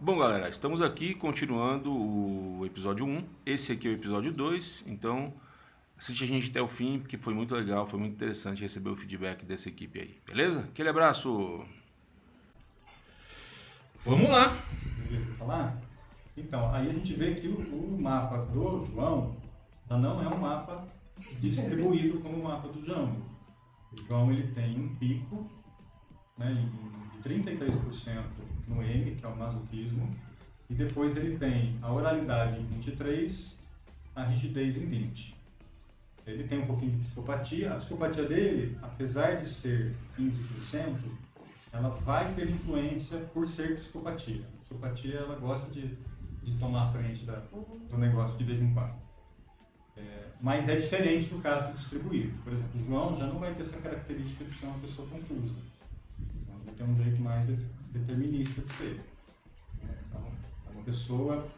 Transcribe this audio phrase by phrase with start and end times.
[0.00, 3.24] Bom, galera, estamos aqui continuando o episódio 1.
[3.44, 5.34] Esse aqui é o episódio 2, então
[5.98, 8.96] assiste a gente até o fim, porque foi muito legal, foi muito interessante receber o
[8.96, 10.60] feedback dessa equipe aí, beleza?
[10.60, 11.64] Aquele abraço!
[14.04, 14.56] Vamos lá!
[15.36, 15.76] Falar?
[16.36, 19.36] Então, aí a gente vê que o, o mapa do João
[19.90, 20.86] não é um mapa
[21.40, 23.20] distribuído como o mapa do João.
[23.92, 25.50] O João ele tem um pico
[26.38, 26.70] né,
[27.20, 28.22] de 33%
[28.68, 30.14] no M, que é o masoquismo,
[30.70, 33.56] e depois ele tem a oralidade em 23%,
[34.14, 35.38] a rigidez em 20%.
[36.26, 37.72] Ele tem um pouquinho de psicopatia.
[37.72, 40.96] A psicopatia dele, apesar de ser 15%,
[41.72, 44.42] ela vai ter influência por ser psicopatia.
[44.42, 45.96] A psicopatia ela gosta de,
[46.42, 47.42] de tomar a frente da,
[47.90, 48.94] do negócio de vez em quando.
[49.96, 52.36] É, mas é diferente no caso do distribuído.
[52.44, 55.54] Por exemplo, o João já não vai ter essa característica de ser uma pessoa confusa.
[56.42, 57.46] Então, vai ter um jeito mais
[57.92, 59.00] determinista de ser.
[59.82, 60.32] É, então,
[60.66, 61.48] é uma pessoa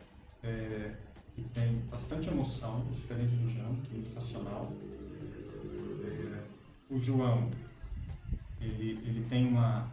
[0.43, 0.95] é,
[1.35, 4.73] que tem bastante emoção, diferente do João, que é muito racional.
[6.05, 6.43] É,
[6.89, 7.51] o João,
[8.61, 9.91] ele, ele tem uma,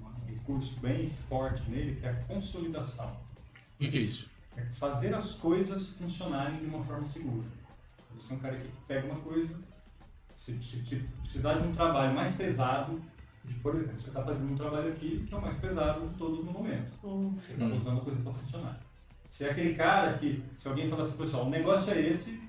[0.00, 3.10] um recurso bem forte nele, que é a consolidação.
[3.10, 4.30] O que, que é isso?
[4.56, 7.46] É fazer as coisas funcionarem de uma forma segura.
[8.14, 9.58] Você é um cara que pega uma coisa,
[10.34, 13.00] se, se, se precisar de um trabalho mais pesado,
[13.62, 16.44] por exemplo, você está fazendo um trabalho aqui que é o mais pesado de todos
[16.44, 16.92] no momento.
[17.36, 18.80] Você está botando coisa para funcionar.
[19.28, 22.40] Se é aquele cara que, se alguém falar assim, pessoal, o negócio é esse,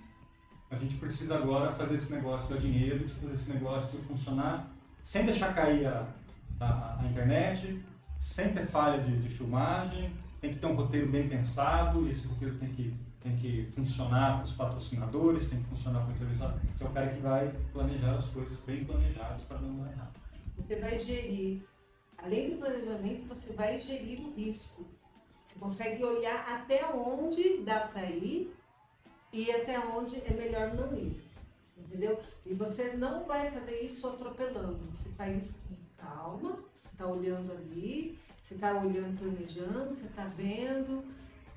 [0.70, 4.67] a gente precisa agora fazer esse negócio dar dinheiro, fazer esse negócio funcionar,
[5.02, 6.08] sem deixar cair a,
[6.59, 7.83] a, a internet,
[8.17, 12.26] sem ter falha de, de, filmagem, tem que ter um roteiro bem pensado, e esse
[12.28, 16.53] roteiro tem que, tem que funcionar para os patrocinadores, tem que funcionar para o televisor.
[16.73, 20.14] Você é o cara que vai planejar as coisas bem planejadas para não dar errado.
[20.66, 21.64] Você vai gerir,
[22.17, 24.86] além do planejamento, você vai gerir o risco.
[25.42, 28.54] Você consegue olhar até onde dá para ir
[29.34, 31.23] e até onde é melhor não ir.
[31.78, 32.22] Entendeu?
[32.45, 34.80] E você não vai fazer isso atropelando.
[34.94, 40.26] Você faz isso com calma, você está olhando ali, você está olhando, planejando, você está
[40.26, 41.04] vendo.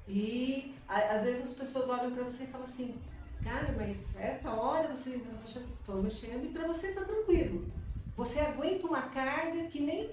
[0.08, 2.94] E às vezes as pessoas olham para você e falam assim,
[3.42, 5.20] cara, mas essa hora você
[5.80, 7.66] estou mexendo e para você está tranquilo.
[8.16, 10.10] Você aguenta uma carga que nem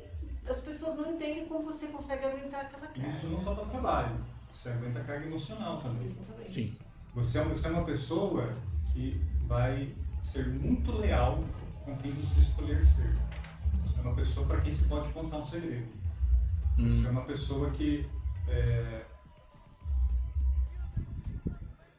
[0.47, 3.09] as pessoas não entendem como você consegue aguentar aquela carga.
[3.09, 4.15] Isso não só para trabalho,
[4.51, 6.05] você aguenta a carga emocional também.
[6.05, 6.51] Exatamente.
[6.51, 6.75] Sim.
[7.13, 8.55] Você é, você é uma pessoa
[8.91, 11.43] que vai ser muito leal
[11.83, 13.15] com quem você escolher ser.
[13.83, 15.87] Você é uma pessoa para quem se pode contar um segredo.
[16.79, 16.89] Hum.
[16.89, 18.09] Você é uma pessoa que
[18.47, 19.05] é,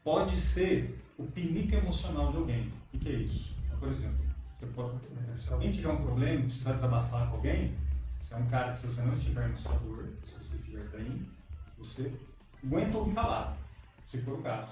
[0.02, 2.72] pode ser o pinico emocional de alguém.
[2.92, 3.54] O que é isso?
[3.78, 4.31] Por exemplo,
[5.34, 7.76] se alguém tiver um problema precisar desabafar com alguém,
[8.16, 10.84] você é um cara que se você não estiver no sua dor, se você estiver
[10.88, 11.26] bem,
[11.76, 12.12] você
[12.64, 13.56] aguenta ouvir falar,
[14.06, 14.70] se for o caso.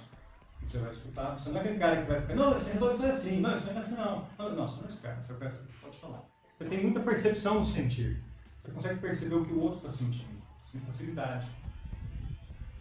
[0.68, 3.10] Você vai escutar, você não é aquele cara que vai ficar, não, você não é
[3.10, 4.28] assim, não, você não é assim não.
[4.38, 6.24] Não, não, você não é esse cara, você é cara que pode falar.
[6.56, 8.22] Você tem muita percepção no sentir.
[8.56, 10.40] Você consegue perceber o que o outro está sentindo,
[10.70, 11.48] com facilidade.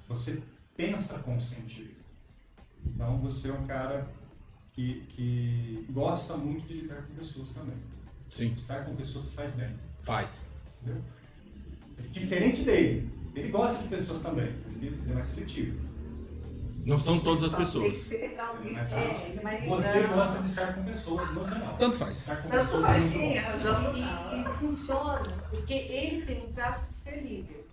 [0.08, 0.44] Você
[0.76, 1.98] pensa com o sentir.
[2.86, 4.08] Então você é um cara
[4.80, 7.76] que, que gosta muito de lidar com pessoas também.
[8.30, 8.52] Sim.
[8.54, 9.76] Estar com pessoas faz bem.
[10.00, 10.50] Faz.
[10.82, 11.02] Entendeu?
[12.12, 13.10] Diferente dele.
[13.36, 15.90] Ele gosta de pessoas também, mas ele é mais seletivo.
[16.86, 17.98] Não são todas as Tem que pessoas.
[17.98, 18.74] ser realmente.
[18.74, 21.78] Mas, É, ele é mais Você gosta de estar com pessoas, no geral.
[21.78, 22.26] Tanto faz.
[22.50, 23.36] Tanto faz quem bom.
[23.36, 27.68] é, não E, e funciona porque ele tem um traço de ser líder.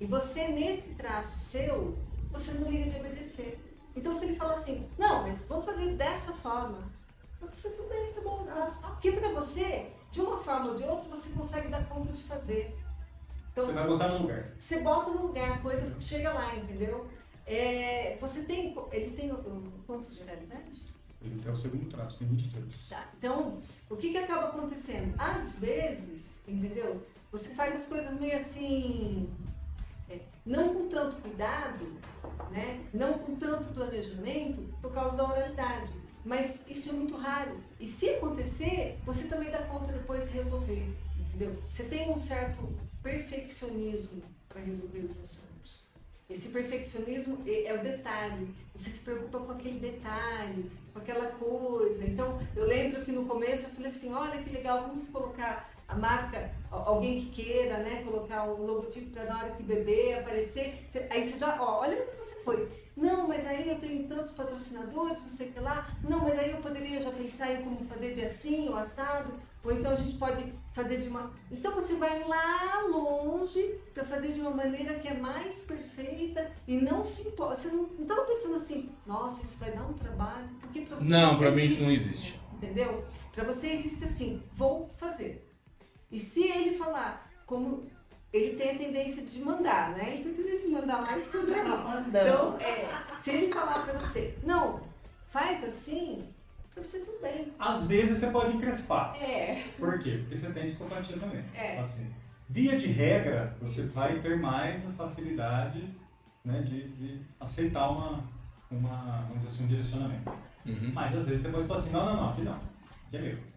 [0.00, 1.98] E você, nesse traço seu,
[2.32, 3.58] você não liga de obedecer.
[3.96, 6.78] Então, se ele fala assim, não, mas vamos fazer dessa forma.
[7.40, 8.80] Eu você, tudo bem, tá bom, eu faço.
[8.82, 12.76] Porque pra você, de uma forma ou de outra, você consegue dar conta de fazer.
[13.52, 14.52] Então, Você vai botar no lugar.
[14.58, 17.06] você bota no lugar, a coisa chega lá, entendeu?
[17.46, 20.82] É, você tem, ele tem o, o ponto de realidade?
[21.22, 22.88] Ele tem o segundo traço, tem 23.
[22.88, 25.14] Tá, então, o que que acaba acontecendo?
[25.18, 27.06] Às vezes, entendeu?
[27.30, 29.28] Você faz as coisas meio assim,
[30.44, 31.84] não com tanto cuidado,
[32.50, 32.84] né?
[32.92, 35.92] Não com tanto planejamento por causa da oralidade.
[36.24, 37.58] Mas isso é muito raro.
[37.78, 40.86] E se acontecer, você também dá conta depois de resolver,
[41.18, 41.56] entendeu?
[41.68, 42.60] Você tem um certo
[43.02, 45.84] perfeccionismo para resolver os assuntos.
[46.28, 48.54] Esse perfeccionismo é é o detalhe.
[48.74, 52.04] Você se preocupa com aquele detalhe, com aquela coisa.
[52.04, 55.94] Então, eu lembro que no começo eu falei assim: olha que legal, vamos colocar a
[55.96, 60.84] marca, alguém que queira, né, colocar o logotipo para na hora que beber aparecer.
[60.88, 62.68] Você- aí você já, ó, olha onde você foi.
[62.96, 65.86] Não, mas aí eu tenho tantos patrocinadores, não sei o que lá.
[66.08, 69.34] Não, mas aí eu poderia já pensar em como fazer de assim, ou assado.
[69.64, 71.32] Ou então a gente pode fazer de uma.
[71.50, 76.76] Então você vai lá longe para fazer de uma maneira que é mais perfeita e
[76.76, 77.56] não se importa.
[77.56, 80.48] Você não estava pensando assim, nossa, isso vai dar um trabalho.
[80.60, 82.40] Porque Não, para mim isso não existe.
[82.52, 83.04] Entendeu?
[83.32, 85.43] Para você existe assim, vou fazer.
[86.14, 87.90] E se ele falar, como
[88.32, 90.12] ele tem a tendência de mandar, né?
[90.12, 92.04] Ele tem a tendência de mandar mais que o dragão.
[92.06, 92.80] Então, é,
[93.20, 94.80] se ele falar para você, não,
[95.26, 96.28] faz assim,
[96.72, 97.52] pra você tudo bem.
[97.58, 99.20] Às vezes você pode encrespar.
[99.20, 99.64] É.
[99.76, 100.18] Por quê?
[100.18, 100.72] Porque você tem
[101.18, 101.44] também.
[101.52, 101.80] É.
[101.80, 102.06] Assim,
[102.48, 105.92] via de regra, você vai ter mais facilidade
[106.44, 108.22] né, de, de aceitar uma,
[108.70, 110.30] uma, vamos dizer assim, um direcionamento.
[110.64, 110.92] Uhum.
[110.94, 112.54] Mas às vezes você pode falar assim, não, não, não, aqui não.
[113.08, 113.53] Aqui é meu.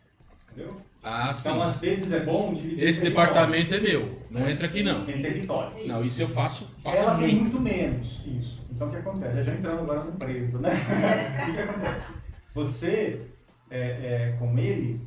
[0.57, 0.81] Entendeu?
[1.03, 1.49] Ah, sim.
[1.49, 4.17] Então, às vezes é bom dividir Esse departamento é meu.
[4.31, 5.05] Não entra aqui não.
[5.05, 5.87] Tem território.
[5.87, 7.41] Não, isso eu faço, faço Ela tem muito.
[7.41, 8.65] muito menos isso.
[8.71, 9.43] Então o que acontece?
[9.43, 10.71] Já entrando agora no preso, né?
[11.47, 12.11] o que acontece?
[12.55, 13.21] Você,
[13.69, 14.99] é, é, com ele,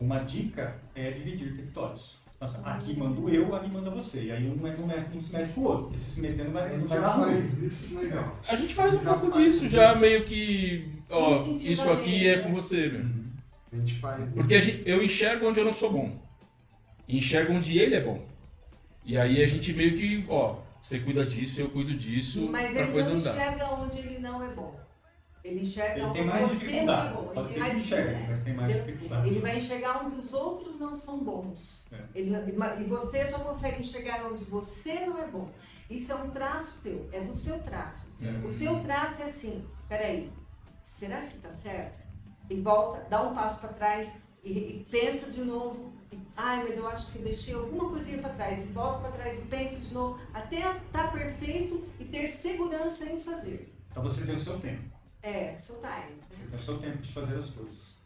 [0.00, 2.22] uma dica é dividir territórios.
[2.40, 4.24] Nossa, aqui mando eu, ali manda você.
[4.24, 5.98] E aí um, não, mete, um se mete com o outro.
[5.98, 7.48] Se se A vai, não vai dar ruim.
[7.62, 8.38] isso legal.
[8.48, 9.74] A gente faz um Já pouco faz disso, isso.
[9.74, 10.88] já meio que.
[11.10, 12.42] Ó, isso aqui é né?
[12.42, 13.00] com você, meu.
[13.00, 13.31] Uhum.
[13.72, 14.70] A gente faz Porque a isso.
[14.70, 16.20] gente- eu enxergo onde eu não sou bom.
[17.08, 18.24] E enxergo onde ele é bom.
[19.04, 22.82] E aí a gente meio que, ó, você cuida disso, eu cuido disso, Mas pra
[22.82, 23.30] ele coisa não andar.
[23.30, 24.80] enxerga onde ele não é bom.
[25.44, 27.22] Ele enxerga Ele onde tem mais você não é bom.
[27.24, 28.24] Ele Pode tem ser mais dificuldade.
[28.28, 29.28] mas tem mais dificuldade.
[29.28, 31.86] Ele vai enxergar onde os outros não são bons.
[31.90, 31.98] É.
[32.14, 32.30] Ele-
[32.80, 35.50] e você já consegue enxergar onde você não é bom.
[35.90, 38.06] Isso é um traço teu, é do seu traço.
[38.20, 38.44] Uhum.
[38.46, 40.30] O seu traço é assim, peraí,
[40.80, 41.98] será que tá certo?
[42.52, 45.90] E volta, dá um passo para trás e, e pensa de novo.
[46.12, 48.64] E, Ai, mas eu acho que eu deixei alguma coisinha para trás.
[48.64, 53.18] E volta para trás e pensa de novo, até estar perfeito e ter segurança em
[53.18, 53.72] fazer.
[53.90, 54.82] Então você tem o seu tempo.
[55.22, 56.20] É, seu time.
[56.30, 57.96] Você tem o seu tempo de fazer as coisas.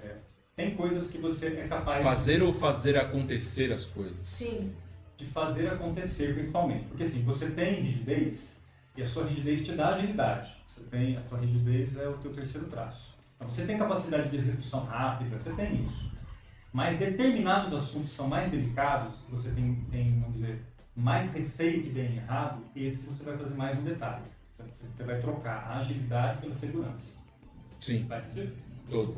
[0.00, 0.16] É.
[0.56, 4.16] Tem coisas que você é capaz Fazer ou fazer acontecer as coisas.
[4.26, 4.74] Sim,
[5.16, 6.86] de fazer acontecer, principalmente.
[6.86, 8.56] Porque assim, você tem rigidez
[8.96, 10.56] e a sua rigidez te dá agilidade.
[10.66, 13.19] Você tem, a tua rigidez é o teu terceiro traço.
[13.40, 16.12] Então você tem capacidade de execução rápida, você tem isso.
[16.70, 20.60] Mas determinados assuntos são mais delicados, você tem, tem vamos dizer,
[20.94, 24.24] mais receio que deem errado, esse você vai fazer mais no detalhe.
[24.70, 27.18] Você, vai trocar a agilidade pela segurança.
[27.78, 28.54] Sim, sentido?
[28.90, 29.16] todo.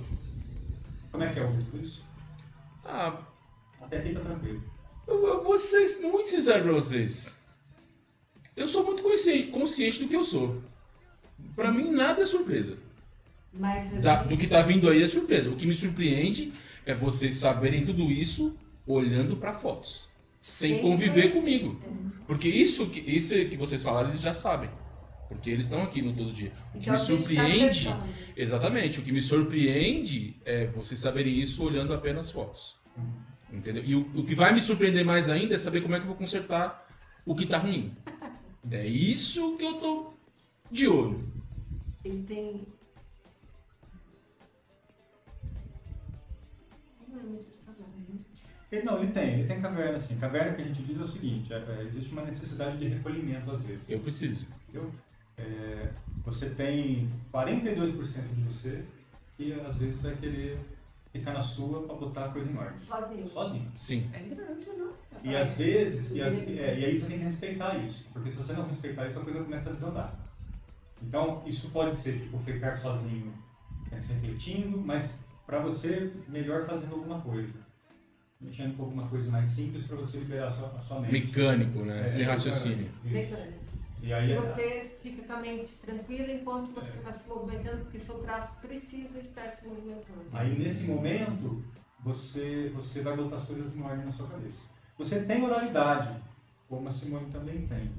[1.11, 2.05] Como é que é ouvir tudo isso?
[2.85, 3.19] Ah,
[3.81, 4.63] Até aqui tá tranquilo.
[5.09, 7.37] eu, eu vou ser muito sincero pra vocês.
[8.55, 10.63] Eu sou muito consciente, consciente do que eu sou.
[11.57, 12.79] Pra mim, nada é surpresa.
[13.53, 14.29] Mas Da- gente...
[14.31, 15.51] do que tá vindo aí é surpresa.
[15.51, 16.53] O que me surpreende
[16.87, 18.57] é vocês saberem tudo isso
[18.87, 20.09] olhando pra fotos.
[20.41, 21.81] Sem Sem conviver comigo.
[22.27, 24.69] Porque isso que, isso que vocês falaram, eles já sabem.
[25.29, 26.53] Porque eles estão aqui no todo dia.
[26.75, 27.85] O que Então, me tá surpreende.
[27.87, 28.05] tentando.
[28.37, 28.99] Exatamente.
[28.99, 32.77] O que me surpreende é vocês saberem isso olhando apenas fotos.
[33.53, 33.83] Entendeu?
[33.85, 36.09] E o, o que vai me surpreender mais ainda é saber como é que eu
[36.09, 36.87] vou consertar
[37.25, 37.93] o que tá ruim.
[38.71, 40.13] É isso que eu tô
[40.71, 41.29] de olho.
[42.05, 42.61] Ele tem.
[47.29, 48.19] Devagar, né?
[48.71, 50.17] Ele, não, ele tem, ele tem caverna sim.
[50.19, 53.51] Caverna que a gente diz é o seguinte, é, é, existe uma necessidade de recolhimento
[53.51, 53.91] às vezes.
[53.91, 54.47] Eu preciso.
[54.69, 54.91] Entendeu?
[55.37, 55.91] É,
[56.25, 58.83] você tem 42% de você
[59.39, 60.59] e às vezes vai querer
[61.13, 62.79] ficar na sua para botar a coisa em ordem.
[62.79, 63.29] Sozinho.
[63.29, 63.71] Sozinho.
[63.75, 64.11] Sim.
[64.15, 64.93] É grande, não?
[65.23, 68.37] E às vezes, e, a- é, e aí você tem que respeitar isso, porque se
[68.39, 70.19] você não respeitar isso, a coisa começa a desandar.
[71.03, 73.33] Então, isso pode ser tipo, ficar sozinho,
[73.91, 75.11] né, se refletindo, mas
[75.53, 77.53] para você, melhor fazendo alguma coisa.
[78.41, 81.13] Mexendo com alguma coisa mais simples para você liberar a sua, a sua mente.
[81.13, 82.07] Mecânico, né?
[82.07, 82.91] É, Sem é, raciocínio.
[83.05, 83.63] Mecânico.
[84.01, 88.01] E aí, E você fica com a mente tranquila enquanto você está se movimentando, porque
[88.01, 90.25] seu traço precisa estar se movimentando.
[90.33, 91.63] Aí nesse momento,
[92.03, 94.71] você, você vai botar as coisas em ordem na sua cabeça.
[94.97, 96.17] Você tem oralidade,
[96.67, 97.93] como a Simone também tem.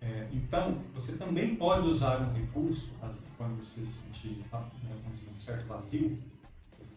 [0.00, 2.90] É, então, você também pode usar um recurso
[3.36, 6.18] quando você sentir ah, né, um certo vazio,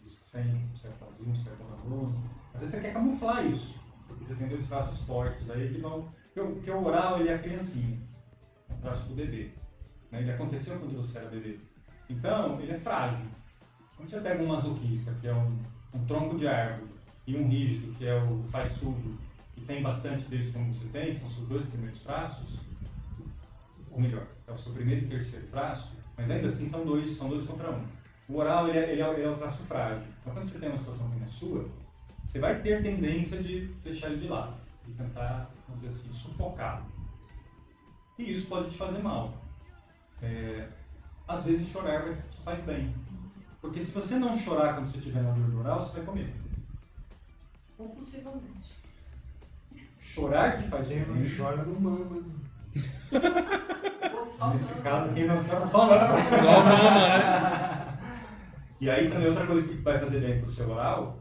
[0.05, 2.23] você sente um certo vazio, um certo abandono.
[2.53, 3.75] Às vezes você quer camuflar isso,
[4.07, 6.09] porque você tem dois traços fortes aí que vão.
[6.33, 7.99] Porque o, oral ele é a criancinha,
[8.69, 9.51] é o traço do bebê.
[10.11, 10.21] né?
[10.21, 11.59] Ele aconteceu quando você era bebê.
[12.09, 13.25] Então, ele é frágil.
[13.95, 15.57] Quando você pega um masoquista, que é um,
[15.93, 16.91] um tronco de árvore,
[17.25, 19.17] e um rígido, que é o faz tudo,
[19.55, 22.59] e tem bastante deles como você tem, são seus dois primeiros traços,
[23.93, 27.29] ou melhor, é o seu primeiro e terceiro traço, mas ainda assim são dois, são
[27.29, 27.85] dois contra um.
[28.27, 30.03] O oral, ele é, ele é, ele é o traço frágil.
[30.21, 31.69] Então, quando você tem uma situação como a sua,
[32.23, 36.85] você vai ter tendência de deixar ele de lado, de tentar, vamos dizer assim, sufocá-lo.
[38.17, 39.33] E isso pode te fazer mal.
[40.21, 40.67] É,
[41.27, 42.95] às vezes chorar vai- te faz bem.
[43.59, 46.33] Porque se você não chorar quando você estiver na dor oral, você vai comer.
[47.77, 48.73] Compulsivamente.
[49.99, 51.35] Chorar que faz Quem não bem.
[51.35, 52.23] chora não mama.
[54.27, 56.25] Só Nesse caso, quem não chora só não.
[56.25, 57.97] Só mama, né?
[58.81, 61.19] E aí também outra coisa que vai fazer bem pro seu oral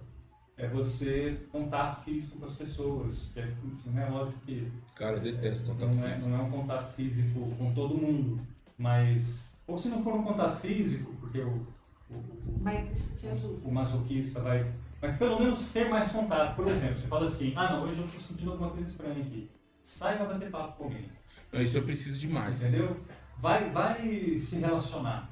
[0.56, 3.30] é você contato físico com as pessoas.
[3.34, 6.30] Que é, assim, é lógico que Cara, eu detesto contato não é, físico.
[6.30, 8.40] não é um contato físico com todo mundo,
[8.78, 11.66] mas ou se não for um contato físico, porque o,
[12.10, 13.60] o, o- Mas isso te ajuda.
[13.66, 16.56] o masoquista vai, mas pelo menos ter mais contato.
[16.56, 19.50] Por exemplo, você fala assim, ah não, hoje eu tô sentindo alguma coisa estranha aqui.
[19.82, 21.08] Sai pra bater papo comigo.
[21.52, 22.62] Isso eu preciso demais.
[22.62, 22.96] Entendeu?
[23.40, 25.28] Vai, vai se relacionar.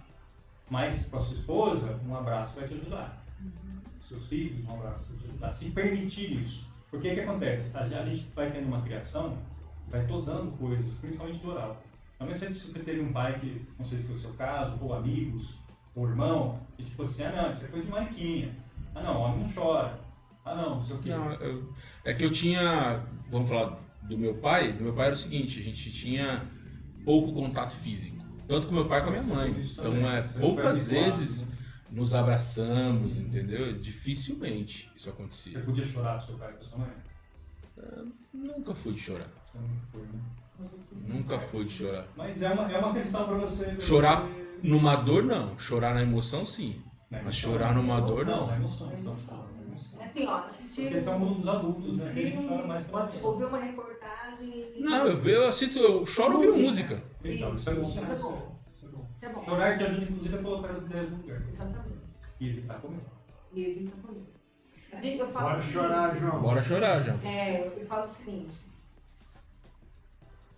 [0.69, 3.25] Mas com a sua esposa, um abraço vai te ajudar.
[4.07, 5.51] Seus filhos, um abraço vai te ajudar.
[5.53, 6.69] Se permitir isso.
[6.91, 7.71] Porque o que acontece?
[7.77, 9.39] A gente vai tendo uma criação,
[9.89, 11.81] vai tosando coisas, principalmente do oral.
[12.17, 14.77] Então, nem sempre você teve um pai que, não sei se foi o seu caso,
[14.81, 15.55] ou amigos,
[15.95, 18.55] ou irmão, que tipo assim, ah não, isso é coisa de mariquinha.
[18.95, 19.99] Ah não, homem não chora.
[20.45, 21.11] Ah não, não sei o quê.
[21.11, 21.73] Não, eu-
[22.05, 25.59] é que eu tinha, vamos falar do meu pai, do meu pai era o seguinte,
[25.61, 26.45] a gente tinha
[27.05, 28.17] pouco contato físico,
[28.49, 29.61] tanto com meu pai como com a minha mãe.
[29.63, 31.57] Então, também, é, você poucas vezes né?
[31.91, 33.79] nos abraçamos, entendeu?
[33.81, 35.61] Dificilmente isso Você acontecia.
[35.61, 36.91] podia chorar pro seu pai e pra sua mãe?
[38.33, 39.29] Nunca fui de chorar.
[39.45, 40.21] Você nunca foi, né?
[41.09, 42.07] Nunca fui de chorar.
[42.17, 43.65] Mas é uma, é uma questão pra você.
[43.67, 45.59] pra Chorar você- Numa dor, não.
[45.59, 46.83] Chorar na emoção, sim.
[47.11, 48.87] Na Mas emoção, chorar numa dor, Não, na emoção.
[48.89, 49.50] Na na emoção.
[50.11, 52.13] Assim, ó, assistir Porque esse é o mundo dos adultos, né?
[52.13, 53.31] Filme, chora mais ou pela assi- emoção.
[53.33, 54.75] ouvir uma reportagem.
[54.81, 57.03] Não, eu, ve- eu assisto, eu choro ouvindo música.
[57.25, 57.89] Então, isso é bom.
[57.89, 58.57] Isso é bom.
[59.15, 59.43] Isso é bom.
[59.43, 61.49] Chorar que ajuda, inclusive, a colocar as ideias no lugar.
[61.49, 62.01] Exatamente.
[62.41, 63.01] E evitar comer.
[63.53, 64.23] E evita comer.
[64.93, 66.43] A gente, eu falo Bora seguinte, chorar, João.
[66.43, 67.15] Bora chorar já.
[67.25, 68.59] É, eu falo o seguinte.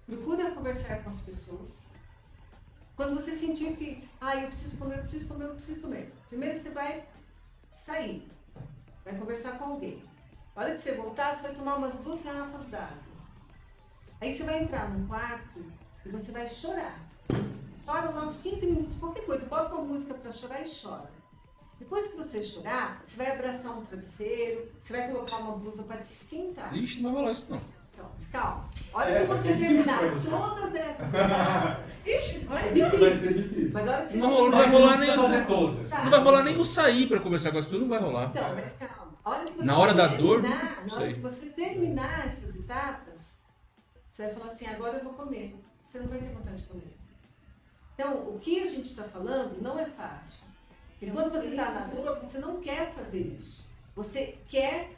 [0.07, 1.87] Procura conversar com as pessoas.
[2.97, 6.13] Quando você sentir que, ah, eu preciso comer, eu preciso comer, eu preciso comer.
[6.29, 7.05] Primeiro você vai
[7.73, 8.31] sair.
[9.05, 10.03] Vai conversar com alguém.
[10.55, 13.13] A hora que você voltar, você vai tomar umas duas garrafas d'água.
[14.21, 15.65] Aí você vai entrar num quarto
[16.05, 17.01] e você vai chorar.
[17.85, 19.47] Chora lá uns 15 minutos, qualquer coisa.
[19.47, 21.11] Bota uma música para chorar e chora.
[21.79, 25.97] Depois que você chorar, você vai abraçar um travesseiro, você vai colocar uma blusa para
[25.97, 26.73] te esquentar.
[26.77, 27.61] Ixi, não vai rolar isso não.
[27.93, 28.67] Então, mas calma.
[28.95, 33.17] A hora É, que você é terminar todas essas etapas, Ixi, é Vai difícil.
[33.17, 33.71] ser difícil.
[33.73, 35.91] Mas a hora que você Não, terminar- não vai Mas rolar nem fazer essa- todas.
[35.91, 36.03] Tá.
[36.05, 38.27] Não vai rolar nem o sair pra conversar com as pessoas, não vai rolar.
[38.31, 39.13] Então, mas calma.
[39.25, 42.27] A hora que você Na hora da dor, terminar, não na hora que você terminar
[42.27, 43.33] essas etapas,
[44.09, 45.57] você vai falar assim, agora eu vou comer.
[45.83, 46.97] Você não vai ter vontade de comer.
[47.95, 50.43] Então, o que a gente está falando não é fácil.
[50.99, 53.67] Porque quando você está na dor, você não quer fazer isso.
[53.95, 54.93] Você quer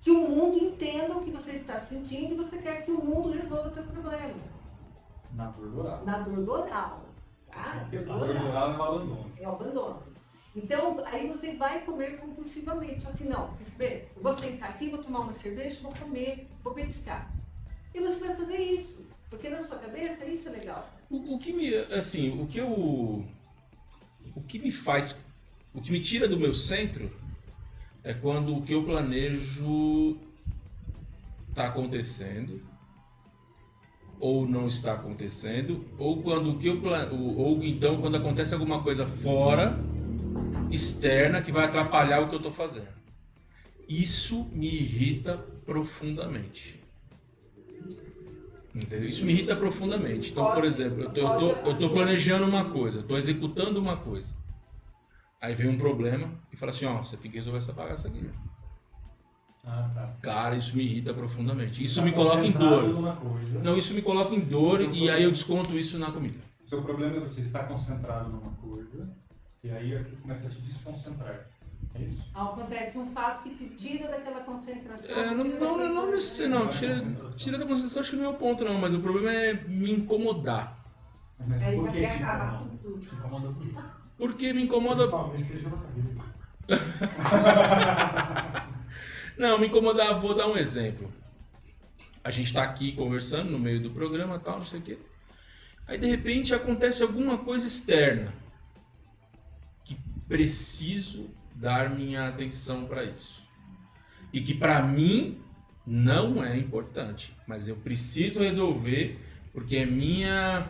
[0.00, 3.30] que o mundo entenda o que você está sentindo e você quer que o mundo
[3.30, 4.34] resolva o teu problema.
[5.34, 6.04] Na dor oral.
[6.04, 7.04] Na dor do oral.
[7.50, 7.80] Tá?
[7.82, 8.46] Porque a Dor dor oral.
[8.48, 9.32] oral é um abandono.
[9.38, 10.02] É o abandono.
[10.56, 13.06] Então, aí você vai comer compulsivamente.
[13.06, 14.12] Assim, não, quer saber?
[14.16, 17.30] Eu vou sentar aqui, vou tomar uma cerveja, vou comer, vou petiscar.
[17.94, 19.06] E você vai fazer isso.
[19.28, 20.90] Porque na sua cabeça isso é legal.
[21.08, 22.68] O, o que me, assim, o que eu,
[24.34, 25.20] o que me faz,
[25.72, 27.12] o que me tira do meu centro
[28.02, 30.16] é quando o que eu planejo
[31.50, 32.62] está acontecendo
[34.18, 38.82] ou não está acontecendo, ou quando o que eu plan- ou, então quando acontece alguma
[38.82, 39.78] coisa fora,
[40.70, 42.88] externa que vai atrapalhar o que eu estou fazendo.
[43.88, 46.78] Isso me irrita profundamente.
[48.74, 49.08] Entendeu?
[49.08, 50.30] Isso me irrita profundamente.
[50.30, 54.32] Então, por exemplo, eu tô planejando uma coisa, tô executando uma coisa.
[55.40, 58.28] Aí vem um problema e fala assim, ó, você tem que resolver essa bagaça aqui.
[59.64, 60.16] Ah, tá.
[60.20, 61.82] Cara, isso me irrita profundamente.
[61.82, 63.16] Isso Tá me coloca em dor.
[63.62, 66.38] Não, isso me coloca em dor e aí eu desconto isso na comida.
[66.64, 69.08] Seu problema é você estar concentrado numa coisa
[69.64, 71.46] e aí aquilo começa a te desconcentrar.
[71.94, 72.22] É isso?
[72.34, 75.16] Acontece um fato que te tira daquela concentração.
[75.16, 78.26] É, não, tira não, daquele não, não, não, tira, tira da concentração acho que não
[78.26, 80.78] é o ponto não, mas o problema é me incomodar.
[81.38, 82.98] Aí Por já que quer acabar com tudo.
[83.00, 83.54] Te incomoda?
[84.20, 85.04] Porque me incomoda.
[89.38, 91.10] Não, me incomodar, vou dar um exemplo.
[92.22, 94.98] A gente tá aqui conversando no meio do programa tal, não sei o quê.
[95.86, 98.34] Aí de repente acontece alguma coisa externa
[99.82, 99.96] que
[100.28, 103.42] preciso dar minha atenção para isso.
[104.30, 105.40] E que para mim
[105.86, 109.18] não é importante, mas eu preciso resolver
[109.54, 110.68] porque é minha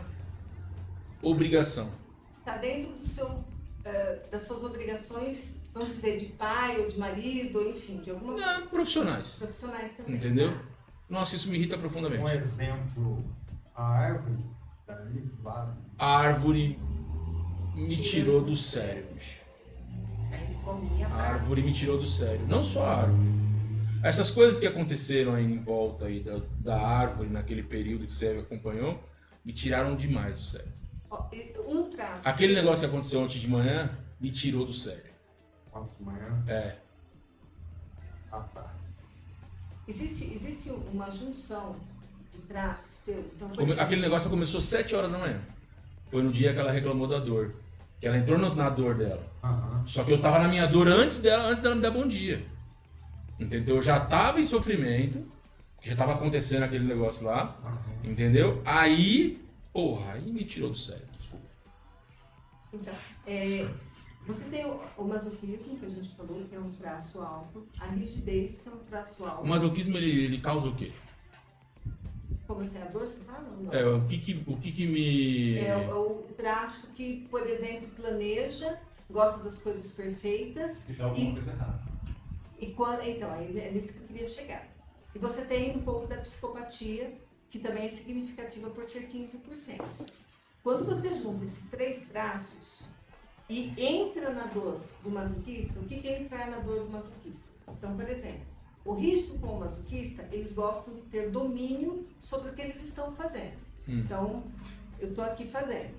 [1.21, 1.99] obrigação.
[2.31, 3.43] Está dentro do seu,
[3.83, 8.33] eh, das suas obrigações, vamos dizer, de pai ou de marido, ou enfim, de alguma
[8.37, 8.69] Não, coisa.
[8.69, 10.15] profissionais, Profissionais também.
[10.15, 10.53] entendeu?
[10.53, 10.63] tá?
[11.09, 12.23] Nossa, isso me irrita profundamente.
[12.23, 13.25] Um exemplo,
[13.75, 14.37] a árvore
[14.87, 16.79] daí lá, A árvore
[17.75, 19.41] me tirou do sério, bicho.
[20.31, 22.47] Aí ele comia A árvore me tirou do sério.
[22.47, 23.29] Não só a árvore.
[24.03, 28.29] Essas coisas que aconteceram aí em volta aí da, da árvore naquele período que você
[28.29, 29.03] acompanhou,
[29.43, 30.71] me tiraram demais do sério.
[31.67, 32.27] Um traço.
[32.27, 33.89] Aquele negócio que aconteceu ontem de manhã
[34.19, 35.11] me tirou do sério.
[35.69, 36.43] Quatro de manhã.
[36.47, 36.75] É.
[38.31, 38.73] Ah, tá.
[39.87, 41.75] Existe, existe uma junção
[42.29, 43.19] de traços teu.
[43.35, 45.41] Então, Come- Aquele negócio começou às 7 horas da manhã.
[46.07, 47.55] Foi no dia que ela reclamou da dor.
[47.99, 49.25] Que ela entrou no- na dor dela.
[49.43, 49.83] Aham.
[49.85, 52.45] Só que eu tava na minha dor antes dela, antes dela me dar bom dia.
[53.39, 53.77] Entendeu?
[53.77, 55.25] Eu já tava em sofrimento,
[55.81, 57.79] já tava acontecendo aquele negócio lá, Aham.
[58.03, 58.61] entendeu?
[58.63, 59.41] Aí,
[59.73, 61.45] porra, aí me tirou do sério, desculpa.
[62.73, 62.93] Então,
[63.27, 63.69] é,
[64.25, 67.85] você tem o, o masoquismo, que a gente falou, que é um traço alto, a
[67.87, 69.43] rigidez, que é um traço alto.
[69.43, 70.91] O masoquismo, ele, ele causa o quê?
[72.47, 73.41] Como assim, a dor, você fala?
[73.61, 73.73] Não.
[73.73, 75.57] É, o que que, o que, que me...
[75.59, 81.29] É o, o traço que, por exemplo, planeja, gosta das coisas perfeitas, Que dá alguma
[81.29, 81.81] E- coisa errada.
[82.59, 84.67] e quando, então, é nisso que eu queria chegar.
[85.13, 87.17] E você tem um pouco da psicopatia,
[87.51, 89.81] que também é significativa por ser 15%.
[90.63, 92.81] Quando você junta esses três traços
[93.49, 97.49] e entra na dor do masoquista, o que é entrar na dor do masoquista?
[97.67, 98.45] Então, por exemplo,
[98.85, 103.11] o rígido com o masoquista, eles gostam de ter domínio sobre o que eles estão
[103.11, 103.57] fazendo.
[103.87, 103.99] Hum.
[103.99, 104.43] Então,
[104.97, 105.93] eu estou aqui fazendo.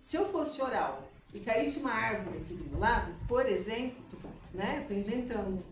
[0.00, 4.16] Se eu fosse oral e caísse uma árvore aqui do meu lado, por exemplo, tô,
[4.54, 5.62] né, tô inventando.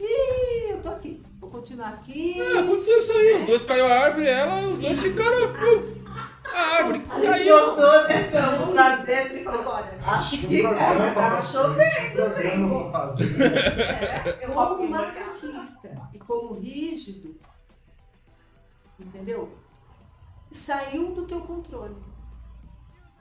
[0.00, 1.22] Ih, eu tô aqui.
[1.40, 2.40] Vou continuar aqui.
[2.40, 5.52] Ah, aconteceu isso aí, os dois caiu a árvore e ela, os dois ficaram...
[6.54, 7.54] A árvore caiu.
[7.76, 12.56] Botou, né, João, lá dentro e falou, Agora, acho que cara, tá chovendo, é,
[14.40, 15.34] Eu como uma marcar.
[15.34, 17.38] conquista e como rígido,
[18.98, 19.58] entendeu?
[20.50, 21.96] Saiu do teu controle.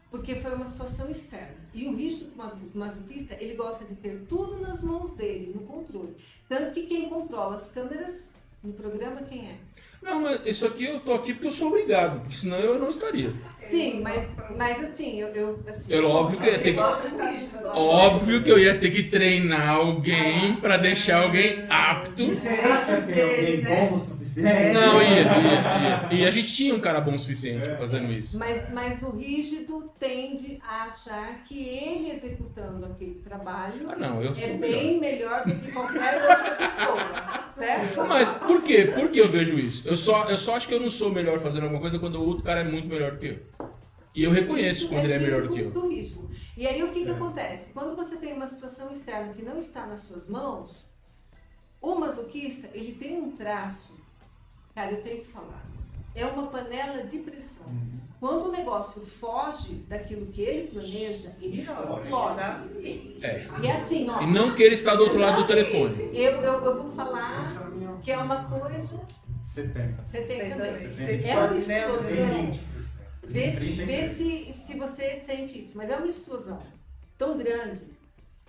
[0.10, 1.67] Porque foi uma situação externa.
[1.77, 6.15] E o rígido maso- masoquista, ele gosta de ter tudo nas mãos dele, no controle.
[6.50, 9.60] Tanto que quem controla as câmeras no programa, quem é?
[10.01, 12.88] Não, mas isso aqui eu tô aqui porque eu sou obrigado, porque senão eu não
[12.88, 13.34] estaria.
[13.60, 15.27] Sim, mas, mas assim, eu...
[15.29, 16.79] eu assim, É óbvio que eu ia ter que...
[17.74, 22.31] Óbvio que eu ia ter que treinar alguém pra deixar alguém apto.
[22.31, 24.72] Será que tem alguém bom o suficiente?
[24.74, 26.07] Não, ia, ia, ia.
[26.12, 28.38] E a gente tinha um cara bom o suficiente fazendo isso.
[28.38, 34.33] Mas, mas o rígido tende a achar que ele executando aquele trabalho Ah, não, eu
[34.33, 34.79] sou é melhor.
[34.79, 36.98] bem melhor do que qualquer outra pessoa,
[37.55, 38.05] certo?
[38.07, 38.92] Mas por quê?
[38.94, 39.87] Por que eu vejo isso?
[39.88, 42.26] Eu só, eu só acho que eu não sou melhor fazendo alguma coisa quando o
[42.26, 43.68] outro cara é muito melhor do que eu.
[44.14, 45.72] E eu reconheço Isso quando ele é melhor do que eu.
[45.72, 46.30] do rígido.
[46.58, 47.72] E aí o que, que acontece?
[47.72, 50.86] Quando você tem uma situação externa que não está nas suas mãos,
[51.82, 53.96] o masoquista, ele tem um traço,
[54.76, 55.66] cara, eu tenho que falar,
[56.14, 57.68] é uma panela de pressão.
[57.68, 58.00] Uhum.
[58.20, 62.10] Quando o negócio foge daquilo que ele planeja, ele explode.
[63.22, 63.48] É.
[63.62, 66.10] E assim, ó, E não que ele está do outro lado do telefone.
[66.14, 67.40] eu, eu, eu vou falar
[68.02, 69.00] que é uma coisa.
[69.48, 70.03] 70.
[70.05, 70.72] Você tem Tem também.
[70.74, 70.92] também.
[71.07, 72.03] Vocês É uma.
[72.03, 72.60] Tem 20%.
[73.29, 75.77] Vê, se, 30 vê se, se você sente isso.
[75.77, 76.62] Mas é uma explosão
[77.18, 77.83] tão grande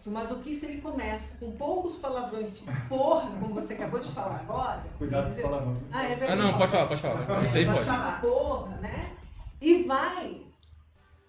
[0.03, 4.41] que o masoquista ele começa com poucos palavrões, tipo porra, como você acabou de falar
[4.41, 4.85] agora.
[4.99, 5.79] Cuidado com os palavrões.
[5.93, 6.37] Ah, é Ah, verdade.
[6.43, 7.45] não, pode falar, pode falar.
[7.45, 7.89] Isso aí Pode pode.
[7.89, 8.21] falar.
[8.21, 9.17] Porra, né?
[9.61, 10.43] E vai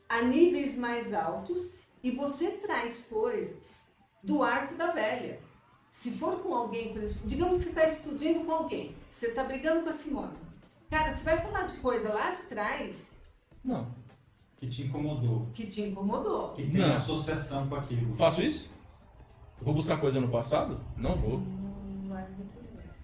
[0.07, 3.83] a níveis mais altos e você traz coisas
[4.23, 5.39] do arco da velha.
[5.91, 9.43] Se for com alguém, por exemplo, digamos que você está explodindo com alguém, você está
[9.43, 10.33] brigando com a Simone.
[10.89, 13.11] Cara, você vai falar de coisa lá de trás
[13.63, 13.87] Não.
[14.57, 15.47] Que te incomodou.
[15.53, 16.49] que te incomodou.
[16.53, 16.95] Que tem Não.
[16.95, 18.13] associação com aquilo.
[18.13, 18.71] Faço isso?
[19.61, 20.79] Vou buscar coisa no passado?
[20.97, 21.39] Não vou.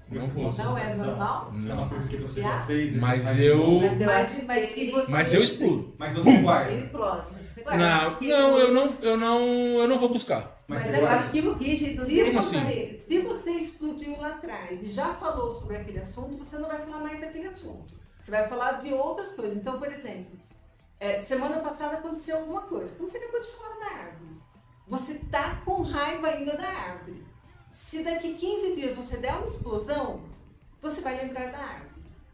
[0.10, 0.52] Não vou.
[0.52, 1.52] Não é normal?
[1.56, 1.90] Isso é uma Não.
[1.90, 2.94] coisa que você já fez.
[2.94, 3.00] né?
[3.00, 5.94] Mas Mas eu- Mas eu Mas- acho mas e você- Mas eu explodo.
[5.98, 6.72] Mas você guarda.
[6.72, 6.88] Ele
[7.66, 8.28] explode.
[8.28, 9.40] Não, não, eu não, eu não,
[9.82, 10.64] eu não vou buscar.
[10.68, 13.04] Mas Mas eu acho que o rígido Se dele Como você, assim?
[13.06, 17.00] se você explodiu lá atrás e já falou sobre aquele assunto, você não vai falar
[17.00, 17.94] mais daquele assunto.
[18.22, 19.56] Você vai falar de outras coisas.
[19.56, 20.40] Então, por exemplo,
[21.00, 22.96] é, semana passada aconteceu alguma coisa.
[22.96, 24.36] Como você acabou de falar da árvore?
[24.88, 27.24] Você tá com raiva ainda da árvore.
[27.72, 30.22] Se daqui 15 dias você der uma explosão,
[30.82, 31.94] você vai lembrar da árvore.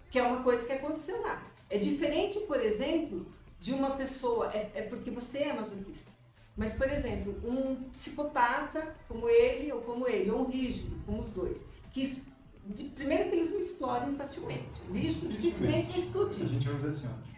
[0.09, 1.41] Que é uma coisa que aconteceu lá.
[1.69, 3.25] É diferente, por exemplo,
[3.61, 4.49] de uma pessoa.
[4.53, 6.11] É, é porque você é masoquista.
[6.57, 11.29] Mas, por exemplo, um psicopata como ele ou como ele, ou um rígido, como os
[11.31, 12.21] dois, que
[12.65, 14.81] de- primeiro que eles não explodem facilmente.
[14.89, 16.45] O rígido dificilmente vai A explodir.
[16.47, 17.31] gente usa assim, ó.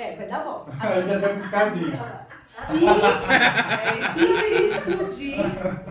[0.00, 0.70] É, vai dar a volta.
[1.40, 1.92] Piscadinho.
[2.42, 5.40] Se, se ele explodir,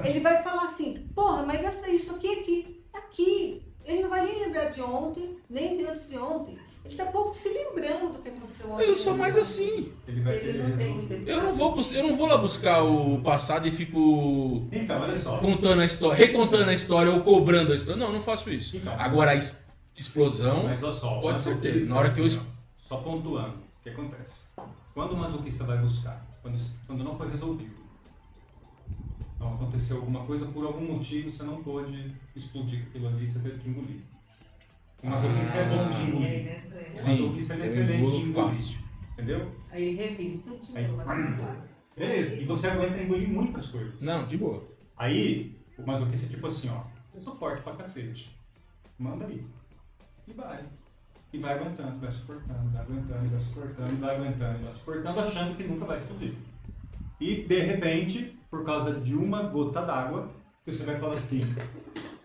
[0.06, 3.62] ele vai falar assim, porra, mas essa, isso aqui é aqui, aqui.
[3.86, 6.58] Ele não vai nem lembrar de ontem, nem de antes de ontem.
[6.86, 8.84] Ele tá pouco se lembrando do que aconteceu ontem.
[8.88, 9.92] Eu sou mais assim.
[10.08, 12.84] Ele vai Ele querer não tem muita Eu não vou, eu não vou lá buscar
[12.84, 15.38] o passado e fico Então, olha só.
[15.40, 18.00] contando a história, recontando a história ou cobrando a história.
[18.00, 18.76] Não, eu não faço isso.
[18.78, 18.94] Então.
[19.00, 19.64] Agora a es-
[19.96, 20.64] explosão.
[20.64, 21.90] Mas olha só, Pode ser certeza.
[21.90, 22.42] Na hora que eu assim,
[22.88, 24.40] Só pontuando, o que acontece?
[24.94, 27.74] Quando o masoquista vai buscar, quando, quando não foi resolvido,
[29.36, 33.58] então aconteceu alguma coisa, por algum motivo você não pôde explodir aquilo ali, você teve
[33.60, 34.02] que engolir.
[35.04, 36.98] O masoquista é bom de E aí, engolir.
[36.98, 38.34] Sim, masoquista é excelente engolir.
[38.34, 38.80] fácil.
[39.14, 39.52] Entendeu?
[39.72, 41.58] Aí ele revive tudo de novo.
[41.96, 42.36] Beleza.
[42.36, 44.02] E você aguenta engolir muitas coisas.
[44.02, 44.64] Não, de boa.
[44.98, 48.36] Aí, o masoquista é tipo assim, ó, eu sou forte pra cacete.
[48.98, 49.46] Manda aí.
[50.28, 50.64] E vai.
[51.34, 55.64] E vai aguentando, vai suportando, vai aguentando, vai suportando, vai aguentando, vai suportando, achando que
[55.64, 56.36] nunca vai explodir.
[57.20, 60.32] E, de repente, por causa de uma gota d'água,
[60.66, 61.42] você vai falar assim,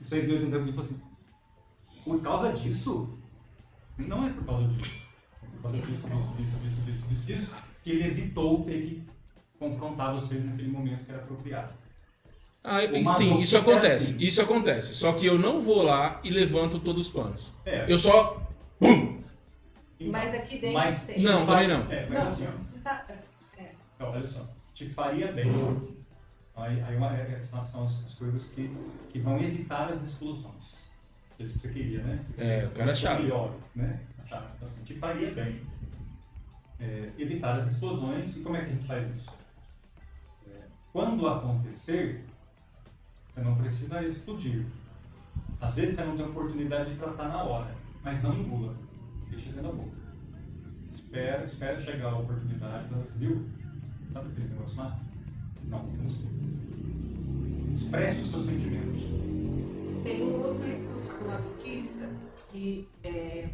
[0.00, 1.00] você viu dentro e fala assim,
[2.08, 3.18] por causa disso?
[3.98, 4.96] Não é por causa disso.
[5.42, 9.02] É por causa disso, disso, disso, disso, disso, disso, disso, que ele evitou ter que
[9.58, 11.74] confrontar vocês naquele momento que era apropriado.
[12.64, 12.80] Ah,
[13.16, 14.10] sim, isso é acontece.
[14.12, 14.16] assim.
[14.18, 14.94] Isso acontece.
[14.94, 17.52] Só que eu não vou lá e levanto todos os panos.
[17.64, 18.42] É, Eu só.
[18.78, 19.22] Pum!
[19.98, 21.20] então, Mas daqui dentro mas tem.
[21.22, 21.90] Não, também não.
[21.90, 23.72] É, mas Não, assim, ó, é.
[23.96, 25.50] Então, olha só, te faria bem.
[26.56, 28.70] Aí, aí uma, é, são, são as, as coisas que,
[29.08, 30.87] que vão evitar as explosões.
[31.38, 32.20] Isso que você queria, né?
[32.24, 33.22] Você É, queria o cara é ser chave.
[33.22, 34.00] melhor, né?
[34.22, 34.46] A chave.
[34.60, 35.60] Assim, te faria bem
[36.80, 38.36] é, evitar as explosões.
[38.36, 39.30] E como é que a gente faz isso?
[40.48, 40.60] É,
[40.92, 42.24] quando acontecer,
[43.32, 44.66] você não precisa explodir.
[45.60, 47.74] Às vezes você não tem oportunidade de tratar na hora,
[48.04, 48.74] mas não engula.
[49.30, 49.96] Deixa dentro da boca.
[50.92, 53.46] Espera, espera chegar a oportunidade, fala assim, viu?
[54.12, 54.98] Sabe aquele negócio lá?
[55.64, 56.26] Não, não sei.
[57.74, 59.02] Expresse os seus sentimentos.
[60.08, 62.08] Tem um outro recurso do masoquista
[62.48, 63.50] que é,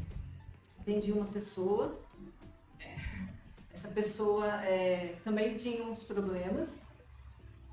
[0.78, 2.00] atendia uma pessoa.
[3.72, 6.84] Essa pessoa é, também tinha uns problemas,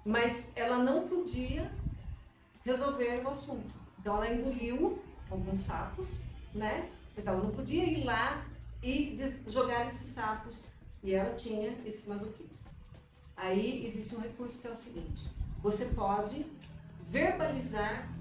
[0.04, 1.72] mas ela não podia
[2.66, 3.72] resolver o assunto.
[4.00, 6.20] Então ela engoliu alguns sapos,
[6.52, 6.90] né?
[7.16, 8.44] Mas ela não podia ir lá
[8.82, 9.16] e
[9.46, 10.72] jogar esses sapos.
[11.04, 12.66] E ela tinha esse masoquismo.
[13.38, 15.30] Aí existe um recurso que é o seguinte:
[15.62, 16.48] você pode
[17.04, 18.21] verbalizar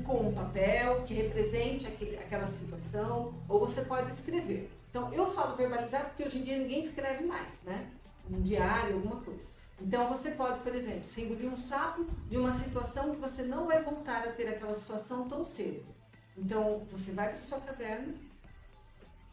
[0.00, 4.70] com um papel que represente aquele, aquela situação, ou você pode escrever.
[4.90, 7.90] Então, eu falo verbalizar porque hoje em dia ninguém escreve mais, né?
[8.30, 9.50] Um diário, alguma coisa.
[9.80, 13.66] Então, você pode, por exemplo, se engolir um sapo de uma situação que você não
[13.66, 15.84] vai voltar a ter aquela situação tão cedo.
[16.36, 18.14] Então, você vai para sua caverna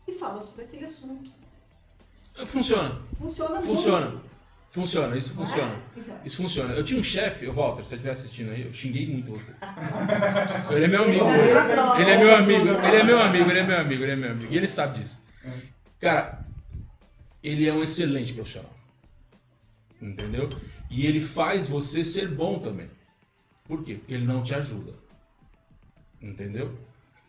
[0.08, 1.32] e fala sobre aquele assunto.
[2.46, 3.02] Funciona.
[3.18, 3.68] Funciona muito.
[3.68, 4.22] Funciona.
[4.70, 5.36] Funciona, isso é?
[5.36, 5.82] funciona.
[5.98, 6.74] Então, Isso funciona.
[6.76, 9.52] Eu tinha um chefe, Walter, se você estiver assistindo aí, eu xinguei muito você.
[10.72, 11.26] Ele é meu amigo.
[12.00, 14.32] Ele é meu amigo, ele é meu amigo, ele é meu amigo, ele é meu
[14.32, 14.54] amigo.
[14.54, 15.22] E ele sabe disso.
[16.00, 16.46] Cara,
[17.44, 18.74] ele é um excelente profissional.
[20.02, 20.50] Entendeu?
[20.90, 22.90] E ele faz você ser bom também.
[23.66, 23.96] Por quê?
[23.96, 24.94] Porque ele não te ajuda.
[26.22, 26.78] Entendeu?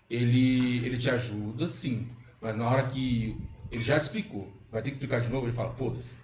[0.08, 2.08] Ele, ele te ajuda, sim.
[2.40, 3.36] Mas na hora que
[3.70, 6.14] ele já te explicou, vai ter que explicar de novo, ele fala, foda-se.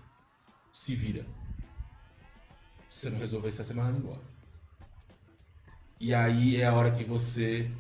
[0.77, 1.25] Se vira.
[2.87, 4.21] Se você não resolver, você vai ser mandado embora.
[5.99, 7.71] E aí é a hora que você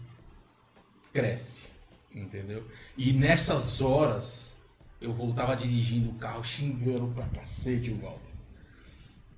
[1.12, 1.68] cresce,
[2.10, 2.66] entendeu?
[2.96, 4.56] E nessas horas
[4.98, 8.32] eu voltava dirigindo o carro xingando pra cacete o Walter.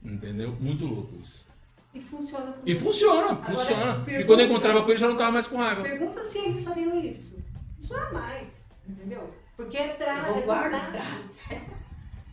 [0.04, 0.52] Entendeu?
[0.60, 1.44] Muito louco isso.
[1.92, 2.52] e funciona.
[2.52, 4.02] com E funciona, funciona.
[4.02, 5.82] E pergunta- quando eu encontrava com ele já não tava mais com raiva.
[5.82, 7.42] Pergunta se ele só eu isso.
[7.80, 8.70] Jamais.
[8.88, 9.34] Entendeu?
[9.56, 10.16] Porque é tra...
[10.16, 10.92] Eu vou é do guardar.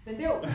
[0.05, 0.39] Entendeu?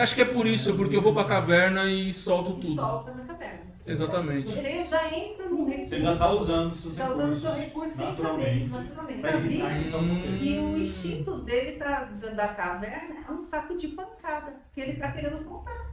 [0.00, 2.74] Acho que é por isso, porque eu vou pra caverna e solto E tudo.
[2.74, 3.60] solta na caverna.
[3.86, 4.52] Exatamente.
[4.52, 5.88] Você já entra num recurso.
[5.88, 9.22] Você já está usando Você está usando o seu recurso sem saber, naturalmente.
[9.22, 9.48] Sabia?
[9.48, 10.36] que aconteça.
[10.36, 14.94] Que o instinto dele tá dizendo da caverna é um saco de pancada que ele
[14.94, 15.88] tá querendo comprar.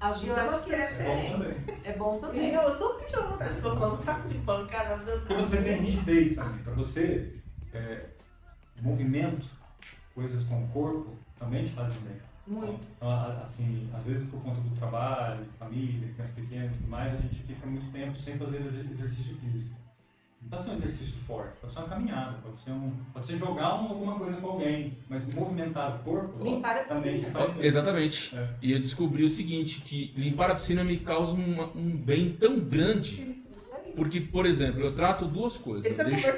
[0.00, 1.00] Ajuda Eu acho que bastante.
[1.00, 1.56] é Bom também.
[1.84, 2.52] É bom também.
[2.54, 4.96] eu, eu tô sentindo vontade de comprar um saco de pancada.
[5.20, 6.62] Porque você tem rigidez também.
[6.62, 7.32] Para você,
[7.72, 8.00] é,
[8.82, 9.46] movimento,
[10.18, 12.16] coisas com o corpo, também te fazem bem.
[12.44, 12.80] Muito.
[12.96, 13.08] Então,
[13.40, 17.36] assim, às vezes por conta do trabalho, família, criança pequena e tudo mais, a gente
[17.36, 18.56] fica muito tempo sem fazer
[18.90, 19.76] exercício físico.
[20.42, 23.38] Não pode ser um exercício forte, pode ser uma caminhada, pode ser, um, pode ser
[23.38, 27.66] jogar um- alguma coisa com alguém, mas movimentar o corpo Limpar a também faz bem.
[27.66, 28.36] Exatamente.
[28.36, 28.48] É.
[28.62, 32.58] E eu descobri o seguinte, que limpar a piscina me causa uma- um bem tão
[32.58, 33.36] grande.
[33.94, 35.86] Porque, por exemplo, eu trato duas coisas.
[35.86, 36.28] Ele Eu tá deixo,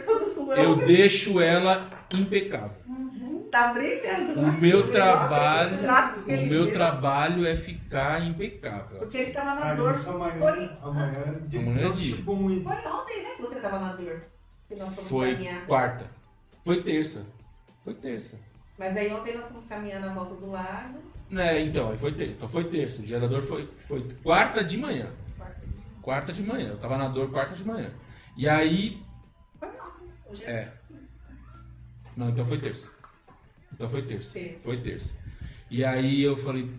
[0.57, 2.77] eu deixo ela impecável.
[3.51, 4.41] Tá brilhando.
[4.41, 5.71] O meu trabalho,
[6.25, 6.73] o meu deu.
[6.73, 8.99] trabalho é ficar impecável.
[9.01, 9.93] Porque ele tava na dor.
[10.09, 10.39] amanhã.
[10.39, 11.35] Foi, Amanhã.
[11.47, 12.17] de- Amanhã é dia.
[12.17, 12.47] tipo foi
[12.87, 14.23] ontem, né, que você tava na dor.
[14.69, 15.67] Que nós fomos Foi caminhar.
[15.67, 16.07] quarta.
[16.65, 17.27] Foi terça.
[17.83, 18.39] Foi terça.
[18.79, 20.99] Mas aí ontem nós fomos caminhando a volta do lago.
[21.33, 22.33] É, então, aí foi terça.
[22.33, 23.03] Então foi terça.
[23.03, 25.11] O dia da dor foi, foi quarta de manhã.
[26.03, 26.69] Quarta de manhã.
[26.69, 27.91] Eu tava na dor quarta de manhã.
[28.37, 29.03] E aí.
[29.59, 29.93] Foi mal.
[30.29, 30.73] Hoje é É.
[32.17, 32.89] Não, então foi terça.
[33.81, 34.38] Então foi terça.
[34.62, 35.14] Foi terça.
[35.71, 36.71] E aí eu falei.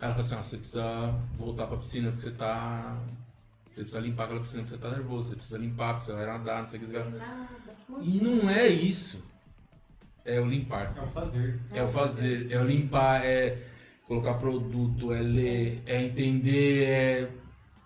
[0.00, 3.00] Ela falou assim: ó, você precisa voltar pra piscina porque você tá.
[3.70, 5.28] Você precisa limpar aquela piscina porque você tá nervoso.
[5.28, 6.96] Você precisa limpar porque você vai nadar, não sei o que.
[8.02, 9.22] E não é isso.
[10.24, 10.98] É o limpar.
[10.98, 11.60] É o fazer.
[11.72, 13.62] É o fazer, é o limpar, é
[14.08, 17.30] colocar produto, é ler, é entender, é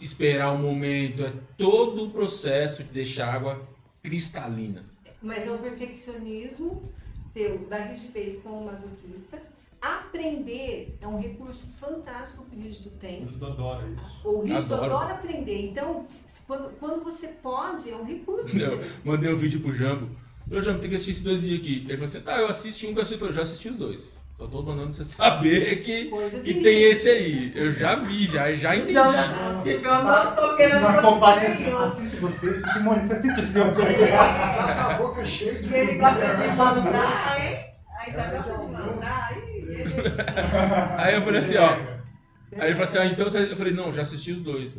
[0.01, 3.69] esperar o momento, é todo o processo de deixar a água
[4.03, 4.83] cristalina.
[5.21, 6.91] Mas é o perfeccionismo
[7.35, 9.43] teu da rigidez com o masoquista.
[9.83, 13.27] Aprender é um recurso fantástico que o rígido O tem.
[13.29, 14.27] judô adora isso.
[14.27, 14.95] O rígido Adoro.
[14.97, 15.67] adora aprender.
[15.71, 16.07] Então,
[16.47, 18.57] quando, quando você pode, é um recurso.
[18.57, 20.09] Eu mandei um vídeo pro Jambo.
[20.51, 21.77] Ô Jambo, tem que assistir esses dois vídeos aqui.
[21.81, 23.15] Ele falou assim, ah, eu assisti um eu assisti.
[23.15, 24.19] Eu falei, já assisti os dois.
[24.35, 27.53] Só tô mandando você saber que, Coisa de que tem esse aí.
[27.55, 28.93] Eu já vi, já, já entendi.
[28.93, 30.81] Já, tipo, eu não tô querendo
[31.63, 31.79] nenhum.
[31.79, 33.65] Assiste você, Simone, você assiste o seu.
[34.19, 37.65] A boca cheia de ele gosta de mandar, hein?
[38.07, 39.43] Ainda gosta de mandar, hein?
[39.69, 39.85] Ele-
[40.99, 41.69] Aí eu falei assim, ó.
[42.57, 43.39] Aí ele falou assim, ah, então você...
[43.39, 44.77] eu falei, não, já assisti os dois.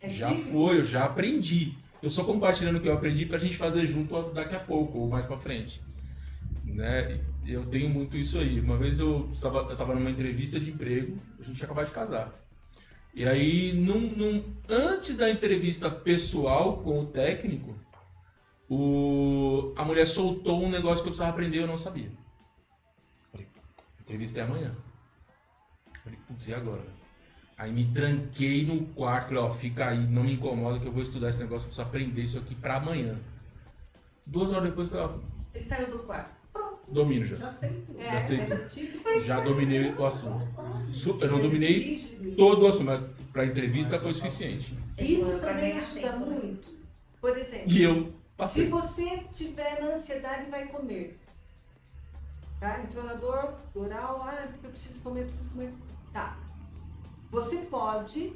[0.00, 0.52] É Já típico.
[0.52, 1.74] foi, eu já aprendi.
[2.00, 5.08] Eu só compartilhando o que eu aprendi pra gente fazer junto daqui a pouco, ou
[5.08, 5.82] mais pra frente.
[6.64, 7.24] Né?
[7.44, 8.60] Eu tenho muito isso aí.
[8.60, 12.32] Uma vez eu estava, eu tava numa entrevista de emprego, a gente acabado de casar.
[13.14, 17.74] E aí, num, num- antes da entrevista pessoal com o técnico,
[18.70, 22.10] o, a mulher soltou um negócio que eu precisava aprender e eu não sabia.
[23.30, 23.46] Falei,
[24.00, 24.74] entrevista é amanhã.
[26.02, 26.86] Falei, putz, e agora?
[27.58, 31.02] Aí me tranquei no quarto, falei, ó, fica aí, não me incomoda que eu vou
[31.02, 33.20] estudar esse negócio, eu preciso aprender isso aqui pra amanhã.
[34.26, 35.18] Duas horas depois, falei, ó,
[35.54, 36.41] Ele saiu do quarto.
[36.92, 37.36] Domino já.
[37.36, 38.00] Já sei tudo.
[38.00, 39.24] É, Já sei é tudo.
[39.24, 40.46] Já dominei o assunto.
[40.92, 41.98] Su- Eu não dominei
[42.36, 43.02] todo o assunto, mas
[43.32, 44.76] pra entrevista foi o suficiente.
[44.98, 46.68] Isso também ganhar ajuda muito.
[47.20, 48.12] Por exemplo, E eu
[48.48, 51.18] se você tiver na ansiedade, vai comer.
[52.58, 52.80] Tá?
[52.82, 55.72] Entrou na dor, oral, ah, porque eu preciso comer, eu preciso comer.
[56.12, 56.36] Tá.
[57.30, 58.32] Você pode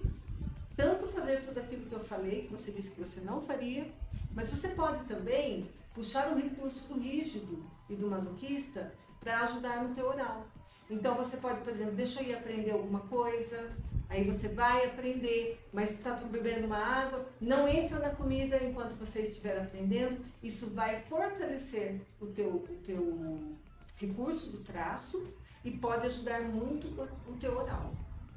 [0.76, 3.86] tanto fazer tudo aquilo que eu falei, que você disse que você não faria,
[4.34, 9.94] mas você pode também puxar o recurso do rígido e do masoquista para ajudar no
[9.94, 10.46] teu oral.
[10.88, 13.72] Então você pode, por exemplo, deixa eu ir aprender alguma coisa,
[14.08, 19.22] aí você vai aprender, mas está bebendo uma água, não entra na comida enquanto você
[19.22, 23.56] estiver aprendendo, isso vai fortalecer o teu, o teu
[23.98, 25.26] recurso do traço
[25.64, 26.86] e pode ajudar muito
[27.28, 27.92] o, teu oral,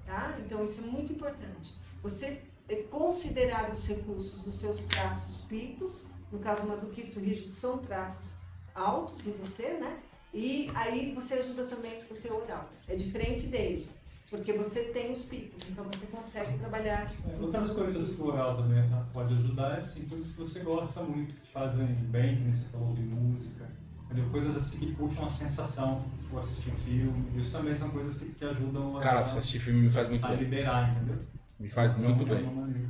[0.05, 0.35] tá?
[0.43, 1.75] Então isso é muito importante.
[2.01, 8.38] Você eh, considerar os recursos dos seus traços picos, no caso masoquista rígido são traços
[8.79, 9.97] altos em você, né?
[10.33, 12.69] E aí você ajuda também o teu oral.
[12.87, 13.87] É diferente dele,
[14.29, 17.11] porque você tem os picos, então você consegue trabalhar.
[17.27, 21.01] É, Outras coisas que o oral também pode ajudar é assim, coisas que você gosta
[21.01, 23.67] muito, que te fazem bem, que você falou de música,
[24.05, 24.29] entendeu?
[24.29, 28.25] coisas assim que puxam a sensação, ou assistir um filme, isso também são coisas que,
[28.25, 30.37] que ajudam a, Cara, assistir filme me faz muito a bem.
[30.37, 31.17] liberar, entendeu?
[31.59, 32.87] Me faz muito Então, é bem.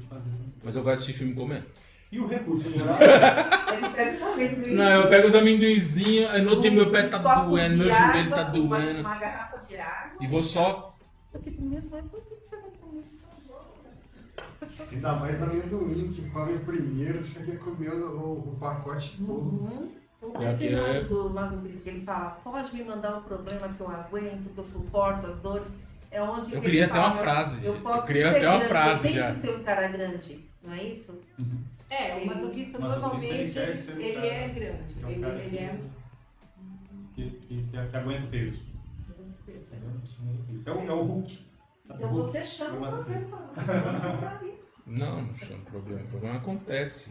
[0.62, 1.66] Mas eu gosto de assistir filme comendo.
[2.12, 2.98] E o recurso do oral,
[3.72, 4.74] Ele pega o amendoim.
[4.76, 7.80] Não, eu pego os amendoinzinhos, aí no outro dia meu pé tá um doendo, de
[7.84, 9.00] meu joelho tá doendo.
[9.02, 10.18] Uma, uma garrafa de água.
[10.20, 10.96] E vou só.
[11.34, 14.90] Eu fico mesmo, mas por que você vai comer isso agora?
[14.92, 19.32] Ainda mais amendoim, que come primeiro, você quer comer o, o pacote todo.
[19.32, 19.92] Uhum.
[20.22, 21.02] O É, que é- é...
[21.04, 21.30] do
[21.82, 25.38] que ele fala, pode me mandar um problema que eu aguento, que eu suporto as
[25.38, 25.78] dores.
[26.12, 27.64] É onde Eu que criei ele até uma fala, frase.
[27.64, 29.32] Eu, posso Eu criei ser até uma grande, frase eu tenho já.
[29.32, 31.22] que ser um cara grande, não é isso?
[31.90, 34.96] É, o masoquista masoquista, normalmente ele ele, ele cara- é grande.
[35.02, 35.80] é um Ele, cara ele é.
[37.16, 38.64] que, que, que, que aguenta o peso.
[40.54, 41.46] Isso é o, Hulk.
[41.86, 42.32] Então Hulk?
[42.32, 44.74] você chama o Eu problema, você pode encontrar isso.
[44.86, 46.02] Não, não chama problema.
[46.04, 47.10] O problema acontece.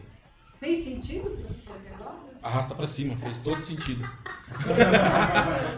[0.59, 2.17] Fez sentido pra você até agora?
[2.41, 4.03] Arrasta pra cima, fez todo sentido.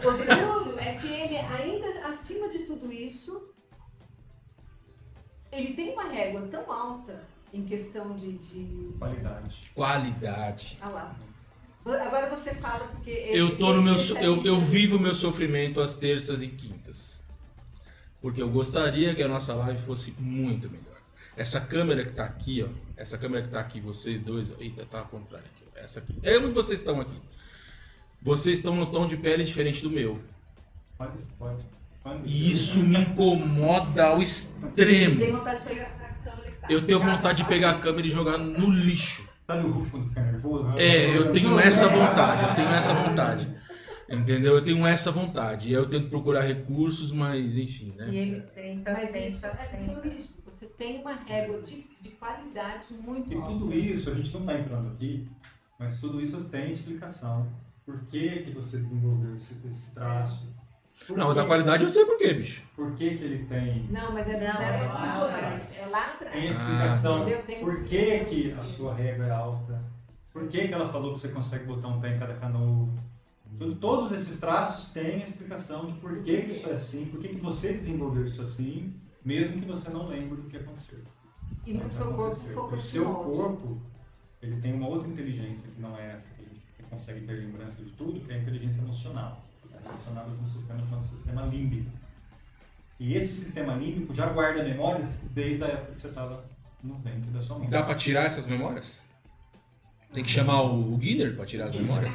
[0.02, 3.52] O Bruno é que ele, ainda acima de tudo isso,
[5.50, 8.32] ele tem uma régua tão alta em questão de.
[8.32, 8.94] de...
[8.98, 9.70] Qualidade.
[9.74, 10.78] Qualidade.
[10.80, 11.16] Ah lá.
[11.84, 13.10] Agora você fala porque.
[13.10, 13.98] ele- Eu tô no meu.
[13.98, 17.24] so- Eu, eu vivo o meu sofrimento às terças e quintas.
[18.20, 20.86] Porque eu gostaria que a nossa live fosse muito melhor.
[21.36, 22.68] Essa câmera que tá aqui, ó.
[22.96, 24.50] Essa câmera que tá aqui, vocês dois.
[24.52, 25.64] ó, Eita, tá ao contrário aqui.
[25.74, 26.16] ó, Essa aqui.
[26.22, 27.20] É onde vocês estão aqui.
[28.20, 30.20] Vocês estão no tom de pele diferente do meu.
[30.96, 31.64] Pode, pode.
[32.24, 35.38] E isso me incomoda ao Tem extremo.
[35.38, 36.51] vontade de pegar essa câmera e tá.
[36.68, 39.28] Eu tenho vontade de pegar a câmera e jogar no lixo.
[40.08, 40.78] Fica nervoso?
[40.78, 43.48] É, eu tenho essa vontade, eu tenho essa vontade.
[44.08, 44.54] Entendeu?
[44.54, 45.68] Eu tenho essa vontade.
[45.68, 48.14] E aí eu tento procurar recursos, mas enfim, E né?
[48.14, 50.02] ele tenta, Mas tenta, isso é tenta.
[50.46, 53.48] Você tem uma régua de, de qualidade muito E alta.
[53.48, 55.28] tudo isso, a gente não está entrando aqui,
[55.78, 57.48] mas tudo isso tem explicação.
[57.84, 60.54] Por que, que você desenvolveu esse, esse traço?
[61.06, 62.62] Por Não, da qualidade eu sei por quê, bicho.
[62.76, 65.34] Por que, que ele tem Não, mas é Não, zero é a cinco lá anos.
[65.34, 65.78] atrás.
[65.82, 66.32] É lá atrás.
[66.34, 67.24] Tem explicação.
[67.46, 69.82] Tem Por que, que a sua régua é alta?
[70.32, 72.88] Por que, que ela falou que você consegue botar um pé em cada canoa?
[73.80, 77.28] Todos esses traços têm a explicação de por que, que isso é assim, por que,
[77.28, 80.98] que você desenvolveu isso assim, mesmo que você não lembre do que aconteceu.
[81.66, 83.38] E no seu corpo ficou com O seu molde.
[83.38, 83.80] corpo,
[84.40, 87.90] ele tem uma outra inteligência que não é essa, que, que consegue ter lembrança de
[87.92, 89.44] tudo, que é a inteligência emocional.
[89.84, 91.90] É relacionada com o sistema chamado sistema límbico.
[93.00, 96.44] E esse sistema límbico já guarda memórias desde a época que você estava
[96.82, 97.68] no ventre da sua mãe.
[97.68, 99.02] Dá pra tirar essas memórias?
[100.12, 102.14] Tem que chamar o Guilherme pra tirar as memórias?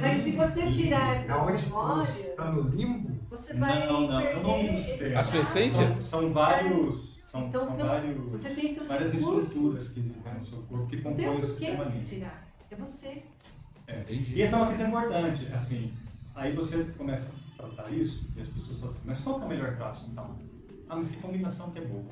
[0.00, 3.16] Mas se você tirar essas Aonde memórias, está no limbo?
[3.30, 5.20] você vai Não, não, perder não é um esse sistema.
[5.20, 5.86] A sua essência?
[5.88, 7.16] São, são vários.
[7.22, 9.46] São, Então, são são- vários, Você tem seus várias recursos.
[9.48, 12.04] estruturas que no seu corpo que Não tem compõem o sistema você límbico.
[12.04, 12.46] tirar.
[12.70, 13.22] É você.
[13.88, 14.34] Entendi.
[14.34, 15.92] E essa é uma questão importante, assim,
[16.34, 19.46] aí você começa a tratar isso e as pessoas falam assim, mas qual que é
[19.46, 20.36] o melhor traço então?
[20.88, 22.04] Ah, mas que combinação que é boa?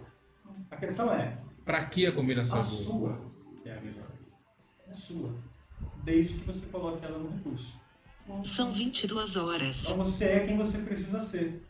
[0.70, 2.74] A questão é, Pra que a combinação a é boa?
[2.74, 3.20] sua
[3.64, 4.08] é a melhor.
[4.86, 5.34] É a sua.
[6.04, 7.80] Desde que você coloque ela no recurso.
[8.42, 9.84] São 22 horas.
[9.84, 11.62] Então você é quem você precisa ser.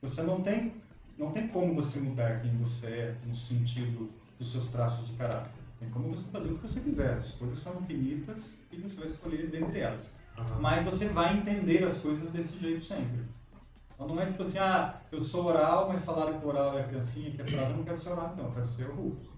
[0.00, 0.74] Você não tem,
[1.16, 5.52] não tem como você mudar quem você é no sentido dos seus traços de caráter.
[5.82, 7.12] Tem como você fazer o que você quiser.
[7.12, 10.14] As escolhas são infinitas e você vai escolher dentre elas.
[10.60, 13.22] Mas você vai entender as coisas desse jeito sempre.
[13.92, 16.88] Então não é tipo assim, ah, eu sou oral, mas falaram que oral é a
[16.88, 19.28] criancinha, que é frase, eu não quero ser oral, não, eu quero ser o Hulk.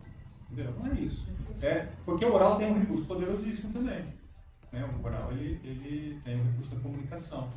[0.50, 0.74] Entendeu?
[0.78, 1.26] Não é isso.
[1.62, 4.04] É, porque o oral tem um recurso poderosíssimo também.
[4.70, 4.84] Né?
[4.84, 7.48] O oral ele, ele tem o recurso da comunicação.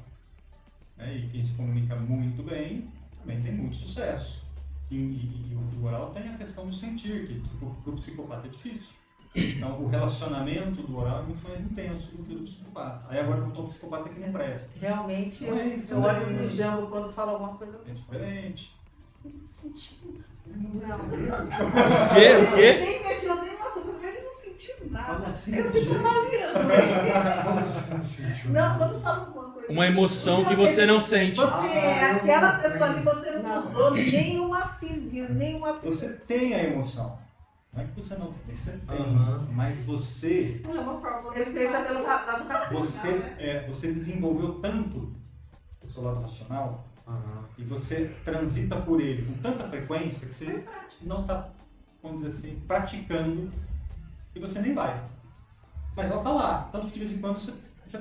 [0.96, 1.18] Né?
[1.18, 4.47] E quem se comunica muito bem também tem muito sucesso.
[4.90, 7.50] E, e- e o, oral tem a questão do sentir, que, que
[7.84, 8.90] para o psicopata é difícil.
[9.36, 13.06] Então, o relacionamento do oral é muito mais intenso do que o do psicopata.
[13.10, 14.72] Aí agora eu estou um psicopata que nem presta.
[14.80, 16.38] Realmente, Não é eu olho né?
[16.40, 17.80] pro Jambo quando fala alguma coisa.
[17.88, 18.76] É diferente.
[20.46, 20.98] Não.
[20.98, 22.36] O quê?
[22.38, 22.74] O quê?
[22.80, 24.22] Nem mexeu nem passou por ele
[24.58, 25.28] não sentiu nada.
[25.28, 27.64] assim, Eu fico avaliando.
[27.96, 28.24] Assim?
[28.50, 29.72] Não, quando fala alguma coisa.
[29.72, 31.38] Uma emoção que você não sente.
[31.38, 37.20] Você é aquela pessoa ali, você não mudou nenhuma fizinha, nenhuma Você tem a emoção.
[37.74, 38.98] Não é que você não tem, você tem.
[38.98, 39.48] Aham.
[39.52, 41.00] Mas você, Não
[41.34, 41.40] é.
[41.42, 43.36] Ele fez pelo lado racional, você, né?
[43.38, 45.14] é, você desenvolveu tanto
[45.84, 47.46] o seu lado racional Aham.
[47.56, 50.64] e você transita por ele com tanta frequência que você
[51.04, 51.50] não está,
[52.02, 53.52] vamos dizer assim, praticando
[54.38, 55.04] e você nem vai.
[55.96, 56.70] Mas ela está lá.
[56.72, 57.54] Tanto que de vez em quando você,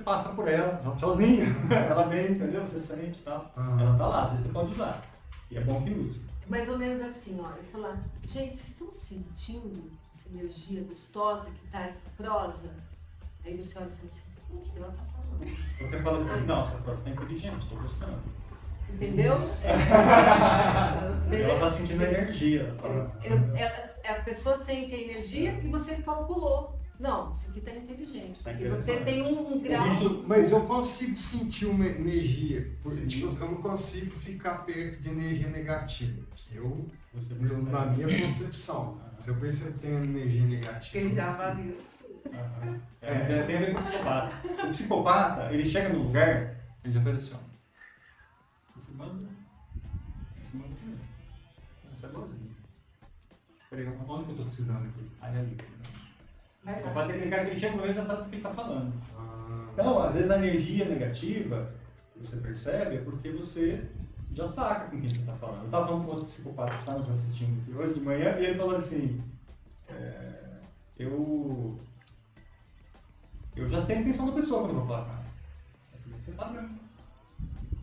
[0.04, 2.62] passa por ela, dá um tchauzinho, ela vem, entendeu?
[2.64, 3.50] Você sente e tal.
[3.56, 5.02] Ela está lá, você pode usar.
[5.50, 6.20] E é bom que use.
[6.48, 7.50] Mais ou menos assim, ó.
[7.56, 12.70] Eu falar, gente, vocês estão sentindo essa energia gostosa que tá essa prosa?
[13.44, 15.56] Aí você olha e fala assim, o que ela tá falando?
[15.90, 18.18] Você fala assim, não, essa próxima é inteligente, estou gostando.
[18.88, 19.32] Entendeu?
[21.32, 22.74] Ela está sentindo energia.
[22.82, 26.76] ela tá- Eu- ela- a pessoa sente a energia e você calculou.
[26.98, 28.40] Não, isso aqui tá inteligente.
[28.42, 29.04] Porque você interessante.
[29.04, 29.86] tem um, um grau.
[30.26, 32.72] Mas eu consigo sentir uma energia.
[33.06, 36.26] Tipo, eu não consigo ficar perto de energia negativa.
[36.34, 38.98] Que eu, Você eu, na minha concepção.
[39.18, 41.04] Se eu percebo que tem energia negativa.
[41.04, 41.74] Ele já avalia.
[42.32, 42.80] Aham.
[43.00, 44.46] É, é, tem a ver com o psicopata.
[44.46, 47.46] O psicopata, ele chega no lugar, ele já faz assim, ó.
[48.74, 49.28] Você manda,
[50.42, 50.98] você manda também.
[51.90, 52.55] Essa é boazinha.
[53.70, 55.10] Peraí, onde que eu tô precisando aqui?
[55.20, 55.56] Aí ali.
[56.62, 56.80] O Vai lá.
[56.80, 58.42] psicopata é aquele cara que ele chega uma vez e já sabe o que ele
[58.42, 58.92] tá falando.
[59.16, 61.72] Ah, Então, às vezes a energia negativa,
[62.16, 63.88] você percebe, é porque você
[64.32, 65.60] já saca com quem você está falando.
[65.60, 68.44] Eu estava falando com outro psicopata que está nos assistindo aqui hoje de manhã, e
[68.46, 69.22] ele falou assim,
[69.88, 70.60] é,
[70.98, 71.78] eu,
[73.54, 75.24] eu já sei a intenção da pessoa quando eu vou falar com ela.
[75.94, 76.80] Eu falei, Você sabe mesmo.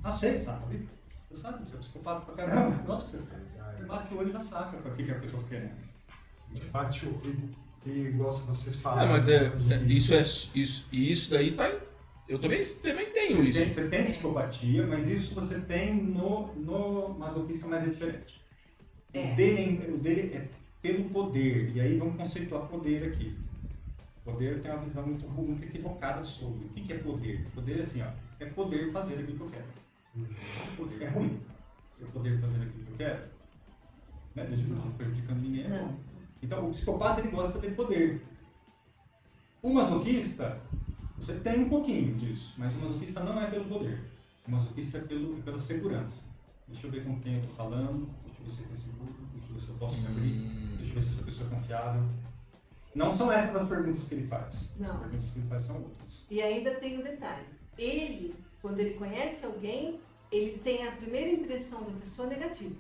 [0.04, 0.88] Ah, sei, sabe.
[1.34, 2.84] Você sabe, você é psicopata pra caramba.
[2.88, 3.42] Lógico que você sabe.
[3.78, 5.72] Você bate o olho e já saca pra que, que a pessoa tá querendo.
[6.72, 7.22] Bate o.
[7.86, 9.12] E, e se vocês É, falaram.
[9.12, 11.70] mas é, de- é- isso é isso e isso daí tá
[12.30, 13.60] eu também também tenho isso.
[13.60, 18.42] Tem- Você tem psicopatia, mas isso você tem no, no masoquista, mas é diferente.
[19.14, 19.34] É.
[19.34, 20.48] O, dele, é- o dele é
[20.82, 21.76] pelo poder.
[21.76, 23.36] E aí vamos conceituar poder aqui.
[24.24, 26.66] Poder tem uma visão muito, muito equivocada sobre.
[26.68, 27.46] O que, que é poder?
[27.54, 28.08] Poder é assim, ó.
[28.40, 29.66] É poder fazer aquilo que eu quero.
[30.78, 31.42] Poder é ruim.
[32.00, 33.24] Eu poder fazer aquilo que eu quero.
[34.36, 34.46] Né?
[34.46, 35.96] Desde que eu não estou prejudicando ninguém, é bom.
[36.42, 38.22] Então, o psicopata ele gosta de poder.
[39.62, 40.62] O masoquista,
[41.18, 44.04] você tem um pouquinho disso, mas o masoquista não é pelo poder.
[44.46, 46.28] O masoquista é pelo, pela segurança.
[46.68, 49.48] Deixa eu ver com quem eu tô falando, deixa eu ver se é seguro, deixa
[49.48, 50.76] eu ver se eu posso me abrir, Hum.
[50.78, 52.04] deixa eu ver se essa pessoa é confiável.
[52.96, 54.74] Não são essas as perguntas que ele faz.
[54.78, 54.92] Não.
[54.92, 56.26] As perguntas que ele faz são outras.
[56.30, 57.46] E ainda tem um detalhe.
[57.78, 60.00] Ele, quando ele conhece alguém,
[60.32, 62.74] ele tem a primeira impressão da pessoa negativa.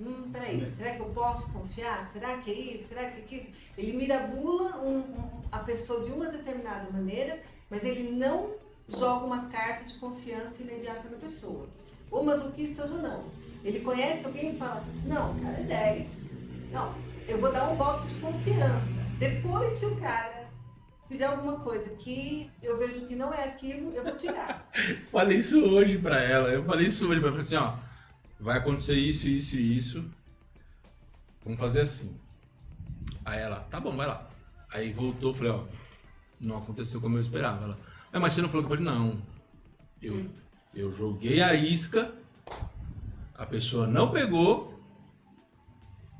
[0.00, 2.02] Hum, peraí, será que eu posso confiar?
[2.02, 2.88] Será que é isso?
[2.88, 3.46] Será que é aquilo?
[3.76, 8.54] Ele mirabula um- um- a pessoa de uma determinada maneira, mas ele não
[8.88, 11.68] joga uma carta de confiança imediata na pessoa.
[12.10, 13.24] O masoquista já não.
[13.62, 16.34] Ele conhece alguém e fala, não, cara, é 10.
[16.72, 16.94] Não,
[17.28, 18.94] eu vou dar um voto de confiança.
[19.18, 20.35] Depois, se o cara
[21.08, 24.68] fizer alguma coisa que eu vejo que não é aquilo, eu vou tirar.
[25.10, 26.48] Falei isso hoje pra ela.
[26.50, 27.38] Eu falei isso hoje pra ela.
[27.40, 27.74] Assim, ó.
[28.38, 30.04] Vai acontecer isso, isso e isso.
[31.44, 32.18] Vamos fazer assim.
[33.24, 34.28] Aí ela, tá bom, vai lá.
[34.70, 35.64] Aí voltou, falei, ó.
[36.40, 37.64] Não aconteceu como eu esperava.
[37.64, 37.78] Ela,
[38.12, 39.22] "É, mas você não falou que eu falei, não.
[40.02, 40.26] Eu,
[40.74, 42.12] eu joguei a isca,
[43.34, 44.75] a pessoa não pegou,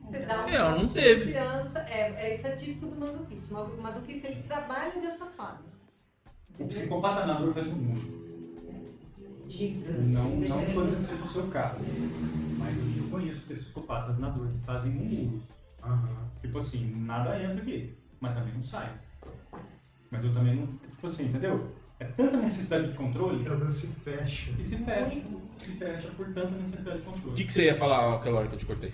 [0.07, 1.25] Você dá um Ela não teve.
[1.33, 1.81] confiança.
[1.81, 3.55] É, é, isso é típico do masoquista.
[3.55, 5.61] O masoquista, ele trabalha dessa forma.
[6.59, 8.17] O psicopata nadador faz um muro.
[9.49, 10.15] Gigante.
[10.15, 11.77] Não, não pode ser pro seu caso.
[12.59, 15.43] Mas eu conheço psicopatas nadadores que fazem um muro.
[16.41, 18.93] Tipo assim, nada entra aqui, mas também não sai.
[20.11, 20.67] Mas eu também não.
[20.67, 21.73] Tipo assim, entendeu?
[21.99, 24.53] É tanta necessidade de controle Ela se fecha.
[24.53, 25.23] que se fecha.
[25.61, 27.37] Se fecha por tanta necessidade de O controle.
[27.37, 28.93] que, que você ia falar aquela hora que eu te cortei?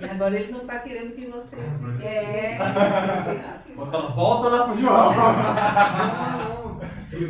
[0.00, 1.56] E agora ele não tá querendo que você.
[2.04, 2.58] É.
[3.74, 5.12] Volta, volta lá pro João!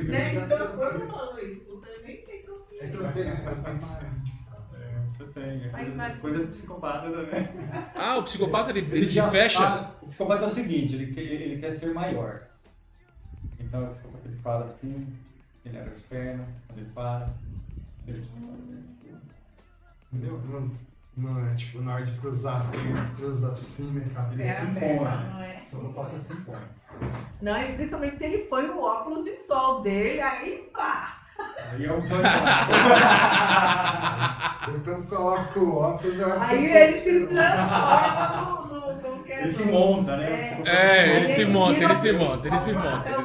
[0.09, 0.35] Né?
[0.35, 2.85] Então, quando falou isso, você nem tem É que confiança.
[2.97, 4.63] eu tenho, eu tenho marante, cara.
[4.75, 7.49] É, você tem, é coisa, psicopata também.
[7.95, 9.59] Ah, o psicopata ele, ele se já fecha.
[9.59, 9.93] sabe.
[10.03, 12.43] O psicopata é o seguinte, ele quer, ele quer ser maior.
[13.61, 15.07] Então o psicopata ele fala assim,
[15.65, 17.29] ele abre as pernas, quando ele para.
[18.09, 18.29] Ele...
[20.13, 20.41] Entendeu?
[20.49, 20.71] Não,
[21.17, 24.33] não, é tipo, na hora de cruzar, ele cruza assim, né, cara?
[24.33, 25.31] Ele É se perna, impõe.
[25.31, 25.53] não é?
[25.53, 26.61] Psicopata se impõe.
[27.41, 31.19] Não, e principalmente se ele põe o óculos de sol dele, aí pá!
[31.71, 32.29] Aí é um pânico.
[34.87, 38.72] Eu coloco o óculos, eu acho Aí ele se transforma no.
[39.27, 40.63] Ele se monta, né?
[40.65, 40.71] É.
[40.71, 43.25] É, se ele se monta, vira ele se monta, ele se monta, É ele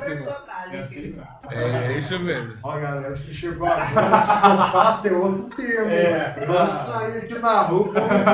[0.88, 1.38] se monta.
[1.50, 1.94] É.
[1.94, 2.56] É, isso mesmo.
[2.62, 5.90] Ó, galera, você chegou agora, psicopata é outro termo.
[5.90, 6.36] É.
[6.46, 8.26] Eu saí aqui na rua como se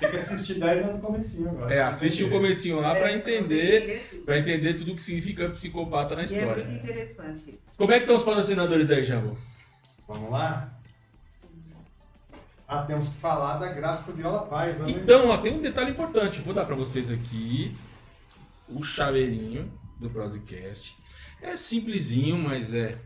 [0.00, 1.72] Tem que assistir 10 anos no comecinho agora.
[1.74, 4.22] É, assiste o comecinho lá pra É, entender, tudo.
[4.24, 6.64] pra entender tudo o que significa psicopata na é história.
[6.64, 7.58] muito interessante.
[7.78, 9.36] Como é que estão os patrocinadores aí, Jambo?
[10.08, 10.68] Vamos lá?
[12.74, 14.90] Ah, temos que falar da gráfica Viola Paiva, né?
[14.90, 16.40] Então, ó, tem um detalhe importante.
[16.40, 17.76] Vou dar pra vocês aqui
[18.68, 19.70] o chaveirinho
[20.00, 20.96] do Prosecast.
[21.40, 22.98] É simplesinho, mas é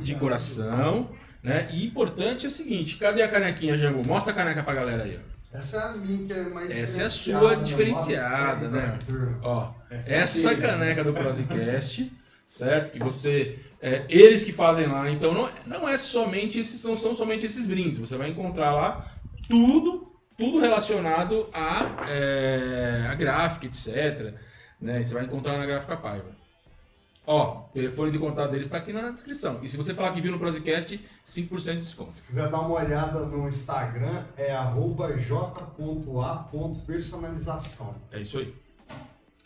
[0.00, 1.10] de coração,
[1.42, 1.68] né?
[1.72, 4.06] E importante é o seguinte, cadê a canequinha, Jambo?
[4.06, 5.36] Mostra a caneca pra galera aí, ó.
[5.56, 7.62] Essa é a minha que é mais Essa é a sua né?
[7.64, 8.98] diferenciada, né?
[9.06, 9.38] turma.
[9.42, 12.12] Ó, Essa é essa caneca do Prosecast,
[12.44, 12.92] certo?
[12.92, 13.58] Que você.
[13.86, 15.08] É, eles que fazem lá.
[15.08, 17.98] Então não, não é somente esses, não são somente esses brindes.
[17.98, 19.14] Você vai encontrar lá
[19.48, 24.34] tudo, tudo relacionado a, é, a gráfica, etc.
[24.80, 25.04] Né?
[25.04, 26.34] Você vai encontrar na gráfica Paiva.
[27.24, 29.60] Ó, o telefone de contato deles está aqui na descrição.
[29.62, 32.16] E se você falar que viu no Prosecast, 5% de desconto.
[32.16, 37.94] Se quiser dar uma olhada no Instagram, é arroba j.a.personalização.
[38.10, 38.52] É isso aí.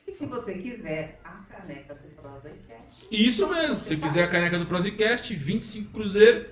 [0.06, 1.19] E se você quiser
[1.60, 3.74] caneca do Prosecast, Isso mesmo.
[3.76, 6.48] Se você quiser a caneca do Prosecast, 25 Cruzeiro.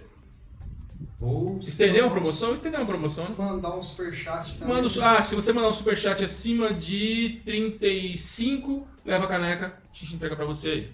[1.21, 2.53] Ou se Estendeu uma um- promoção?
[2.55, 3.25] Estendeu uma promoção.
[3.25, 4.75] Se mandar um superchat também.
[4.77, 10.15] Manda, ah, se você mandar um superchat acima de 35, leva a caneca, a gente
[10.15, 10.93] entrega pra você aí.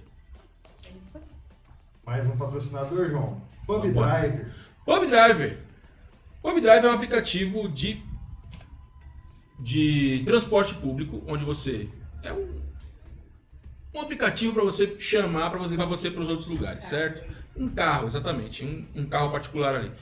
[0.87, 1.25] é isso aí.
[2.07, 3.41] Mais um patrocinador, João.
[3.67, 4.21] Pub Vambora.
[4.21, 4.55] Driver.
[4.85, 5.59] Pub Driver.
[6.43, 8.03] Pub Driver é um aplicativo de,
[9.59, 11.89] de transporte público, onde você
[12.23, 12.54] é um,
[13.95, 17.25] um aplicativo para você chamar para você para você para os outros lugares, certo?
[17.57, 19.93] Um carro, exatamente, um, um carro particular ali.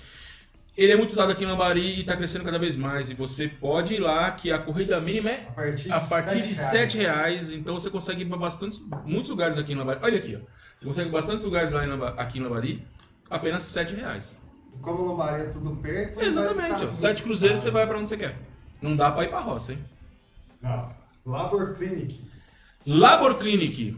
[0.74, 3.11] Ele é muito usado aqui em Lambari e está crescendo cada vez mais.
[3.11, 6.40] E você pode ir lá, que a corrida mínima é A partir de, a partir
[6.40, 10.01] de sete 7 reais, então você consegue ir para bastantes, muitos lugares aqui em Lambari.
[10.03, 10.47] Olha aqui, ó.
[10.78, 12.86] Você consegue bastantes lugares lá em Lamba- aqui em Lambari,
[13.28, 14.40] apenas 7 reais.
[14.80, 16.90] Como Lombaré é tudo perto, Exatamente, ó.
[16.90, 18.38] 7 muito cruzeiros você vai para onde você quer.
[18.80, 19.78] Não dá para ir para roça, hein?
[20.62, 20.88] Não.
[21.26, 22.32] Labor Clinic.
[22.85, 23.97] Labor Clinic.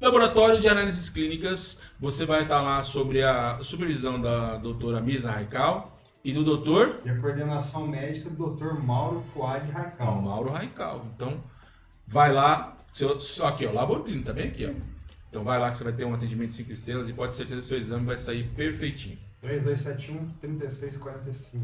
[0.00, 1.80] Laboratório de Análises Clínicas.
[2.00, 7.10] Você vai estar lá sobre a supervisão da doutora Mirza Raical E do doutor E
[7.10, 8.72] a coordenação médica do Dr.
[8.74, 10.20] Mauro Coad Raical.
[10.20, 11.06] Mauro Raical.
[11.14, 11.40] Então,
[12.06, 12.76] vai lá.
[13.44, 14.72] Aqui, ó, Laborclínico, tá bem aqui, ó.
[15.28, 17.66] Então vai lá que você vai ter um atendimento 5 estrelas e pode certeza que
[17.66, 19.18] seu exame vai sair perfeitinho.
[19.44, 21.60] 2271-3645.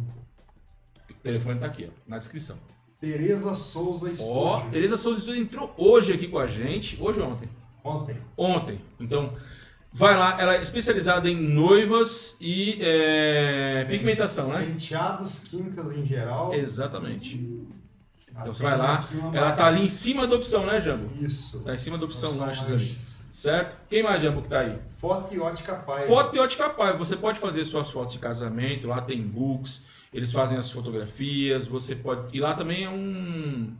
[1.10, 2.56] O telefone tá aqui, ó, na descrição.
[3.04, 4.70] Tereza Souza Ó, Estúdio.
[4.70, 6.96] Tereza Souza Estúdio entrou hoje aqui com a gente.
[7.00, 7.48] Hoje ou ontem?
[7.84, 8.16] Ontem.
[8.34, 8.80] Ontem.
[8.98, 9.34] Então,
[9.92, 10.40] vai lá.
[10.40, 14.64] Ela é especializada em noivas e é, pigmentação, né?
[14.64, 16.54] Penteados, químicas em geral.
[16.54, 17.36] Exatamente.
[17.36, 19.00] Então Atende você vai lá.
[19.34, 21.10] Ela tá ali em cima da opção, né, Jambo?
[21.20, 21.62] Isso.
[21.62, 22.96] Tá em cima da opção lanches ali.
[23.30, 23.76] Certo?
[23.90, 24.78] Quem mais, Jambo, que tá aí?
[24.96, 26.06] Foto e ótica pai.
[26.06, 26.96] Foto e ótica pai.
[26.96, 31.96] Você pode fazer suas fotos de casamento, lá tem books, eles fazem as fotografias, você
[31.96, 32.34] pode.
[32.34, 33.76] E lá também é um.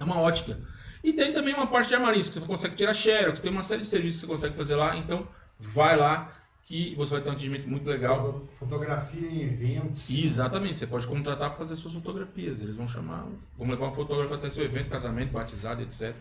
[0.00, 0.58] É uma ótica.
[1.04, 3.82] E tem também uma parte de armarinhos, que você consegue tirar xerox, tem uma série
[3.82, 5.28] de serviços que você consegue fazer lá, então
[5.60, 6.32] vai lá
[6.64, 8.48] que você vai ter um atendimento muito legal.
[8.58, 10.08] Fotografia em eventos.
[10.08, 12.58] Exatamente, você pode contratar para fazer suas fotografias.
[12.58, 13.26] Eles vão chamar,
[13.58, 16.14] vão levar um fotógrafo até seu evento, casamento, batizado, etc.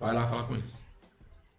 [0.00, 0.84] Vai lá falar com eles.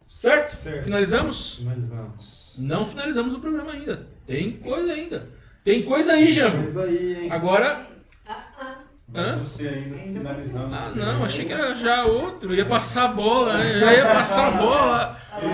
[0.06, 0.50] Certo?
[0.50, 0.84] Certo.
[0.84, 1.56] Finalizamos?
[1.56, 2.56] Finalizamos.
[2.58, 4.08] Não finalizamos o programa ainda.
[4.28, 5.30] Tem coisa ainda.
[5.66, 6.58] Tem coisa aí, Jambo.
[6.58, 7.32] Mas aí, hein?
[7.32, 7.88] Agora.
[8.28, 8.76] Ah, ah,
[9.16, 9.38] Hã?
[9.38, 10.76] Você ainda finalizando.
[10.76, 12.54] Ah, não, achei que era já outro.
[12.54, 13.80] Ia passar a bola, né?
[13.80, 15.20] Já ia passar a bola.
[15.42, 15.54] Ele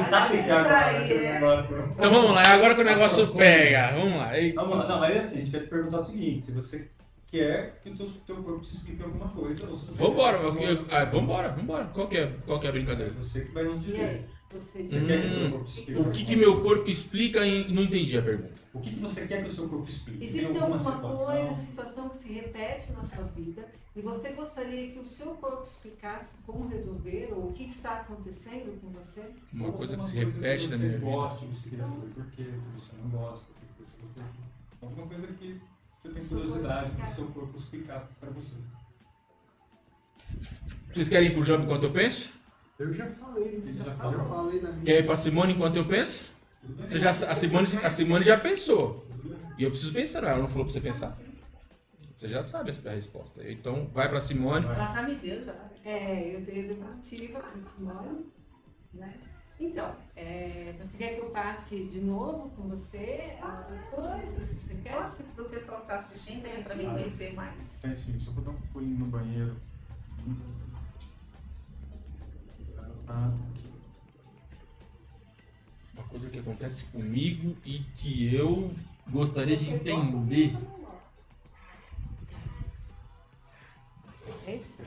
[1.34, 1.90] negócio.
[1.98, 3.92] Então vamos lá, é agora que o negócio pega.
[3.94, 4.38] Vamos lá.
[4.38, 4.88] Ei, Vamos lá.
[4.88, 6.90] Não, mas é assim, a gente quer te perguntar o seguinte: se você
[7.32, 10.64] quer que o teu, teu corpo te explique alguma coisa, ou se você Vambora, quer
[10.66, 11.86] eu- eu- ah, vambora, vambora.
[11.94, 13.14] Qual que é, qual que é a É brincadeira?
[13.14, 14.26] você que vai nos dizer.
[14.54, 14.92] Você diz.
[14.92, 17.84] Você quer que o seu Hum, O que, alguma que meu corpo explica e não
[17.84, 18.54] entendi a pergunta.
[18.74, 20.24] O que, que você quer que o seu corpo explique?
[20.24, 21.26] Existe Tem alguma situação?
[21.26, 25.64] coisa, situação que se repete na sua vida e você gostaria que o seu corpo
[25.64, 29.24] explicasse como resolver ou o que está acontecendo com você?
[29.54, 31.06] Uma coisa que Alguma se repete na que minha você vida.
[31.12, 33.48] gosta, você queria saber por quê, que você não gosta,
[33.78, 33.98] que você
[34.82, 35.62] Alguma coisa que
[36.02, 38.56] você tem curiosidade para o seu corpo explicar para você.
[40.92, 42.30] Vocês querem ir pro jogo enquanto eu penso?
[42.82, 43.62] Eu já falei.
[43.74, 44.84] Já Já falei na minha.
[44.86, 46.32] Quer ir pra Simone enquanto eu penso?
[46.80, 49.06] Você já, a, Simone, a Simone já pensou.
[49.58, 51.18] E eu preciso pensar, ela não falou pra você pensar.
[52.16, 53.42] Você já sabe a resposta.
[53.50, 54.66] Então vai pra Simone.
[54.66, 55.54] Ela já me deu, já.
[55.84, 58.26] É, eu dei a devolutiva para Simone.
[58.94, 59.14] Né?
[59.60, 64.74] Então, é, você quer que eu passe de novo com você outras coisas, se você
[64.74, 64.94] Eu quer?
[64.96, 67.80] acho que pro pessoal que tá assistindo, é pra me conhecer mais.
[67.80, 69.56] Tem sim, só vou dar um pulinho no banheiro.
[73.14, 73.30] Ah,
[75.94, 78.74] Uma coisa que acontece comigo e que eu
[79.10, 80.58] gostaria de entender.
[84.48, 84.78] É isso?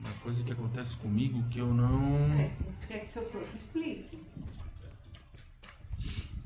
[0.00, 2.32] Uma coisa que acontece comigo que eu não.
[2.34, 2.50] É,
[2.88, 4.18] quer que seu corpo explique?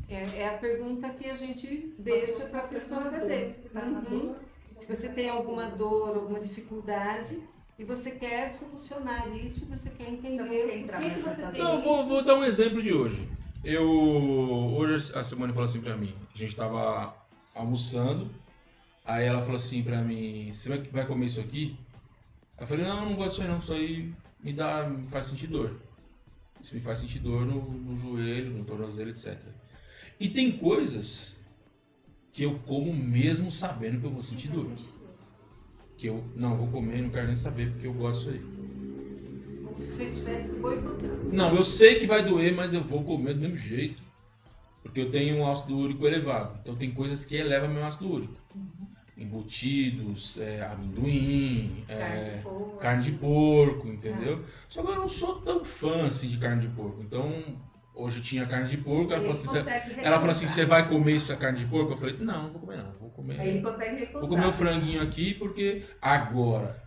[0.08, 3.70] É, é a pergunta que a gente deixa para a pessoa fazer.
[3.74, 4.47] Uhum.
[4.78, 7.42] Se você tem alguma dor, alguma dificuldade
[7.78, 11.62] e você quer solucionar isso, você quer entender Você o que, que você tem.
[11.62, 13.28] Não, eu vou, vou dar um exemplo de hoje.
[13.64, 13.88] Eu.
[13.88, 16.14] Hoje a Simone falou assim pra mim.
[16.32, 17.14] A gente tava
[17.54, 18.30] almoçando.
[19.04, 21.76] Aí ela falou assim pra mim: Você vai, vai comer isso aqui?
[22.58, 23.58] Eu falei: Não, não gosto disso aí não.
[23.58, 24.12] Isso aí
[24.42, 25.80] me, dá, me faz sentir dor.
[26.60, 29.38] Isso me faz sentir dor no, no joelho, no tornozelo, etc.
[30.20, 31.37] E tem coisas
[32.38, 34.70] que eu como mesmo sabendo que eu vou sentir dor.
[35.96, 38.44] Que eu não vou comer, não quero nem saber porque eu gosto disso
[39.64, 39.74] aí.
[39.74, 41.30] Se você estivesse boicotando.
[41.32, 44.00] Não, eu sei que vai doer, mas eu vou comer do mesmo jeito.
[44.84, 46.60] Porque eu tenho um ácido úrico elevado.
[46.62, 48.34] Então tem coisas que elevam meu ácido úrico.
[49.16, 52.76] Embutidos, é, amendoim, Carne é, de porco.
[52.76, 54.44] carne de porco, entendeu?
[54.68, 57.02] Só que eu não sou tão fã assim de carne de porco.
[57.02, 57.32] Então,
[57.98, 60.64] hoje tinha carne de porco, ela falou assim, Ele "Cê- consegue ela falou assim, você
[60.64, 61.92] vai comer essa carne de porco?
[61.92, 63.40] Eu falei, não, não vou comer não, vou comer.
[63.40, 64.04] Aí ele consegue.
[64.12, 66.82] Vou comer o franguinho aqui porque agora,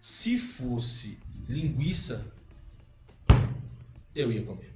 [0.00, 2.24] se fosse linguiça,
[4.14, 4.72] eu ia comer.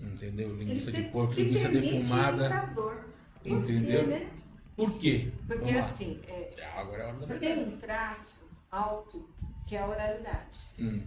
[0.00, 0.50] Entendeu?
[0.50, 2.66] Ele Linguiça se, de porco, se linguiça defumada.
[2.74, 3.04] dor.
[3.44, 4.04] Entendeu?
[4.04, 4.30] Por quê, né?
[4.76, 5.32] Por quê?
[5.46, 8.34] Porque assim, é, Ah, Agora é hora da você tem um traço
[8.70, 9.28] alto
[9.66, 10.58] que é a oralidade.
[10.78, 11.00] Hum,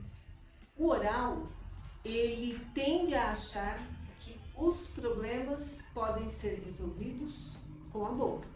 [0.78, 1.48] O oral,
[2.10, 3.80] ele tende a achar
[4.20, 7.58] que os problemas podem ser resolvidos
[7.92, 8.48] com a boca.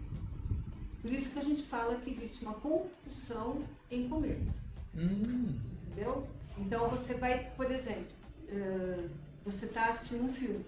[1.02, 4.40] Por isso que a gente fala que existe uma compulsão em comer,
[4.96, 6.28] hum, entendeu?
[6.58, 8.16] Então você vai, por exemplo,
[8.48, 9.10] eh,
[9.44, 10.64] você está assistindo um filme,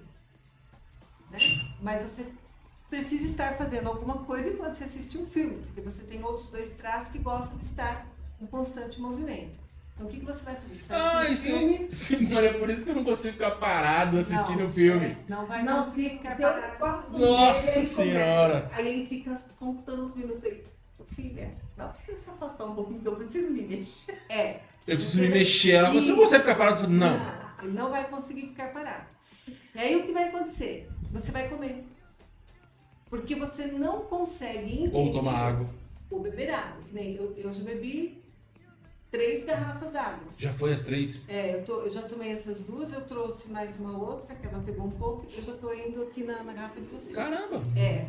[1.29, 1.37] né?
[1.81, 2.31] mas você
[2.89, 6.73] precisa estar fazendo alguma coisa enquanto você assiste um filme, porque você tem outros dois
[6.73, 8.07] traços que gostam de estar
[8.41, 9.62] em constante movimento.
[9.95, 10.77] Então o que, que você vai fazer?
[10.77, 11.87] Você vai Ah, assistir isso filme?
[11.91, 14.67] Simone, é por isso que eu não consigo ficar parado assistindo Não.
[14.67, 15.17] o filme.
[15.27, 16.35] Não vai Não, conseguir se ficar
[16.79, 17.17] parado.
[17.19, 18.61] Nossa ele Senhora.
[18.61, 18.75] começa.
[18.81, 20.63] Aí ele fica contando os minutos aí.
[21.05, 24.17] Filha, dá pra você se afastar um pouquinho que eu preciso me mexer.
[24.29, 24.61] É.
[24.87, 25.71] Eu preciso me mexer.
[25.73, 26.77] Ela falou, você não consegue ficar parado?
[26.81, 27.19] Falei, Não.
[27.61, 29.05] Ele não vai conseguir ficar parado.
[29.75, 30.89] E aí o que vai acontecer?
[31.11, 31.85] Você vai comer.
[33.09, 34.97] Porque você não consegue entender.
[34.97, 35.69] Ou tomar água.
[36.09, 36.81] Ou beber água.
[36.87, 38.22] Que nem eu, eu já bebi
[39.13, 40.27] três garrafas d'água.
[40.35, 41.29] Já foi às três?
[41.29, 44.59] É, eu, tô- eu já tomei essas duas, eu trouxe mais uma outra, que ela
[44.65, 47.15] pegou um pouco, eu já tô indo aqui na, na garrafa de vocês.
[47.15, 47.61] Caramba.
[47.77, 48.07] É.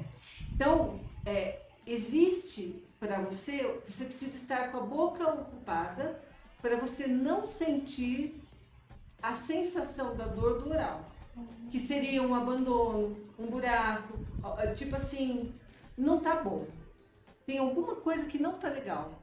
[0.54, 6.18] Então, é, existe para você, você precisa estar com a boca ocupada
[6.62, 8.40] para você não sentir
[9.20, 11.04] a sensação da dor do oral,
[11.70, 14.18] que seria um abandono, um buraco,
[14.74, 15.52] tipo assim,
[15.98, 16.66] não tá bom.
[17.46, 19.22] Tem alguma coisa que não tá legal.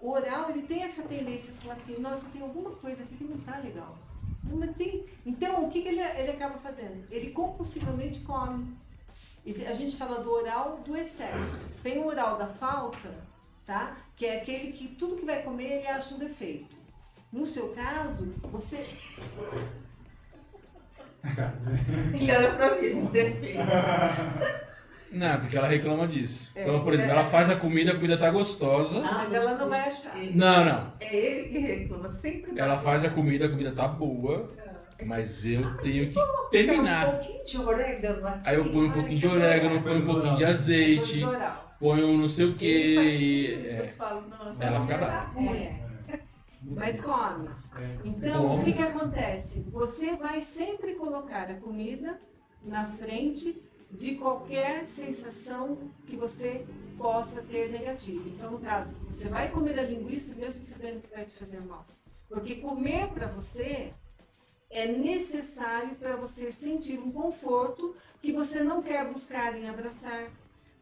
[0.00, 3.24] O oral, ele tem essa tendência a falar assim, nossa, tem alguma coisa aqui que
[3.24, 3.96] não tá legal.
[4.44, 5.04] Não, tem...
[5.24, 7.04] Então, o que, que ele, ele acaba fazendo?
[7.10, 8.76] Ele compulsivamente come.
[9.44, 11.60] E a gente fala do oral do excesso.
[11.82, 13.14] Tem o oral da falta,
[13.66, 13.96] tá?
[14.16, 16.76] Que é aquele que tudo que vai comer ele acha um defeito.
[17.32, 18.84] No seu caso, você.
[22.12, 23.56] Ele olha pra mim, não sei.
[25.12, 26.52] Não, porque ela reclama disso.
[26.54, 26.62] É.
[26.62, 29.02] Então, por exemplo, ela faz a comida, a comida tá gostosa.
[29.04, 30.16] Ah, mas ela não vai achar.
[30.16, 30.92] Não, não.
[31.00, 32.84] É ele que reclama, sempre dá Ela conta.
[32.84, 34.50] faz a comida, a comida tá boa,
[35.04, 37.06] mas eu tenho que Tem um terminar.
[37.10, 38.40] pouquinho de orégano aqui.
[38.44, 41.20] Aí eu ponho um pouquinho de orégano, ponho um pouquinho de azeite,
[41.80, 43.52] ponho um não sei o Ele faz tudo que.
[43.54, 45.40] isso, eu falo, não, Ela fica brava.
[45.40, 45.80] É.
[46.62, 47.48] Mas come.
[47.48, 48.60] É, Então, Como?
[48.60, 49.66] o que, que acontece?
[49.72, 52.20] Você vai sempre colocar a comida
[52.62, 56.64] na frente de qualquer sensação que você
[56.96, 58.28] possa ter negativa.
[58.28, 61.86] Então, no caso, você vai comer a linguiça mesmo sabendo que vai te fazer mal.
[62.28, 63.92] Porque comer para você
[64.70, 70.30] é necessário para você sentir um conforto que você não quer buscar em abraçar,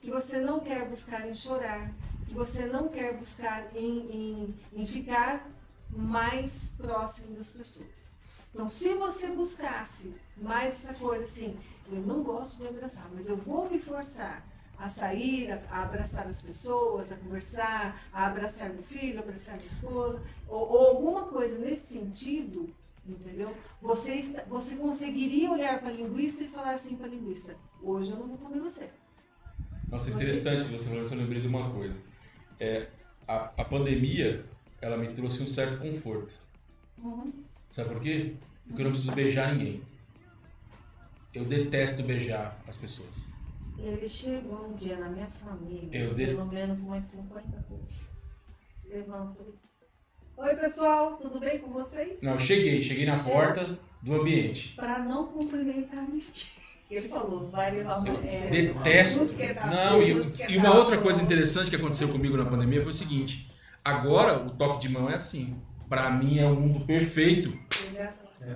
[0.00, 1.90] que você não quer buscar em chorar,
[2.26, 5.48] que você não quer buscar em, em, em ficar
[5.88, 8.17] mais próximo das pessoas.
[8.52, 11.56] Então, se você buscasse mais essa coisa assim,
[11.90, 14.46] eu não gosto de abraçar, mas eu vou me forçar
[14.78, 19.66] a sair, a, abraçar as pessoas, a conversar, a abraçar meu filho, a abraçar minha
[19.66, 22.72] esposa, ou, ou alguma coisa nesse sentido,
[23.06, 23.54] entendeu?
[23.82, 28.12] Você, está, você conseguiria olhar para a linguiça e falar assim para a linguiça, hoje
[28.12, 28.90] eu não vou comer você.
[29.88, 31.96] Nossa, Você- interessante você falou isso, eu lembrei de uma coisa.
[32.60, 32.88] É,
[33.26, 34.44] a, a pandemia,
[34.80, 36.38] ela me trouxe um certo conforto.
[37.68, 38.34] Sabe por quê?
[38.66, 39.82] Porque eu não preciso beijar ninguém.
[41.32, 43.28] Eu detesto beijar as pessoas.
[43.78, 48.06] Ele chegou um dia na minha família, Eu de- pelo menos umas 50 vezes.
[48.84, 49.54] Levantou.
[50.36, 52.22] Oi, pessoal, tudo bem com vocês?
[52.22, 54.74] Não, eu cheguei, cheguei na porta do ambiente.
[54.74, 56.22] Para não cumprimentar ninguém.
[56.90, 58.14] Ele falou, vai levar uma...
[58.26, 59.26] É, Detesto.
[59.70, 63.52] Não e, e uma outra coisa interessante que aconteceu comigo na pandemia foi o seguinte:
[63.84, 65.60] agora o toque de mão é assim.
[65.88, 67.56] Pra mim é o mundo perfeito,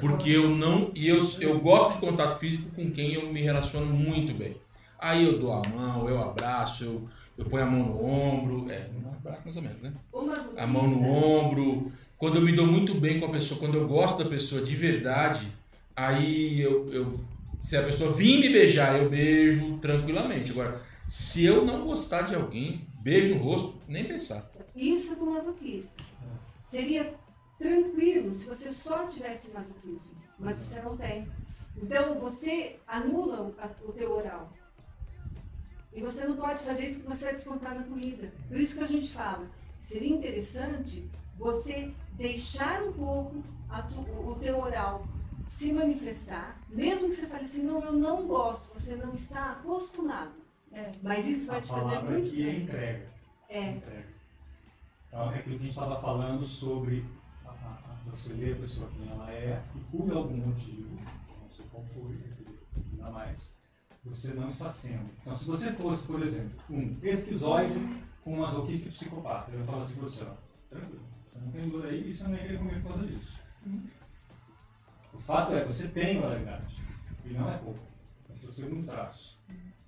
[0.00, 0.90] porque eu não.
[0.94, 4.56] E eu, eu gosto de contato físico com quem eu me relaciono muito bem.
[4.98, 7.08] Aí eu dou a mão, eu abraço, eu,
[7.38, 8.70] eu ponho a mão no ombro.
[8.70, 9.92] É, um abraço mais ou menos, né?
[10.56, 11.92] A mão no ombro.
[12.18, 14.76] Quando eu me dou muito bem com a pessoa, quando eu gosto da pessoa de
[14.76, 15.48] verdade,
[15.96, 17.20] aí eu, eu
[17.62, 20.50] se a pessoa vir me beijar, eu beijo tranquilamente.
[20.50, 24.50] Agora, se eu não gostar de alguém, beijo no rosto, nem pensar.
[24.74, 26.02] Isso é do masoquista.
[26.64, 27.14] Seria
[27.62, 31.26] tranquilo se você só tivesse masoquismo, mas você não tem.
[31.76, 34.50] Então você anula o, a- o teu oral.
[35.94, 38.32] E você não pode fazer isso porque você vai descontar na comida.
[38.48, 39.46] Por isso que a gente fala,
[39.80, 41.08] seria interessante
[41.38, 45.06] você deixar um pouco a tu- o teu oral
[45.46, 50.32] se manifestar, mesmo que você fale assim, não, eu não gosto, você não está acostumado.
[50.72, 50.92] É.
[51.02, 52.62] Mas isso vai A te fazer muito aqui é bem.
[52.62, 53.10] entrega.
[53.50, 53.70] É.
[53.72, 54.06] Entrega.
[55.08, 57.04] Então, é que a gente estava falando sobre
[58.12, 60.96] você ler a pessoa quem ela é e por algum motivo,
[61.40, 62.18] não sei qual foi,
[62.92, 63.52] ainda mais,
[64.04, 65.08] você não está sendo.
[65.22, 67.74] Então, se você fosse, por exemplo, um esquizoide
[68.22, 70.34] com um masoquista psicopata, eu falo assim para você, ó,
[70.68, 73.40] tranquilo, você não tem dor aí e você não ia querer comer por causa disso.
[75.14, 76.82] O fato é, você tem oralidade,
[77.24, 77.80] e não é pouco,
[78.30, 79.40] é seu segundo traço.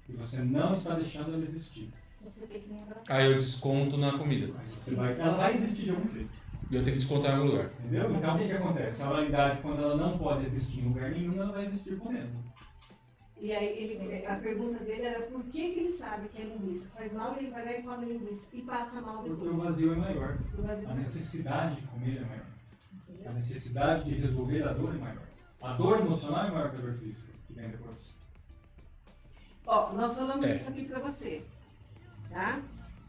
[0.09, 1.93] E você não está deixando ela existir.
[2.22, 3.05] Você tem que me abraçar.
[3.16, 4.53] Aí eu desconto na comida.
[4.93, 6.43] Vai- ela vai existir de algum jeito.
[6.70, 7.70] E eu tenho que descontar em algum lugar.
[7.80, 8.14] Entendeu?
[8.14, 9.02] Então o que, que acontece?
[9.02, 12.44] A oralidade, quando ela não pode existir em lugar nenhum, ela vai existir comendo.
[13.38, 16.88] E aí ele, a pergunta dele era por que, que ele sabe que é linguiça?
[16.90, 19.56] Faz mal e ele vai lá e come linguiça e passa mal Porque o depois.
[19.58, 20.38] vazio é maior.
[20.54, 22.46] Vazio- A necessidade de comer é maior.
[23.26, 25.22] A necessidade de resolver a dor é maior.
[25.60, 28.14] A dor emocional é maior que a dor física, que vem depois.
[29.66, 30.54] Ó, nós falamos É.
[30.54, 31.42] isso aqui pra você,
[32.30, 32.60] tá?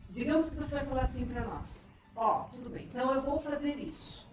[0.10, 1.88] Digamos que você vai falar assim pra nós.
[2.16, 4.26] Ó, tudo bem, então eu vou fazer isso.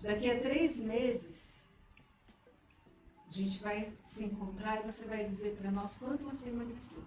[0.00, 1.66] Daqui a três meses,
[3.28, 7.04] a gente vai se encontrar e você vai dizer pra nós quanto você emagreceu.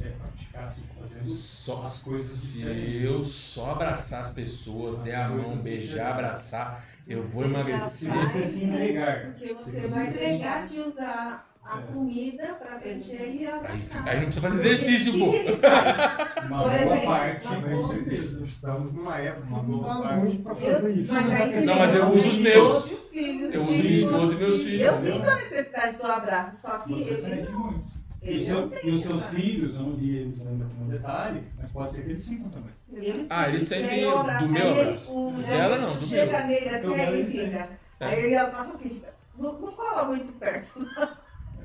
[0.00, 5.28] É praticar assim, fazendo Só as coisas se eu só abraçar as pessoas, der a
[5.28, 8.12] mão, beijar, abraçar, eu vou emagrecer.
[8.12, 9.26] vai- você se entregar.
[9.32, 14.08] Porque você vai deixar de usar a comida para preencher e Aí, abraçar.
[14.08, 15.30] aí não precisa fazer exercício, pô.
[16.46, 18.42] Uma boa exemplo, parte, uma com boa- certeza.
[18.44, 20.24] Estamos numa época Uma não boa dá parte.
[20.26, 21.14] muito Eu- fazer isso.
[21.14, 22.84] mas aí Não, mas eu uso os meus.
[22.92, 24.80] os filhos, Eu uso minha esposa e meus filhos.
[24.86, 28.04] Eu sinto a necessidade do abraço, só que Você ele, sente muito.
[28.22, 28.86] E, ele não tem.
[28.88, 32.10] e os seus filhos, eu não li eles ainda como detalhe, mas pode ser que
[32.10, 32.70] eles sintam também.
[32.92, 34.48] Ele Ah, eles sente, sentem aí eu do abraço.
[34.48, 35.30] meu Aí abraço.
[35.46, 36.46] Dela João não, do Chega meu.
[36.46, 37.68] nele assim, Eu aí fica.
[38.00, 38.06] É.
[38.06, 39.02] Aí ele abraça assim,
[39.38, 40.86] não, não cola muito perto.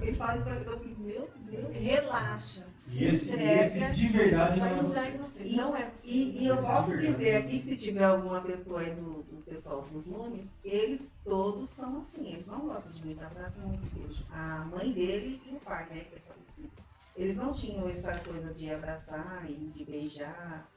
[0.01, 1.75] Ele faz isso, eu fico, meu Deus.
[1.75, 5.09] Relaxa, se esse- entrega, esse de verdade vai não é mudar você.
[5.09, 5.43] em você.
[5.43, 6.07] E- não é você.
[6.09, 9.81] E, e eu é posso dizer aqui, se tiver alguma pessoa aí do, do pessoal
[9.91, 14.25] dos Nunes, eles todos são assim, eles não gostam de muito abraço, muito beijo.
[14.31, 16.71] A mãe dele e o pai, né, que é falecido.
[17.17, 20.69] Eles não tinham essa coisa de abraçar e de beijar.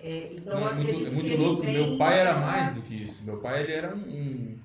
[0.00, 1.62] É, então Não, eu é muito, acredito é que muito louco.
[1.64, 3.26] Meu pai era mais do que isso.
[3.26, 4.58] Meu pai ele era um.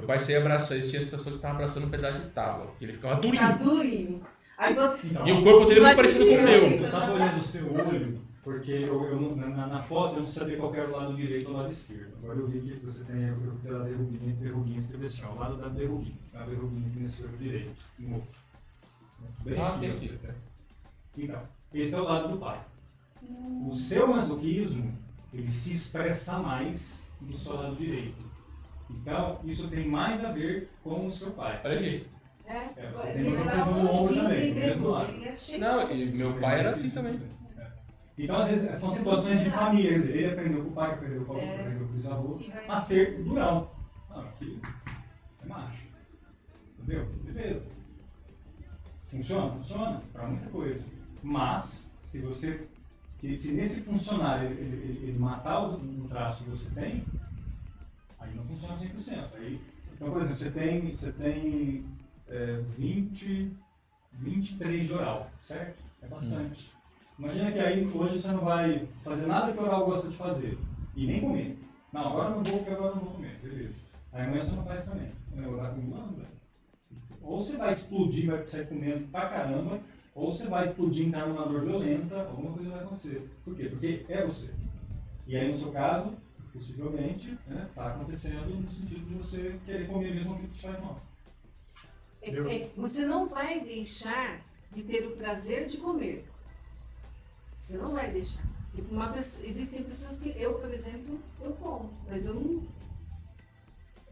[0.00, 2.72] Meu pai abraçar, ele tinha a sensação de estar abraçando um pedaço de tábua.
[2.80, 3.58] Ele ficava Tá durinho.
[3.58, 4.22] durinho.
[4.56, 5.06] Aí você.
[5.08, 6.84] Então, E o corpo dele é muito parecido com o eu- meu.
[6.84, 10.56] Eu tava olhando o seu olho, porque eu, eu na, na foto eu não sabia
[10.56, 12.14] qual era o lado direito ou o lado esquerdo.
[12.22, 13.16] Agora eu vi que você tem
[13.62, 16.18] pela verruguinha, verruguinha escreveu assim, ó, o lado da verruguinha.
[16.34, 18.28] A verruguinha aqui nesse olho direito, no outro.
[19.44, 20.08] Bem Ah, aqui, aqui.
[20.08, 21.24] tem.
[21.24, 21.42] Então,
[21.74, 22.60] esse é o lado do pai.
[23.68, 24.96] O seu masoquismo,
[25.32, 28.29] ele se expressa mais no seu lado direito.
[28.96, 31.60] Então, isso tem mais a ver com o seu pai.
[31.64, 32.06] Olha aqui.
[32.46, 32.56] É?
[32.76, 35.12] É, você tem no ombro um também, de no mesmo lado.
[35.22, 35.58] é.
[35.58, 37.20] Não, e meu pai era assim também.
[38.18, 39.90] Então, às vezes, são situações de família.
[39.92, 41.60] Quer dizer, ele aprendeu com o pai, aprendeu com o avô, É.
[41.60, 43.70] aprendeu com o bisavô, a ser durão.
[44.10, 44.60] Não, aqui
[45.42, 45.82] é macho.
[46.78, 47.06] Entendeu?
[47.24, 47.62] Beleza.
[49.10, 49.52] Funciona?
[49.52, 50.88] Funciona para muita coisa.
[51.22, 52.66] Mas, se você.
[53.12, 57.04] Se, se nesse funcionário ele, ele- ele matar o, o traço que você tem,
[58.20, 59.28] aí não funciona 100%.
[59.34, 59.60] Aí,
[59.92, 61.84] então, por exemplo, você tem, você tem
[62.28, 63.52] é, 20,
[64.12, 65.82] 23 de oral, certo?
[66.02, 66.72] É bastante.
[67.18, 70.58] Imagina que aí hoje você não vai fazer nada que o oral gosta de fazer.
[70.96, 71.58] E nem comer.
[71.92, 73.38] Não, agora não vou porque agora não vou comer.
[73.42, 73.86] Beleza.
[74.12, 75.12] Aí amanhã você não faz também.
[75.34, 76.40] O oral acumulando, velho.
[77.22, 79.80] Ou você vai explodir, vai sair comendo pra caramba,
[80.14, 83.30] ou você vai explodir, entrar numa dor violenta, alguma coisa vai acontecer.
[83.44, 83.68] Por quê?
[83.68, 84.52] Porque é você.
[85.26, 86.14] E aí no seu caso,
[86.52, 90.80] possivelmente, né, tá acontecendo no sentido de você querer comer mesmo aquilo que te faz
[90.80, 91.00] mal.
[92.22, 94.40] É- é- você não vai deixar
[94.72, 96.28] de ter o prazer de comer.
[97.60, 98.42] Você não vai deixar.
[98.90, 102.62] Uma pessoa- existem pessoas que eu, por exemplo, eu como, mas eu não.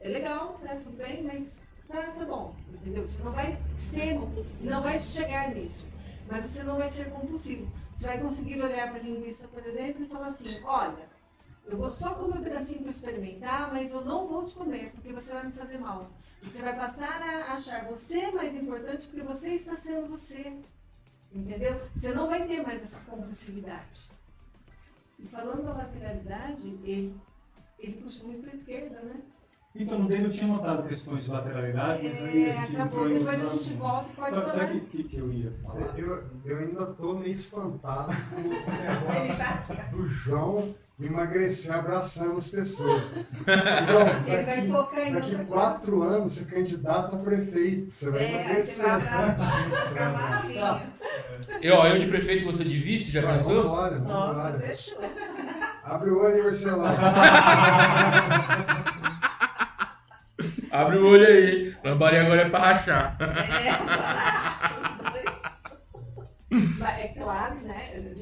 [0.01, 0.81] É legal, né?
[0.83, 3.07] Tudo bem, mas tá, tá bom, entendeu?
[3.07, 4.15] Você não vai ser,
[4.65, 5.89] não vai chegar nisso,
[6.31, 7.71] mas você não vai ser compulsivo.
[7.97, 11.08] Você vai conseguir olhar para a linguiça, por exemplo, e falar assim: olha,
[11.69, 15.13] eu vou só comer um pedacinho para experimentar, mas eu não vou te comer, porque
[15.13, 16.11] você vai me fazer mal.
[16.43, 20.57] Você vai passar a achar você mais importante porque você está sendo você.
[21.33, 21.81] Entendeu?
[21.95, 24.11] Você não vai ter mais essa compulsividade.
[25.19, 27.15] E falando da lateralidade, ele,
[27.79, 29.21] ele puxa muito para a esquerda, né?
[29.75, 33.49] Então, no dele eu tinha notado questões de lateralidade, É, a gente acabou, depois a
[33.53, 34.59] gente volta e pode Sabe- falar.
[34.67, 35.99] Sabe o que, que eu ia falar?
[35.99, 42.51] Eu, eu ainda tô meio espantado com o negócio tá- do João emagrecer abraçando as
[42.51, 43.03] pessoas.
[43.03, 47.91] João, Ele vai daqui, daqui quatro anos você candidata a prefeito.
[47.91, 48.87] Você vai É, aí você emagrecer.
[48.87, 50.83] vai abraçar, Você vai abraçar.
[51.63, 53.63] Eu, ó, eu de prefeito, você de vice, já pensou?
[53.63, 54.61] Vambora, Nossa, vambora.
[54.61, 54.99] fechou.
[55.83, 56.83] Abre o olho aí, Marcelo.
[60.71, 61.75] Abre o olho aí.
[61.83, 63.17] Lambaria agora é pra rachar.
[66.51, 67.68] Mas É claro, né?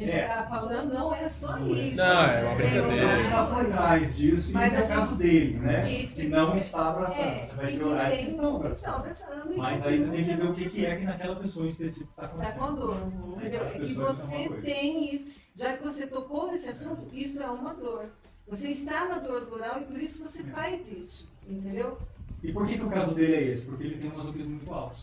[0.06, 0.28] A gente É.
[0.28, 1.96] está falando, não é só isso.
[1.96, 3.16] Não, é uma brincadeira.
[3.16, 5.92] Você está por trás disso, e Mas é o caso dele, né?
[5.92, 6.56] Isso, que não isso.
[6.66, 7.20] está abraçando.
[7.20, 8.76] É, você vai e piorar que tem- estão abraçando.
[8.76, 9.52] Estão abraçando.
[9.52, 12.22] e Mas aí você tem que ver o que, é que naquela pessoa específica está
[12.22, 12.58] Tá acontecendo.
[12.58, 12.96] com dor,
[13.42, 15.28] É, E você tem isso.
[15.54, 18.06] Já que você tocou nesse assunto, isso é uma dor.
[18.48, 21.98] Você está na dor do oral e por isso você faz isso, entendeu?
[22.44, 23.66] E por que, que o caso dele é esse?
[23.66, 25.02] Porque ele tem um masoquismo muito alto.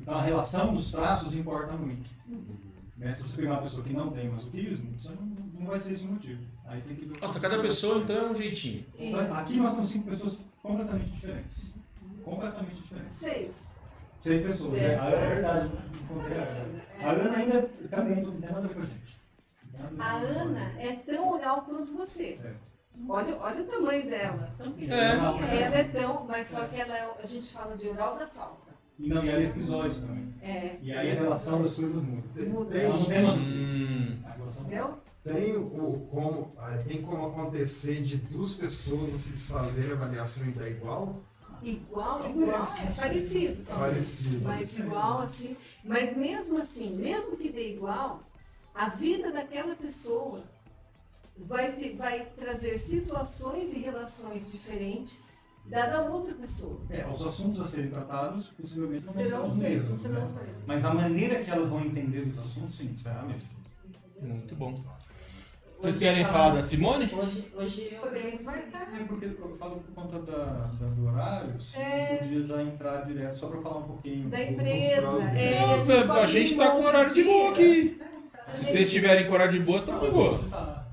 [0.00, 2.08] Então a relação dos traços importa muito.
[2.98, 3.14] Né?
[3.14, 5.22] Se você pegar uma pessoa que não tem masoquismo, você não,
[5.60, 6.42] não vai ser esse o motivo.
[6.66, 8.84] Aí tem que ver Nossa, cada pessoa então é um jeitinho.
[9.36, 11.74] Aqui nós temos cinco pessoas completamente diferentes.
[12.24, 13.16] Completamente diferentes.
[13.16, 13.78] Seis.
[14.20, 14.74] Seis pessoas.
[14.74, 15.70] É, é verdade.
[16.02, 16.82] encontrei a Ana.
[17.00, 19.18] A Ana ainda também não tem nada a ver com a gente.
[19.98, 22.40] A Ana é tão oral quanto você.
[22.42, 22.54] É.
[23.08, 24.52] Olha, olha o tamanho dela.
[24.80, 25.62] É.
[25.62, 28.67] Ela é tão, mas só que ela é, a gente fala de oral da falta.
[28.98, 30.34] E não, e ela é esquizoide também.
[30.42, 30.78] É.
[30.82, 32.42] E aí a relação das coisas muda.
[32.46, 32.78] Muda.
[32.78, 33.34] Ela não tem uma.
[33.34, 34.22] Hum.
[34.24, 34.98] A relação Entendeu?
[35.24, 40.52] Tem, o, como, ah, tem como acontecer de duas pessoas se desfazerem a avaliação e
[40.52, 41.22] dar igual?
[41.62, 43.64] Igual, igual, é parecido.
[43.64, 43.66] talvez.
[43.66, 44.44] Parecido.
[44.44, 45.56] Mas igual, assim.
[45.84, 48.22] Mas mesmo assim, mesmo que dê igual,
[48.74, 50.44] a vida daquela pessoa
[51.36, 56.80] vai, ter, vai trazer situações e relações diferentes da da outra pessoa.
[56.90, 60.02] É, os assuntos a serem tratados possivelmente não Serão os mesmos.
[60.04, 60.26] né?
[60.66, 63.54] Mas a maneira que elas vão entender os assuntos, sim, será a mesma.
[64.20, 64.82] Muito bom.
[65.78, 67.08] Vocês querem falar da Simone?
[67.14, 68.92] Hoje, hoje eu Podemos marcar.
[69.00, 72.16] É porque eu falo por conta da, da- do horário, se É.
[72.16, 74.28] podia já entrar direto, só para falar um pouquinho.
[74.28, 75.22] Da empresa.
[75.36, 75.60] É,
[76.10, 78.00] a gente tá com horário de boa aqui.
[78.44, 80.40] A Se gente- vocês tiverem com horário de boa, tamo de boa.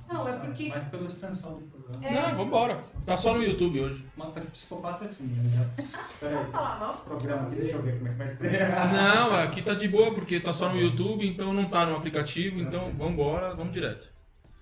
[0.08, 1.75] Não, é porque- Mas pela extensão do programa.
[2.02, 2.12] É.
[2.14, 2.80] Não, vambora.
[3.06, 4.06] Tá só no YouTube hoje.
[4.18, 5.52] Mas pra psicopata é assim, né?
[5.78, 5.84] Já...
[6.10, 6.52] Espera aí.
[6.52, 6.94] falar mal.
[7.06, 8.94] Programa, deixa eu ver como é que vai estrear.
[8.94, 12.60] Não, aqui tá de boa, porque tá só no YouTube, então não tá no aplicativo,
[12.60, 14.14] então vambora, vamos direto.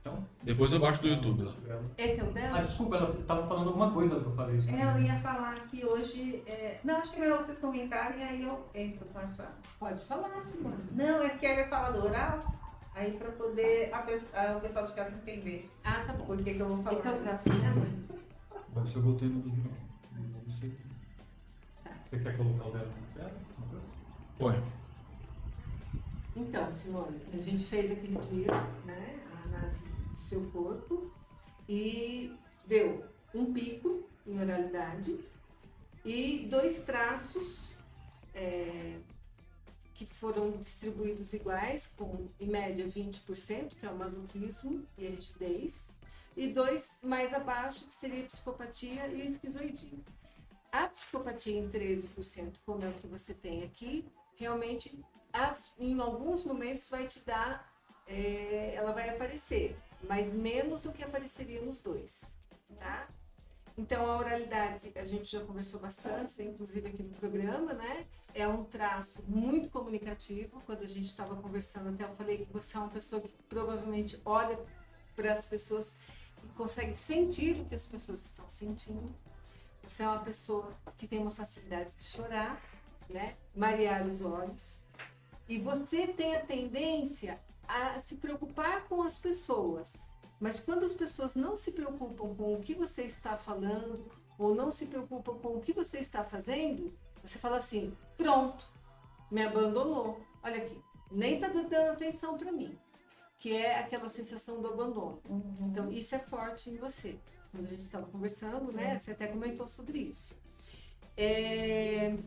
[0.02, 1.50] Então, Depois eu baixo do YouTube.
[1.98, 2.62] Esse é o Ah, dela?
[2.64, 4.70] desculpa, ela estava falando alguma coisa que eu falei isso.
[4.70, 6.44] É, eu ia falar que hoje.
[6.46, 9.48] é, Não, acho que é melhor vocês comentarem, aí eu entro com essa.
[9.80, 10.76] Pode falar, Simone.
[10.92, 12.40] Não, é porque aí vai falar do oral,
[12.96, 16.26] aí pra poder a pe- a- o pessoal de casa entender Ah, tá bom.
[16.26, 16.98] por que, que eu vou falar.
[16.98, 17.88] Esse é o traço dela?
[18.72, 19.72] Agora se eu botei no vídeo.
[20.44, 20.78] não sei.
[22.06, 23.34] Você quer colocar o dela no dela?
[23.58, 23.94] Uma coisa?
[24.38, 24.64] Põe.
[26.36, 28.52] Então, Simone, a gente fez aquele dia,
[28.86, 31.12] né, a análise do seu corpo
[31.70, 32.36] e
[32.68, 35.20] deu um pico em oralidade
[36.04, 37.84] e dois traços
[38.34, 38.98] é,
[40.06, 45.92] que foram distribuídos iguais, com em média 20%, que é o masoquismo e a rigidez,
[46.36, 50.04] e dois mais abaixo, que seria psicopatia e o esquizoidismo.
[50.72, 55.00] A psicopatia em 13%, como é o que você tem aqui, realmente
[55.32, 57.72] as- em alguns momentos vai te dar,
[58.08, 59.78] é, ela vai aparecer,
[60.08, 62.36] mas menos do que apareceria nos dois,
[62.80, 63.08] tá?
[63.78, 68.06] Então a oralidade a gente já conversou bastante, inclusive aqui no programa, né?
[68.34, 70.62] É um traço muito comunicativo.
[70.66, 74.22] Quando a gente estava conversando, até eu falei que você é uma pessoa que provavelmente
[74.24, 74.60] olha
[75.16, 75.98] para as pessoas
[76.44, 79.14] e consegue sentir o que as pessoas estão sentindo.
[79.82, 82.62] Você é uma pessoa que tem uma facilidade de chorar,
[83.10, 83.36] né?
[83.56, 84.82] Marear os olhos.
[85.48, 90.06] E você tem a tendência a se preocupar com as pessoas.
[90.44, 94.72] Mas quando as pessoas não se preocupam com o que você está falando ou não
[94.72, 98.68] se preocupam com o que você está fazendo, você fala assim: pronto,
[99.32, 100.22] me abandonou.
[100.44, 100.78] Olha aqui,
[101.10, 102.78] nem está dando atenção para mim.
[103.40, 105.22] Que é aquela sensação do abandono.
[105.62, 107.18] Então, isso é forte em você.
[107.50, 108.98] Quando a gente estava conversando, né?
[108.98, 110.38] Você até comentou sobre isso.
[111.16, 112.18] É,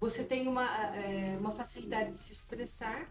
[0.00, 0.64] você tem uma,
[0.96, 3.06] é, uma facilidade de se expressar,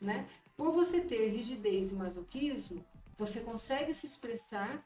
[0.00, 0.28] né?
[0.56, 2.84] Por você ter rigidez e masoquismo,
[3.16, 4.84] você consegue se expressar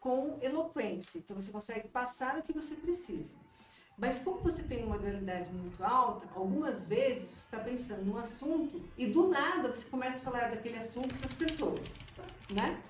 [0.00, 1.18] com eloquência.
[1.18, 3.34] Então, você consegue passar o que você precisa.
[3.96, 8.82] Mas como você tem uma realidade muito alta, algumas vezes você está pensando num assunto
[8.96, 11.98] e do nada você começa a falar daquele assunto para as pessoas,
[12.50, 12.80] né?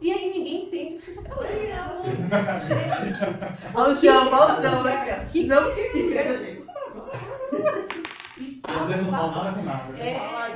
[0.00, 2.58] E aí ninguém entende o que você está falando.
[2.58, 3.18] Gente,
[3.74, 5.28] Olha o chão, olha o chão ó.
[5.30, 6.64] que Não que fica, gente.
[8.38, 10.10] e fala, fala né?
[10.10, 10.48] É, Fala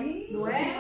[0.49, 0.63] é?
[0.63, 0.79] É,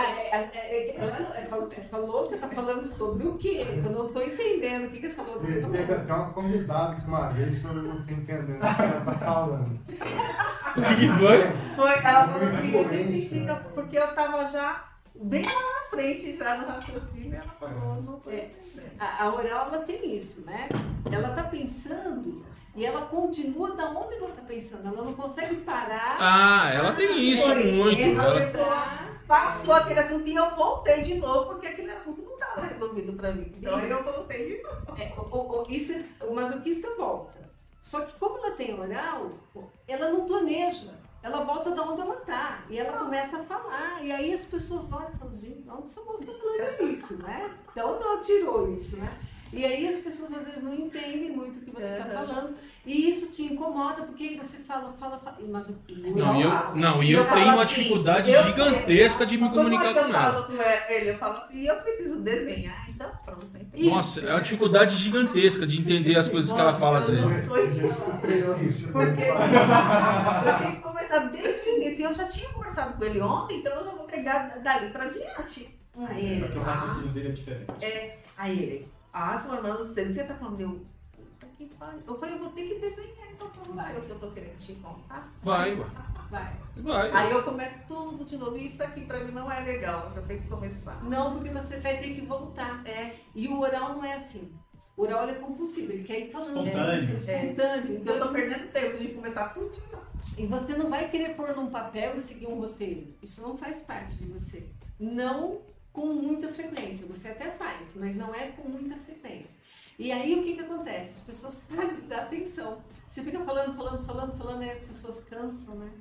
[0.00, 3.66] é, é, ela- essa, essa louca tá falando sobre o quê?
[3.84, 6.02] Eu não tô entendendo o que, que essa louca Teve tá teve falando.
[6.02, 9.14] até uma convidada que uma vez que eu não tô entendendo o que ela tá
[9.14, 9.80] falando.
[9.84, 11.52] O que, foi?
[11.76, 14.84] Foi, ela falou assim, porque eu tava já
[15.14, 18.34] bem lá na frente, já no raciocínio, ela falou, não tô É.
[18.46, 18.92] entendendo.
[18.98, 20.68] A, a oral, ela tem isso, né?
[21.10, 24.86] Ela tá pensando e ela continua da onde ela tá pensando.
[24.88, 26.16] Ela não consegue parar.
[26.18, 27.72] Ah, ela tem isso Foi.
[27.72, 28.00] muito.
[28.00, 28.34] É, Ela...
[28.38, 28.86] pessoa
[29.32, 33.32] passou aquele assunto e eu voltei de novo, porque aquele assunto não estava resolvido pra
[33.32, 33.50] mim.
[33.56, 35.00] Então eu voltei de novo.
[35.00, 35.94] É, o, o- isso,
[36.28, 37.50] o masoquista volta.
[37.80, 39.30] Só que como ela tem oral,
[39.88, 41.00] ela não planeja.
[41.22, 42.64] Ela volta da onde ela tá.
[42.68, 44.04] E ela começa a falar.
[44.04, 47.16] E aí as pessoas olham e falam, gente, de onde essa moça tá falando isso,
[47.22, 47.54] né?
[47.74, 49.18] De onde ela tirou isso, né?
[49.52, 52.26] E aí as pessoas às vezes não entendem muito o que você está Aham.
[52.26, 52.54] falando.
[52.86, 55.36] E isso te incomoda, porque aí você fala, fala, fala.
[55.46, 55.76] Mas o
[56.16, 59.36] Não, e eu, não, e Eu eu falo tenho uma assim, dificuldade eu gigantesca de
[59.36, 60.48] me é comunicar eu com ela.
[60.88, 61.10] ele?
[61.10, 63.90] Eu falo assim, eu preciso desenhar, então pronto, você entende?
[63.90, 67.42] Nossa, é uma dificuldade gigantesca de entender as coisas que ela fala às vezes.
[67.48, 68.92] Eu isso.
[68.92, 69.22] Porque
[70.48, 72.04] eu tenho que conversar desde o início.
[72.06, 75.68] Eu já tinha conversado com ele ontem, então eu já vou pegar dali pra diante.
[76.08, 77.72] Aí ele, Porque o raciocínio dele é diferente.
[78.36, 82.00] aí ele, ah, sua irmã, não sei, você tá falando, eu, puta que pariu.
[82.06, 83.98] Eu falei, eu vou ter que desenhar então pra você Vai.
[83.98, 85.32] o que eu tô querendo te contar.
[85.42, 85.86] Vai, ué.
[86.30, 86.56] Vai.
[86.76, 87.10] vai.
[87.12, 90.22] Aí eu começo tudo de novo, e isso aqui pra mim não é legal, eu
[90.22, 91.04] tenho que começar.
[91.04, 92.80] Não, porque você vai ter que voltar.
[92.86, 93.16] É.
[93.34, 94.50] E o oral não é assim.
[94.96, 96.66] O oral é compulsivo, ele quer ir falando.
[96.66, 97.10] Espontâneo.
[97.10, 97.50] É espontâneo.
[97.52, 100.06] Então Então, eu tô perdendo tempo de começar tudo de novo.
[100.38, 103.14] E você não vai querer pôr num papel e seguir um roteiro.
[103.22, 104.66] Isso não faz parte de você.
[104.98, 105.60] Não
[105.92, 107.06] com muita frequência.
[107.06, 109.58] Você até faz, mas não é com muita frequência.
[109.98, 111.10] E aí o que, que acontece?
[111.12, 112.82] As pessoas param de dar atenção.
[113.08, 115.92] Você fica falando, falando, falando, falando, aí as pessoas cansam, né?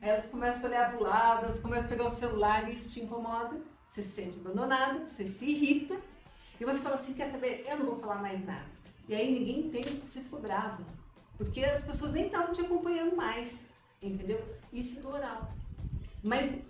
[0.00, 3.00] Elas começam a olhar pro lado, elas começam a pegar o celular e isso te
[3.00, 3.60] incomoda.
[3.88, 6.00] Você se sente abandonada, você se irrita.
[6.58, 7.64] E você fala assim, quer saber?
[7.66, 8.66] Eu não vou falar mais nada.
[9.08, 10.86] E aí ninguém entende porque você ficou brava.
[11.36, 13.70] Porque as pessoas nem estavam te acompanhando mais,
[14.00, 14.42] entendeu?
[14.72, 15.52] Isso é do oral.
[16.22, 16.60] Mas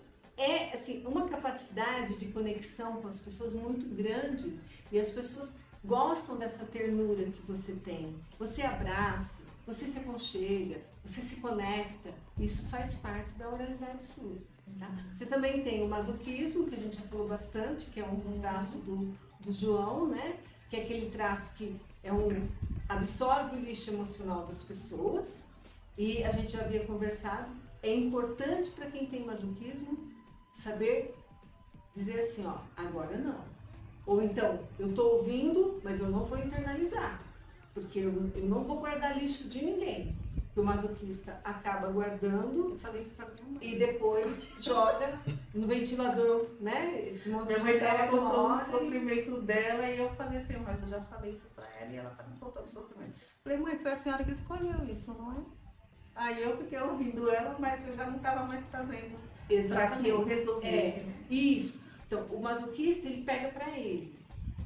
[0.40, 4.58] é assim, uma capacidade de conexão com as pessoas muito grande
[4.90, 8.16] e as pessoas gostam dessa ternura que você tem.
[8.38, 12.14] Você abraça, você se aconchega, você se conecta.
[12.38, 14.36] Isso faz parte da oralidade sua.
[14.78, 14.90] Tá?
[15.12, 18.78] Você também tem o masoquismo, que a gente já falou bastante, que é um traço
[18.78, 20.38] do, do João, né?
[20.70, 22.48] Que é aquele traço que é um
[22.88, 25.44] absorve o lixo emocional das pessoas.
[25.98, 27.50] E a gente já havia conversado.
[27.82, 30.09] É importante para quem tem masoquismo
[30.60, 31.14] saber
[31.94, 33.44] dizer assim, ó, agora não.
[34.06, 37.20] Ou então, eu tô ouvindo, mas eu não vou internalizar.
[37.72, 40.16] Porque eu, eu não vou guardar lixo de ninguém.
[40.46, 42.76] Porque o masoquista acaba guardando
[43.60, 45.18] e depois joga
[45.54, 47.08] no ventilador, né?
[47.08, 50.88] Esse monte Minha de contando uma o sofrimento dela e eu falei assim, mas eu
[50.88, 53.16] já falei isso pra ela e ela tá me contando o sofrimento.
[53.44, 55.59] Falei, mãe, foi a senhora que escolheu isso, não é?
[56.20, 59.16] Aí eu fiquei ouvindo ela, mas eu já não tava mais fazendo
[59.68, 60.74] pra que eu resolvesse.
[60.76, 61.80] É, isso.
[62.06, 64.14] Então, o masoquista, ele pega pra ele,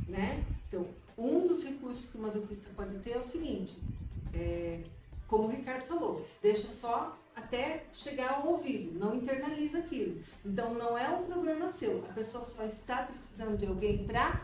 [0.09, 0.43] né?
[0.67, 0.85] Então,
[1.17, 3.79] um dos recursos que o masoquista pode ter é o seguinte,
[4.35, 4.81] é,
[5.29, 10.21] como o Ricardo falou, deixa só até chegar ao ouvido, não internaliza aquilo.
[10.45, 14.41] Então, não é um problema seu, a pessoa só está precisando de alguém pra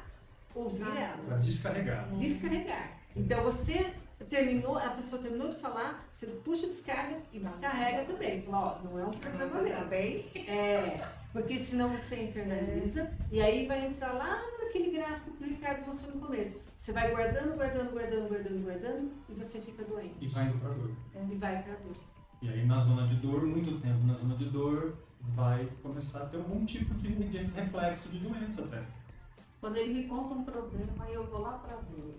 [0.55, 2.09] ouvir ela Pra descarregar.
[2.13, 2.99] descarregar.
[3.17, 3.93] Então você
[4.25, 8.43] terminou, a pessoa terminou de falar, você puxa a descarga e descarrega também.
[8.43, 9.87] Fala, ó, não é um problema Tá meu.
[9.89, 10.27] bem?
[10.47, 15.87] É, porque senão você internaliza e aí vai entrar lá naquele gráfico que o Ricardo
[15.87, 16.62] mostrou no começo.
[16.77, 20.14] Você vai guardando, guardando, guardando, guardando, guardando e você fica doente.
[20.21, 20.91] E vai indo pra dor.
[21.31, 21.97] E vai pra dor.
[22.43, 26.27] E aí na zona de dor, muito tempo na zona de dor, vai começar a
[26.27, 28.83] ter algum tipo de, de reflexo de doença até.
[29.61, 32.14] Quando ele me conta um problema, aí eu vou lá pra dor.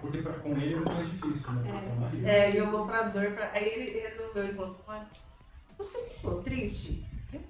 [0.00, 1.62] Porque pra, com ele é muito mais difícil, né?
[1.68, 2.00] É.
[2.00, 2.28] Maria.
[2.28, 3.30] É, e eu vou pra dor.
[3.32, 3.50] Pra...
[3.54, 5.00] Aí ele resolveu e falou assim, "Mãe,
[5.78, 7.04] você ficou triste?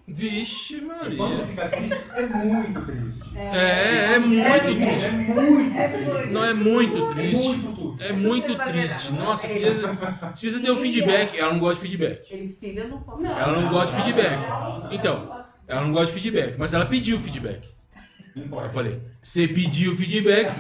[0.07, 1.47] Vixe, E quando Maria.
[1.49, 3.21] fica triste, é muito triste.
[3.37, 5.11] É, é muito É triste.
[5.11, 6.11] muito É triste.
[6.11, 6.27] muito.
[6.33, 7.43] Não é muito É triste.
[7.49, 8.03] muito tudo.
[8.05, 9.13] É muito triste.
[9.13, 9.89] Nossa, precisa,
[10.31, 11.37] precisa ter um feedback.
[11.37, 12.33] Ela não gosta de feedback.
[12.33, 13.25] Ele, filho, eu não posso.
[13.27, 14.39] Ela não gosta de feedback.
[14.49, 17.67] Não, Então, ela não gosta de feedback, mas ela pediu feedback.
[18.35, 20.51] Não Eu falei, você pediu feedback,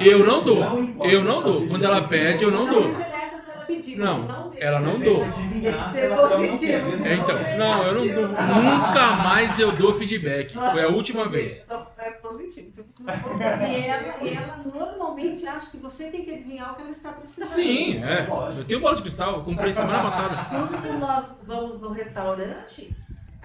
[0.00, 0.62] eu não dou.
[1.04, 1.66] Eu não dou.
[1.66, 2.88] Quando ela pede, eu não Não dou.
[2.90, 5.26] interessa se ela pedir, Não, não ela não dou.
[5.26, 6.60] não positivo.
[6.60, 7.06] quer.
[7.06, 8.28] É, então, não, eu não dou.
[8.28, 10.54] Nunca mais eu dou feedback.
[10.54, 11.66] Foi a última vez.
[11.98, 12.84] É positivo.
[13.00, 16.82] Não for- E ela, e ela normalmente acha que você tem que adivinhar o que
[16.82, 17.46] ela está precisando.
[17.48, 18.26] Sim, é.
[18.58, 20.46] Eu tenho bola de cristal, eu comprei semana passada.
[20.48, 22.94] Quando nós vamos no restaurante,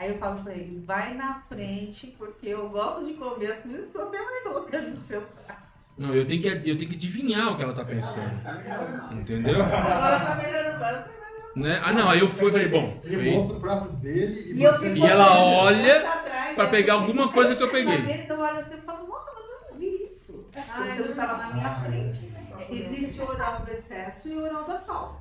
[0.02, 3.86] aí eu falo pra ele, vai na frente, porque eu gosto de comer as coisas
[3.86, 5.62] que você vai colocando no seu prato.
[5.97, 8.32] Não, eu tenho que, eu tenho que adivinhar o que ela tá pensando.
[9.12, 9.64] Entendeu?
[9.64, 11.12] Agora tá melhorando.
[11.56, 11.80] Né?
[11.84, 13.34] Ah, não, aí eu fui e falei, bom, Ele fez.
[13.36, 14.93] mostra o prato dele e, E, eu você...
[14.93, 16.70] E ela olha atrás, pra né?
[16.72, 17.97] pegar alguma coisa que eu peguei.
[17.97, 20.49] vez eu olho assim e falo, nossa, mas eu não vi isso.
[20.56, 22.22] Ah, você não tava na minha Ah, frente.
[22.28, 22.68] né?
[22.70, 25.20] Existe o oral do excesso e o oral da falta.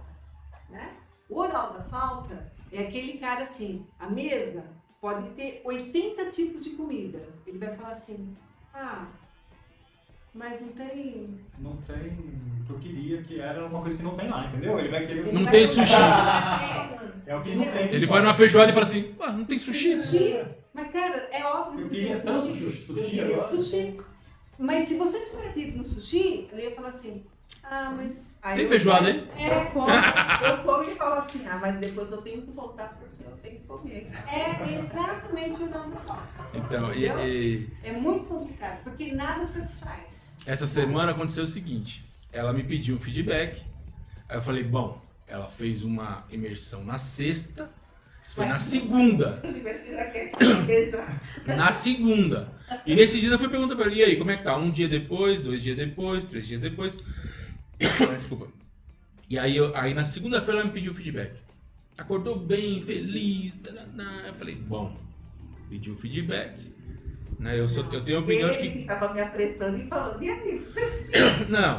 [0.71, 0.91] Né?
[1.29, 4.65] O oral da falta é aquele cara assim, a mesa
[5.01, 7.29] pode ter 80 tipos de comida.
[7.47, 8.37] Ele vai falar assim,
[8.75, 9.07] ah,
[10.35, 11.41] mas não tem.
[11.59, 11.97] Não tem
[12.61, 14.79] o que eu queria, que era uma coisa que não tem lá, entendeu?
[14.79, 15.33] Ele vai querer.
[15.33, 15.93] Não vai tem sushi.
[17.27, 17.87] É o que não tem.
[17.93, 19.99] Ele vai numa feijoada e fala assim, ah, não tem sushi.
[20.01, 20.45] Sushi.
[20.73, 22.87] Mas, cara, é óbvio Eu que queria tem tanto sushi.
[22.87, 24.01] sushi Eu queria sushi.
[24.59, 27.25] Mas se você tivesse ido no sushi, eu ia falar assim,
[27.63, 28.39] ah, mas...
[28.57, 29.29] Tem feijoada aí?
[29.39, 29.89] É, como?
[29.91, 33.61] Eu como e falo assim, ah, mas depois eu tenho que voltar porque eu tenho
[33.61, 34.07] que comer.
[34.29, 36.21] É exatamente o nome da foto.
[36.55, 40.37] Então, e- e É muito complicado, porque nada satisfaz.
[40.47, 43.63] essa semana aconteceu o seguinte: ela me pediu um feedback.
[44.29, 47.71] Aí eu falei, bom, ela fez uma imersão na sexta,
[48.25, 49.41] isso foi na segunda.
[49.47, 50.33] Você já quer
[50.67, 51.21] beijar.
[51.47, 52.53] Na segunda.
[52.87, 54.57] E nesse dia eu fui perguntar pra ela, e aí, como é que tá?
[54.57, 56.99] Um dia depois, dois dias depois, três dias depois.
[58.17, 58.49] Desculpa.
[59.29, 61.33] E aí, eu- aí na segunda-feira ela me pediu feedback.
[61.99, 63.55] Acordou bem, feliz.
[63.57, 64.25] taraná.
[64.27, 64.97] Eu falei, bom,
[65.69, 66.71] pediu feedback.
[67.39, 67.59] Né?
[67.59, 68.79] Eu, sou, eu tenho a opinião de Ele que.
[68.81, 70.67] que tava me apressando e falando, e aí?
[71.49, 71.79] Não.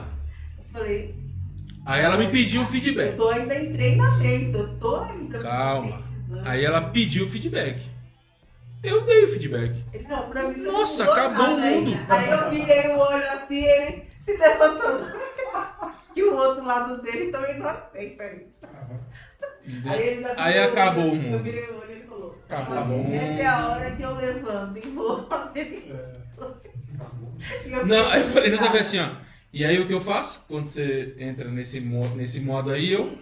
[0.57, 1.15] Eu falei,
[1.85, 3.15] Aí ela me pediu um eu feedback.
[3.15, 6.01] tô ainda em treinamento, eu tô ainda Calma.
[6.45, 7.81] Aí ela pediu feedback.
[8.83, 9.83] Eu dei o feedback.
[9.93, 11.91] Ele falou, pra mim, Nossa, acabou o mundo.
[12.09, 15.07] Aí eu virei o olho assim, ele se levantou.
[16.13, 18.51] Que o outro lado dele também não aceita isso.
[19.89, 21.47] Aí, ele já Aí acabou o assim, mundo.
[21.47, 25.27] Ele falou: Acabou "Olha, o mundo." Essa é a hora que eu levanto e vou
[25.27, 26.21] fazer isso.
[27.65, 29.09] Eu Não, aí eu falei exatamente assim, ó.
[29.51, 30.45] E aí o que eu faço?
[30.47, 33.17] Quando você entra nesse modo, nesse modo aí, eu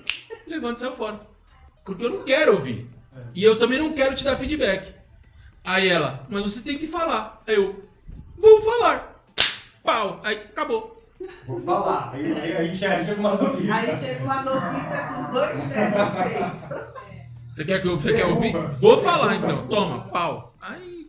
[0.46, 1.22] levanto e saio fora.
[1.86, 2.88] Porque eu não quero ouvir.
[3.34, 4.94] E eu também não quero te dar feedback.
[5.64, 7.42] Aí ela, mas você tem que falar.
[7.48, 7.84] Aí eu,
[8.38, 9.24] vou falar.
[9.84, 10.20] Pau.
[10.24, 10.99] Aí acabou.
[11.46, 12.12] Vou falar.
[12.14, 13.70] Aí, aí, aí chega uma zumbi.
[13.70, 16.90] Aí chega uma notícia com os dois pés no peito.
[17.50, 18.54] Você quer que eu você quer ouvir?
[18.80, 19.68] Vou falar então.
[19.68, 20.56] Toma, pau.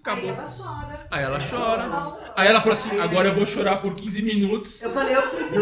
[0.03, 0.31] Aí Aí acabou.
[0.31, 1.07] ela chora.
[1.11, 2.33] Aí ela chora.
[2.37, 4.81] Aí ela falou assim, agora eu vou chorar por 15 minutos.
[4.83, 5.61] Eu falei, eu preciso.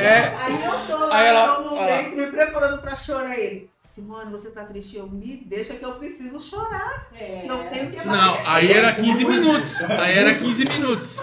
[0.00, 0.34] É.
[0.36, 3.68] Aí eu tô lá Aí ela- no momento, me preparando pra chorar ele.
[3.80, 4.96] Simone, você tá triste?
[4.96, 7.08] Eu me deixa que eu preciso chorar.
[7.18, 7.40] É.
[7.42, 9.82] Que eu tenho que Não, emagrecer." aí era 15 minutos.
[9.84, 11.22] Aí era 15 minutos.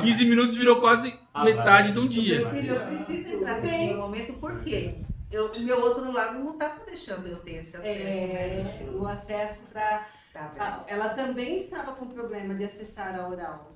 [0.00, 2.48] 15 minutos virou quase metade de um Meu dia.
[2.50, 4.94] filho, eu preciso entrar nesse momento, por quê?
[5.32, 7.88] Eu, o meu outro lado não tá deixando eu ter esse acesso.
[7.88, 8.90] É, né?
[8.90, 10.06] o acesso para.
[10.32, 10.84] Tá?
[10.86, 13.72] Ela também estava com problema de acessar a oral.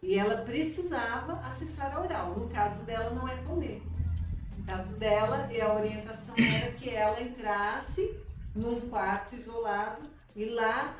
[0.00, 2.38] E ela precisava acessar a oral.
[2.38, 3.82] No caso dela, não é comer.
[4.56, 8.16] No caso dela, a orientação era que ela entrasse
[8.54, 10.02] num quarto isolado
[10.36, 10.94] e lá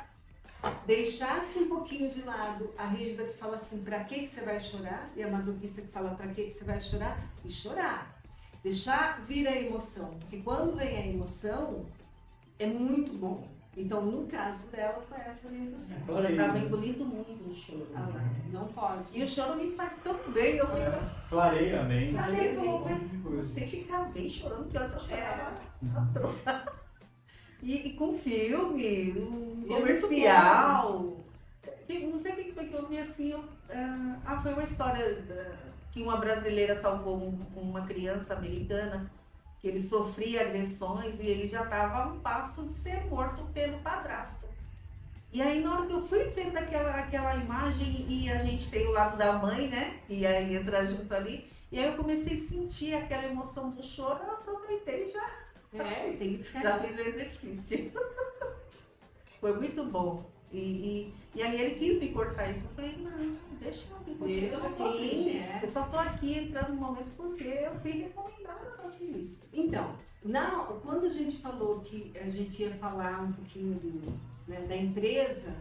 [0.86, 4.58] deixasse um pouquinho de lado a rígida que fala assim, pra que que você vai
[4.58, 5.10] chorar?
[5.14, 7.18] E a masoquista que fala, pra que que você vai chorar?
[7.44, 8.13] E chorar.
[8.64, 10.14] Deixar vir a emoção.
[10.20, 11.84] Porque quando vem a emoção,
[12.58, 13.46] é muito bom.
[13.76, 15.96] Então, no caso dela, foi essa orientação.
[16.08, 17.86] Eu tava engolindo muito o choro.
[17.94, 19.18] Ah lá, não pode.
[19.18, 20.56] E o choro me faz tão bem.
[20.56, 21.28] Eu fico.
[21.28, 22.16] Clareia a mente.
[22.16, 23.42] Aí ele falou, Esse tipo de mas coisa.
[23.52, 25.54] você fica bem chorando, que antes eu chorava.
[26.14, 26.74] toa."
[27.62, 31.16] E, e com filme, um é comercial.
[31.88, 33.30] E Não sei o que foi que eu vi assim.
[33.32, 39.08] eu, ah, ah, foi uma história ah, que uma brasileira salvou um- uma criança americana
[39.60, 43.78] que ele sofria agressões e ele já estava a um passo de ser morto pelo
[43.78, 44.44] padrasto.
[45.32, 48.88] E aí, na hora que eu fui vendo aquela, aquela imagem, e a gente tem
[48.88, 50.00] o lado da mãe, né?
[50.08, 51.48] E aí entra junto ali.
[51.70, 55.30] E aí eu comecei a sentir aquela emoção do choro, eu aproveitei já,
[55.72, 57.92] É, tem já fiz o exercício.
[59.40, 60.28] Foi muito bom.
[60.54, 62.64] E, e, e aí ele quis me cortar isso.
[62.64, 65.60] Eu falei, não, deixa eu ir contigo, eu não tô vir, é.
[65.62, 69.42] Eu só tô aqui entrando no momento porque eu fui recomendada a fazer isso.
[69.52, 70.50] Então, na,
[70.82, 74.12] quando a gente falou que a gente ia falar um pouquinho do,
[74.46, 75.54] né, da empresa,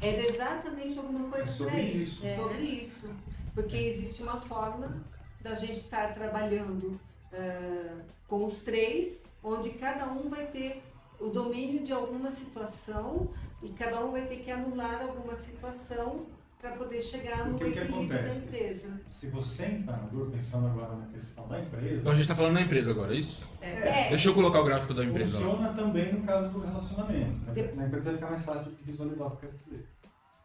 [0.00, 2.02] era exatamente alguma coisa É sobre aí.
[2.02, 2.26] isso.
[2.26, 3.10] É, sobre isso.
[3.54, 5.02] Porque existe uma forma
[5.40, 7.00] da gente estar trabalhando
[7.32, 7.96] ah,
[8.28, 10.82] com os três, onde cada um vai ter
[11.18, 13.28] o domínio de alguma situação
[13.62, 16.26] e cada um vai ter que anular alguma situação
[16.60, 18.38] para poder chegar no equilíbrio da acontece?
[18.38, 19.00] empresa.
[19.10, 22.36] Se você entrar na dor, pensando agora na questão da empresa, Então a gente tá
[22.36, 23.48] falando da empresa agora, é isso?
[23.62, 25.44] É, Deixa eu colocar o gráfico da empresa lá.
[25.52, 27.40] funciona também no caso do relacionamento.
[27.46, 29.88] Mas Dep- na empresa vai ficar mais fácil de visualizar o que eu quero dizer.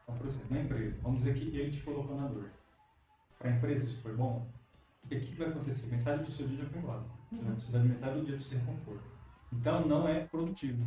[0.03, 2.49] Então, por exemplo, na empresa, vamos dizer que ele te colocou na dor.
[3.37, 4.47] Para a empresa isso foi bom?
[5.03, 5.87] O que, que vai acontecer?
[5.87, 7.03] Metade do seu dia já foi embora.
[7.31, 8.97] Você vai precisar de metade do dia para se recompor.
[9.51, 10.85] Então não é produtivo.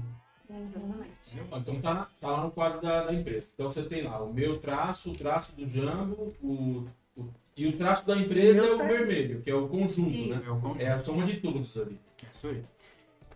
[0.51, 1.11] Exatamente.
[1.57, 3.51] Então tá, na- tá lá no quadro da, da empresa.
[3.55, 7.77] Então você tem lá o meu traço, o traço do Jambo, o, o- e o
[7.77, 10.29] traço da empresa Meu é o tá- vermelho, que é o conjunto, Isso.
[10.31, 10.37] né?
[10.47, 10.81] É o conjunto.
[10.81, 12.01] É a soma de todos ali.
[12.35, 12.65] Isso aí.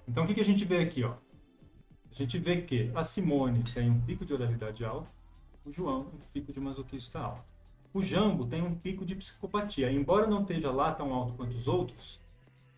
[0.09, 1.13] Então o que, que a gente vê aqui, ó?
[2.11, 5.09] A gente vê que a Simone tem um pico de oralidade alto,
[5.65, 7.43] o João um pico de masoquista alto.
[7.95, 9.91] O Jambo tem um pico de psicopatia.
[9.93, 12.19] Embora não esteja lá tão alto quanto os outros,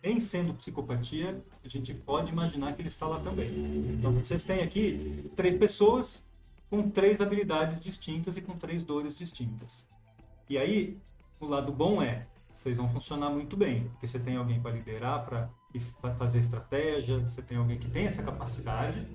[0.05, 3.49] em sendo psicopatia, a gente pode imaginar que ele está lá também.
[3.97, 6.23] Então vocês têm aqui três pessoas
[6.69, 9.87] com três habilidades distintas e com três dores distintas.
[10.49, 10.97] E aí,
[11.39, 15.25] o lado bom é, vocês vão funcionar muito bem, porque você tem alguém para liderar,
[15.25, 15.49] para
[16.13, 19.05] fazer estratégia, você tem alguém que tem essa capacidade,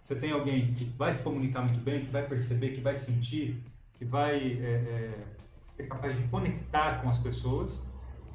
[0.00, 3.60] você tem alguém que vai se comunicar muito bem, que vai perceber, que vai sentir,
[3.94, 5.24] que vai é, é,
[5.74, 7.82] ser capaz de conectar com as pessoas.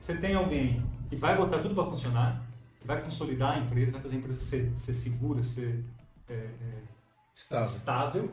[0.02, 2.44] Você tem alguém que vai botar tudo para funcionar,
[2.84, 5.86] vai consolidar a empresa, vai fazer a empresa ser, ser segura, ser
[6.28, 6.50] é, é,
[7.36, 7.64] Estável.
[7.66, 8.32] estável.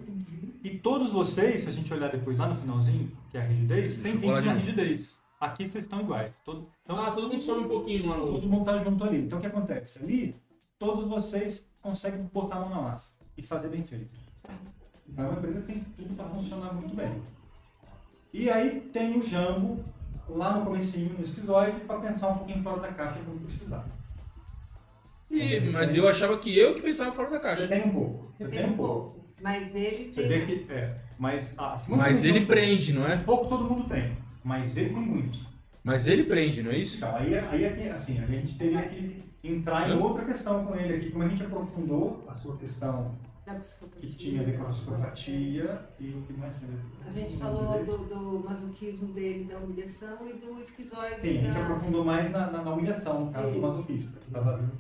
[0.65, 3.99] E todos vocês, se a gente olhar depois lá no finalzinho, que é a rigidez,
[3.99, 5.21] tem vínculo na rigidez.
[5.39, 6.33] Aqui vocês estão iguais.
[6.43, 8.49] Todo, então, Ah, todo mundo some um pouquinho lá no todo outro.
[8.49, 9.19] mundo tá junto ali.
[9.19, 10.03] Então o que acontece?
[10.03, 10.35] Ali,
[10.79, 14.19] todos vocês conseguem botar a mão na massa e fazer bem feito.
[15.07, 17.23] Então é uma empresa que tem tudo para funcionar muito bem.
[18.33, 19.85] E aí tem o Jambo
[20.29, 23.87] lá no comecinho, no esquizoide, para pensar um pouquinho fora da caixa quando precisar.
[25.31, 27.69] Ih, mas eu achava que eu que pensava fora da Você caixa.
[27.69, 28.33] tem um pouco.
[28.39, 29.25] Você Você tem um pouco.
[29.43, 30.31] Mas ele Você tem.
[30.31, 30.73] vê que.
[30.73, 30.89] É,
[31.19, 33.17] mas, ah, a Simone Mas ele prende, não é?
[33.19, 35.39] Pouco todo mundo tem, mas ele tem muito.
[35.85, 36.97] Mas ele prende, não é isso?
[36.97, 40.75] Então, aí, aí é que, assim, a gente teria que entrar em outra questão com
[40.75, 43.15] ele aqui, como a gente aprofundou a sua questão
[43.49, 44.09] Da que psicopatia.
[44.11, 47.11] tinha a ver com a psicopatia e o que mais tinha a ver com A
[47.11, 51.21] gente falou do, do masoquismo dele, da humilhação e do esquizoide.
[51.21, 51.63] Sim, a gente da...
[51.63, 54.71] aprofundou mais na, na, na humilhação, no caso do masoquista, que estava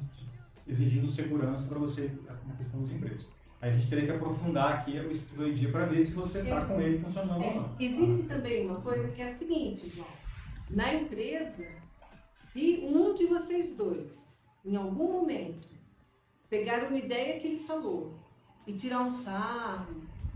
[0.67, 2.13] exigindo segurança para você
[2.47, 3.27] na questão dos empregos.
[3.61, 6.81] Aí a gente teria que aprofundar aqui o esquizoidia para ver se você está com
[6.81, 7.75] ele funcionando ou É, não.
[7.81, 10.07] existe também uma coisa que é a seguinte, João.
[10.71, 11.67] Na empresa,
[12.29, 15.67] se um de vocês dois, em algum momento,
[16.49, 18.15] pegar uma ideia que ele falou
[18.69, 19.87] e tirar um sarro,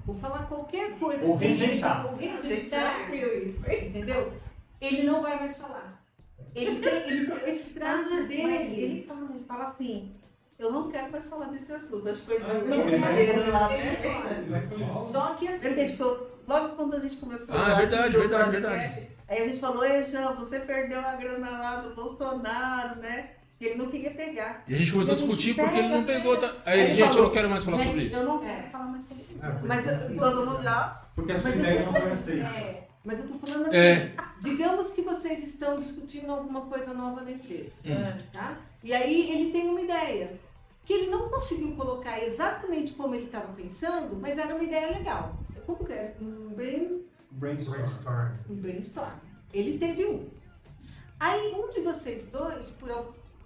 [0.07, 2.07] ou falar qualquer coisa Ou dele, rejeitar.
[2.07, 4.33] ou A rejeitar, entendeu?
[4.81, 6.03] Ele não vai mais falar.
[6.55, 8.81] Ele tem, ele tem esse traço Ah, dele.
[8.83, 10.13] ele fala, ele fala assim,
[10.59, 12.09] eu não quero mais falar desse assunto.
[12.09, 12.63] Acho que foi Ah, né?
[14.97, 16.03] Só que assim, a gente
[16.47, 19.13] logo quando a gente começou Ah, lá verdade, verdade, podcast, verdade.
[19.29, 23.31] Aí a gente falou, ei, Jean, você perdeu a grana lá do Bolsonaro, né?
[23.65, 24.65] Ele não queria pegar.
[24.67, 26.37] E a gente começou a discutir porque ele não pegou.
[26.37, 26.55] Tá...
[26.67, 28.17] Aí, Aí gente, eu falou, não quero mais falar gente, sobre isso.
[28.17, 28.47] eu não É.
[28.57, 29.45] quero falar mais sobre isso.
[29.45, 29.85] É, porque Mas
[30.19, 31.03] Todo mundo já...
[31.15, 32.47] Porque a eu ideia tô não foi falando- aceita.
[32.47, 34.15] é, mas eu tô falando assim, É.
[34.41, 38.19] digamos que vocês estão discutindo alguma coisa nova na empresa, Hum.
[38.33, 38.57] tá?
[38.85, 40.33] E aí ele tem uma ideia
[40.85, 45.37] que ele não conseguiu colocar exatamente como ele estava pensando, mas era uma ideia legal.
[45.67, 46.15] Como que é?
[46.21, 47.77] Um, brain, Brainstorm.
[47.77, 48.29] Brainstorm.
[48.51, 49.11] um brainstorm.
[49.55, 50.29] Ele teve um.
[51.21, 52.91] Aí um de vocês dois, por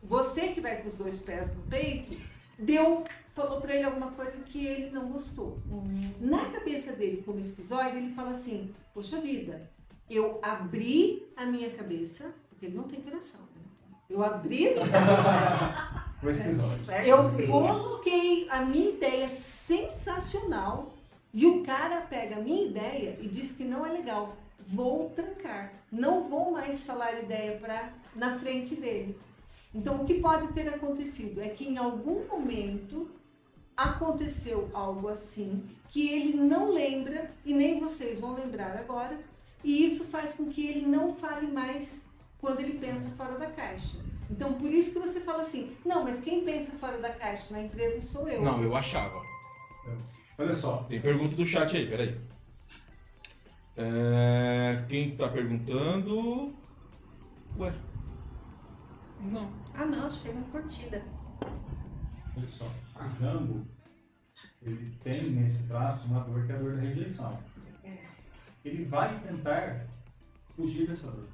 [0.08, 2.16] você que vai com os dois pés no peito,
[2.58, 3.04] deu,
[3.34, 5.58] falou pra ele alguma coisa que ele não gostou.
[6.20, 9.70] Na cabeça dele, como esquizoide, ele fala assim: Poxa vida,
[10.08, 13.62] eu abri a minha cabeça, porque ele não tem coração, né?
[14.08, 17.08] Eu abri a minha cabeça, Foi esquizoide.
[17.08, 20.94] eu coloquei a minha ideia sensacional
[21.32, 24.36] e o cara pega a minha ideia e diz que não é legal.
[24.58, 25.72] Vou trancar.
[25.92, 29.16] Não vou mais falar ideia pra, na frente dele.
[29.76, 33.10] Então, o que pode ter acontecido é que em algum momento
[33.76, 39.20] aconteceu algo assim que ele não lembra e nem vocês vão lembrar agora.
[39.62, 42.06] E isso faz com que ele não fale mais
[42.38, 43.98] quando ele pensa fora da caixa.
[44.30, 47.62] Então, por isso que você fala assim: não, mas quem pensa fora da caixa na
[47.62, 48.42] empresa sou eu.
[48.42, 49.20] Não, eu achava.
[50.38, 52.18] Olha só, Tem pergunta do chat aí, peraí.
[53.76, 56.54] É, quem tá perguntando.
[57.58, 57.72] Ué.
[59.20, 59.50] Não.
[59.74, 61.02] Ah, não, acho que é uma curtida.
[62.36, 62.66] olha só.
[62.96, 63.66] O Jambo,
[64.62, 67.38] ele tem nesse traço uma dor que é a dor da rejeição.
[68.64, 69.86] Ele vai tentar
[70.56, 71.28] fugir dessa dor.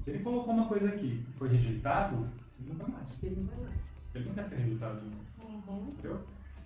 [0.00, 3.22] Se ele colocou uma coisa aqui e foi rejeitado, ele não vai mais.
[3.22, 3.92] Ele não vai mais.
[4.14, 5.88] Ele não quer ser rejeitado de novo.
[5.92, 6.20] Entendeu?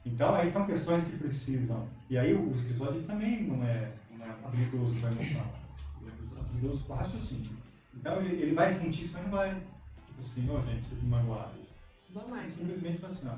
[0.05, 1.89] Então, aí são questões que precisam.
[2.09, 5.45] E aí, o esquizoide também não é, não é habilidoso com a emoção.
[6.01, 7.51] Ele é habilidoso com o raciocínio.
[7.95, 9.63] Então, ele, ele vai sentir isso, mas não vai.
[10.21, 11.51] Assim, ô gente, vocês me magoaram.
[12.15, 12.53] Não vai Ele mais.
[12.53, 13.35] simplesmente assim, ó,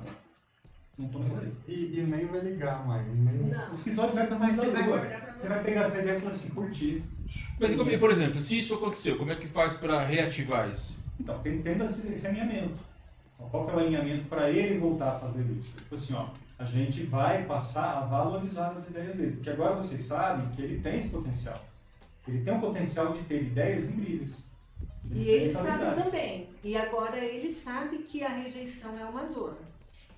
[0.97, 1.53] não tô mais aí.
[1.67, 3.05] E, e nem vai ligar mais.
[3.07, 3.35] Nem...
[3.41, 3.73] O Não.
[3.73, 5.01] escritório vai mais da rua.
[5.35, 7.03] Você vai pegar essa ideia e falar assim, curtir.
[7.59, 10.99] Mas, e como- por exemplo, se isso aconteceu, como é que faz pra reativar isso?
[11.19, 12.75] Então, tem, tendo esse, esse alinhamento.
[13.39, 15.75] Ó, Qual que é o alinhamento para ele voltar a fazer isso?
[15.75, 16.27] Tipo assim, ó,
[16.59, 19.31] a gente vai passar a valorizar as ideias dele.
[19.33, 21.63] Porque agora vocês sabem que ele tem esse potencial.
[22.27, 24.47] Ele tem um potencial de ter ideias incríveis.
[25.11, 26.49] E tem ele essa sabe também.
[26.63, 29.57] E agora ele sabe que a rejeição é uma dor.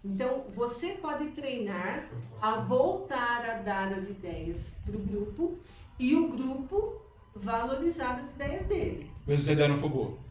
[0.04, 2.06] Então, você pode treinar
[2.42, 5.58] a voltar a dar as ideias para o grupo
[5.98, 7.02] e o grupo
[7.36, 9.10] valorizar as ideias dele.
[9.26, 10.26] Mesmo a ideia não for boa.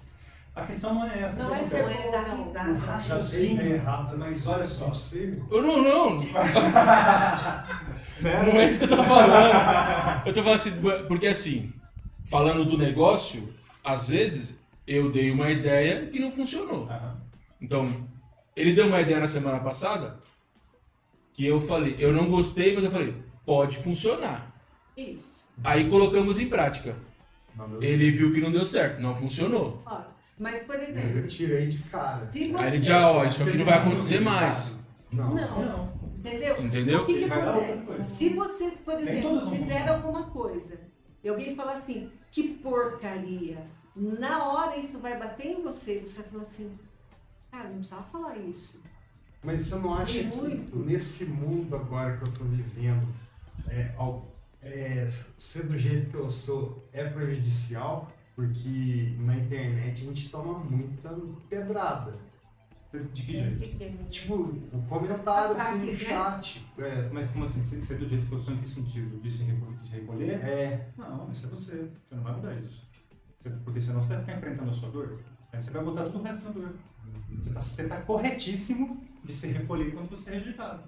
[0.55, 1.43] A questão não é essa.
[1.43, 1.85] Não que é ser é.
[1.85, 2.73] O risada.
[2.75, 4.87] raciocínio É errado, mas olha só.
[4.87, 5.45] Possível.
[5.51, 6.19] Eu não, não.
[8.21, 8.43] Né?
[8.45, 10.25] Não é isso que eu tô falando.
[10.25, 10.73] Eu tô falando assim,
[11.09, 11.73] porque assim,
[12.25, 13.53] falando do negócio,
[13.85, 16.89] às vezes eu dei uma ideia e não funcionou.
[16.89, 17.21] Aham.
[17.61, 18.09] Então,
[18.57, 20.19] ele deu uma ideia na semana passada
[21.33, 24.55] que eu falei, eu não gostei, mas eu falei, pode funcionar.
[24.97, 25.45] Isso.
[25.63, 26.97] Aí colocamos em prática.
[27.57, 29.83] Não Ele viu que não deu certo, não funcionou.
[29.87, 30.03] Ó,
[30.39, 32.27] mas, por exemplo, Eu tirei de cara.
[32.27, 32.57] se você...
[32.57, 34.77] Aí ele já, ó, isso aqui não vai acontecer mais.
[35.13, 35.33] Não.
[35.33, 36.61] Não, entendeu?
[36.63, 37.03] Entendeu?
[37.03, 38.17] O que, que acontece?
[38.17, 40.81] Se você, por exemplo, fizer alguma coisa
[41.23, 46.31] e alguém falar assim, que porcaria, na hora isso vai bater em você, você vai
[46.31, 46.77] falar assim,
[47.49, 48.83] cara, não precisava falar isso.
[49.41, 50.79] Mas você não acha Tem que muito.
[50.81, 53.07] nesse mundo agora que eu tô vivendo,
[53.69, 53.95] é,
[54.61, 58.11] é, ser do jeito que eu sou é prejudicial?
[58.35, 61.17] Porque na internet a gente toma muita
[61.49, 62.19] pedrada.
[63.13, 64.05] De que jeito?
[64.11, 64.35] Tipo,
[64.73, 65.95] o comentário assim, no né?
[65.97, 66.67] chat.
[66.79, 67.63] É, Mas como assim?
[67.63, 69.21] Ser ser do jeito que eu sou em que sentido?
[69.21, 69.75] De se recolher?
[69.77, 70.31] De se recolher?
[70.45, 71.89] é, Não, isso é você.
[72.05, 72.87] Você não vai mudar isso.
[73.37, 75.21] Você- porque senão você vai ficar enfrentando a sua dor.
[75.53, 76.75] Aí você vai botar tudo o resto na dor.
[77.41, 80.83] Você tá, você tá corretíssimo de se recolher quando você é rejeitado.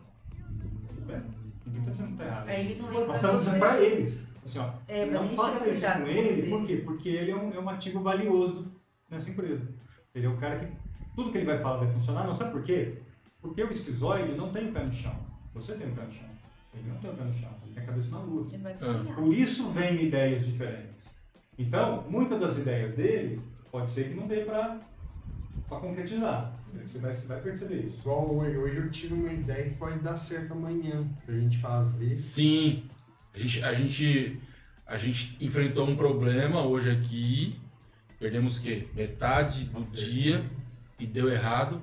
[0.89, 1.23] Tudo bem?
[1.67, 2.49] Ninguém tá dizendo que tá errado.
[2.49, 4.29] Aí ele não Mas é Nós estamos dizendo pra eles.
[4.45, 6.49] Assim, ó, É, não faça isso com ele, você.
[6.49, 6.77] por quê?
[6.85, 8.71] Porque ele é um, é um ativo valioso
[9.11, 9.69] nessa empresa.
[10.15, 10.73] Ele é o cara que
[11.17, 12.25] tudo que ele vai falar vai funcionar.
[12.27, 12.99] Não sabe por quê?
[13.41, 15.17] Porque o esquizoide não tem o pé no chão.
[15.55, 16.29] Você tem o pé no chão.
[16.75, 17.51] Ele não tem o pé no chão.
[17.65, 18.47] Ele tem a cabeça na lua.
[18.53, 18.77] Ele vai Ah.
[18.77, 19.15] sonhar.
[19.17, 21.07] Por isso vem ideias diferentes.
[21.59, 23.41] Então, muitas das ideias dele
[23.73, 24.79] pode ser que não dê para
[25.69, 26.55] concretizar.
[26.61, 28.01] Você, você vai, você vai perceber isso.
[28.01, 32.15] igual hoje, hoje eu tive uma ideia que pode dar certo amanhã pra gente fazer.
[32.17, 32.85] Sim.
[33.35, 34.41] A gente, a gente,
[34.87, 37.59] a gente enfrentou um problema hoje aqui.
[38.19, 38.87] Perdemos o quê?
[38.95, 40.45] Metade do dia
[40.99, 41.81] e deu errado.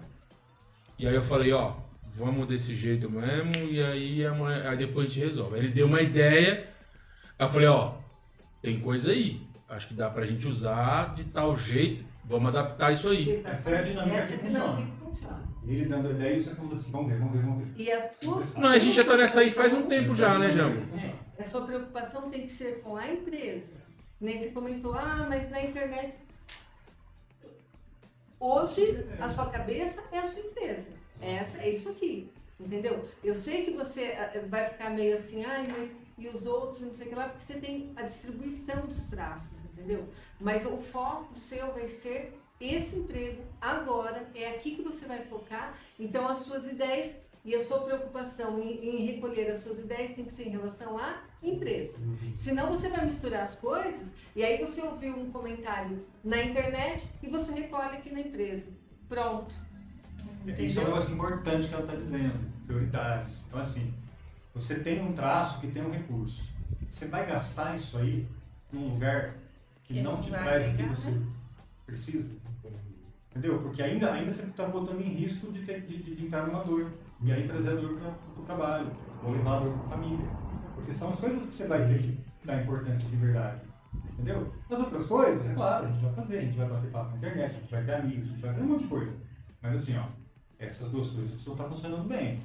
[0.97, 1.75] E aí eu falei, ó,
[2.15, 5.55] vamos desse jeito mesmo, e aí, amanhã, aí depois a gente resolve.
[5.55, 6.67] Aí ele deu uma ideia,
[7.37, 7.95] aí eu falei, ó,
[8.61, 9.41] tem coisa aí.
[9.67, 12.05] Acho que dá pra gente usar de tal jeito.
[12.25, 13.41] Vamos adaptar isso aí.
[13.43, 15.43] Essa é a dinâmica Essa é a dinâmica que funciona.
[15.65, 17.83] Ele dando ideia e você falando assim, vamos ver, vamos ver, vamos ver.
[17.83, 20.51] E a sua, Não, a gente já tá nessa aí faz um tempo já, né,
[20.51, 20.81] Jambo?
[20.97, 23.71] é, a sua preocupação tem que ser com a empresa.
[24.21, 26.17] Nem você comentou, ah, mas na internet.
[28.43, 30.89] Hoje, a sua cabeça é a sua empresa.
[31.21, 32.29] Essa, é isso aqui.
[32.59, 33.07] Entendeu?
[33.23, 36.93] Eu sei que você ah, vai ficar meio assim, ai, mas e os outros, não
[36.93, 40.09] sei o que lá, porque você tem a distribuição dos traços, entendeu?
[40.41, 45.77] Mas o foco seu vai ser esse emprego agora, é aqui que você vai focar.
[45.97, 50.23] Então, as suas ideias e a sua preocupação em, em recolher as suas ideias tem
[50.25, 51.97] que ser em relação à empresa.
[52.33, 57.27] Senão, você vai misturar as coisas e aí você ouviu um comentário na internet e
[57.27, 58.69] você recolhe aqui na empresa.
[59.09, 59.53] Pronto.
[59.53, 59.59] Isso
[60.47, 60.83] é um Entendeu?
[60.85, 63.43] negócio importante que ela está dizendo, prioridades.
[63.47, 63.93] Então, assim,
[64.53, 66.43] você tem um traço que tem um recurso.
[66.89, 68.25] Você vai gastar isso aí
[68.71, 69.35] num lugar
[69.83, 71.27] que Que não não te traz o que você né?
[71.85, 72.31] precisa.
[73.31, 73.59] Entendeu?
[73.61, 76.63] Porque ainda, ainda você está botando em risco de, ter, de, de- de entrar numa
[76.63, 76.91] dor.
[77.23, 78.89] E aí trazer a dor para o trabalho,
[79.23, 80.29] ou levar a dor para a família.
[80.75, 83.61] Porque são as coisas que você vai ter que dar importância de verdade.
[84.13, 84.51] Entendeu?
[84.69, 87.17] As outras coisas, é claro, a gente vai fazer, a gente vai bater papo na
[87.17, 89.13] internet, a gente vai ter amigos, a gente vai fazer um monte de coisa.
[89.61, 90.05] Mas assim, ó,
[90.59, 92.41] essas duas coisas precisam estar funcionando bem.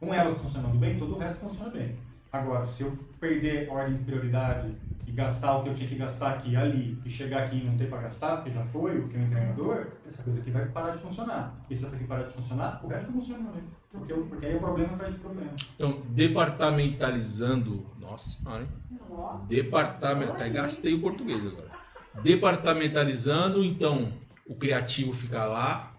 [0.00, 1.96] Com elas funcionando bem, todo o resto funciona bem.
[2.32, 4.74] Agora, se eu perder a ordem de prioridade
[5.06, 7.76] e gastar o que eu tinha que gastar aqui ali, e chegar aqui e não
[7.76, 10.66] ter para gastar, porque já foi, o que é um treinador, essa coisa aqui vai
[10.66, 11.54] parar de funcionar.
[11.68, 13.64] E se essa aqui parar de funcionar, o resto funciona também.
[13.90, 15.50] Porque, porque aí é problema atrás de problema.
[15.74, 17.86] Então, departamentalizando.
[17.98, 18.68] Nossa, senhora, hein?
[19.10, 20.32] Ó, Departamento.
[20.32, 21.68] Até gastei o português agora.
[22.22, 24.12] Departamentalizando, então
[24.46, 25.94] o criativo fica lá,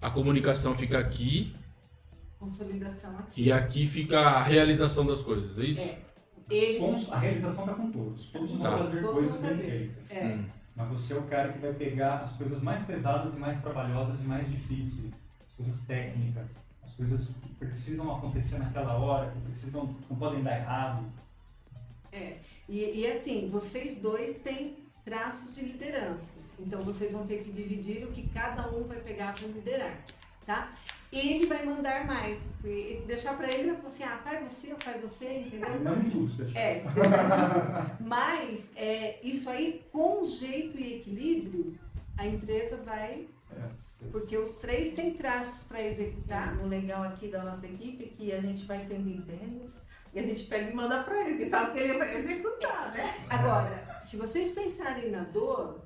[0.00, 1.54] a comunicação fica aqui
[2.38, 3.42] Consolidação aqui.
[3.44, 5.80] e aqui fica a realização das coisas, é isso?
[5.82, 5.98] É.
[6.48, 6.78] Ele.
[7.10, 8.24] A realização está com todos.
[8.26, 8.78] Todos vão Tá.
[8.78, 10.12] fazer Todo coisas bem feitas.
[10.12, 10.24] É.
[10.34, 10.44] Hum.
[10.74, 14.22] Mas você é o cara que vai pegar as coisas mais pesadas e mais trabalhosas
[14.22, 15.12] e mais difíceis,
[15.60, 16.50] coisas técnicas,
[16.82, 21.04] as coisas que precisam acontecer naquela hora, que precisam, não podem dar errado.
[22.10, 22.36] É,
[22.68, 26.54] e, e assim, vocês dois têm traços de lideranças.
[26.58, 30.02] Então vocês vão ter que dividir o que cada um vai pegar para liderar,
[30.46, 30.72] tá?
[31.12, 32.52] Ele vai mandar mais.
[33.06, 35.80] Deixar para ele, vai falar assim, ah, faz você, faz você, entendeu?
[35.80, 36.58] Não você deixa.
[36.58, 36.80] É,
[38.00, 41.76] mas é, isso aí, com jeito e equilíbrio,
[42.16, 43.26] a empresa vai.
[44.10, 46.58] Porque os três têm traços para executar.
[46.58, 49.82] O legal aqui da nossa equipe é que a gente vai tendo ideias
[50.12, 53.24] e a gente pega e manda pra ele, que sabe que ele vai executar, né?
[53.28, 55.84] Agora, se vocês pensarem na dor,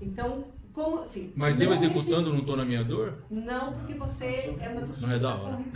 [0.00, 1.32] então como assim?
[1.34, 3.24] Mas eu executando não tô na minha dor?
[3.30, 5.06] Não, porque você é masoquista.
[5.06, 5.58] Não é da hora.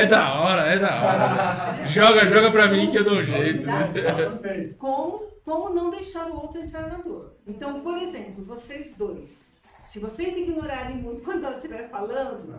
[0.00, 1.76] É da hora, é da hora.
[1.86, 3.66] Joga, joga pra mim que eu dou um jeito.
[4.78, 7.34] Como, como não deixar o outro entrar na dor.
[7.46, 12.54] Então, por exemplo, vocês dois, se vocês ignorarem muito quando ela estiver falando,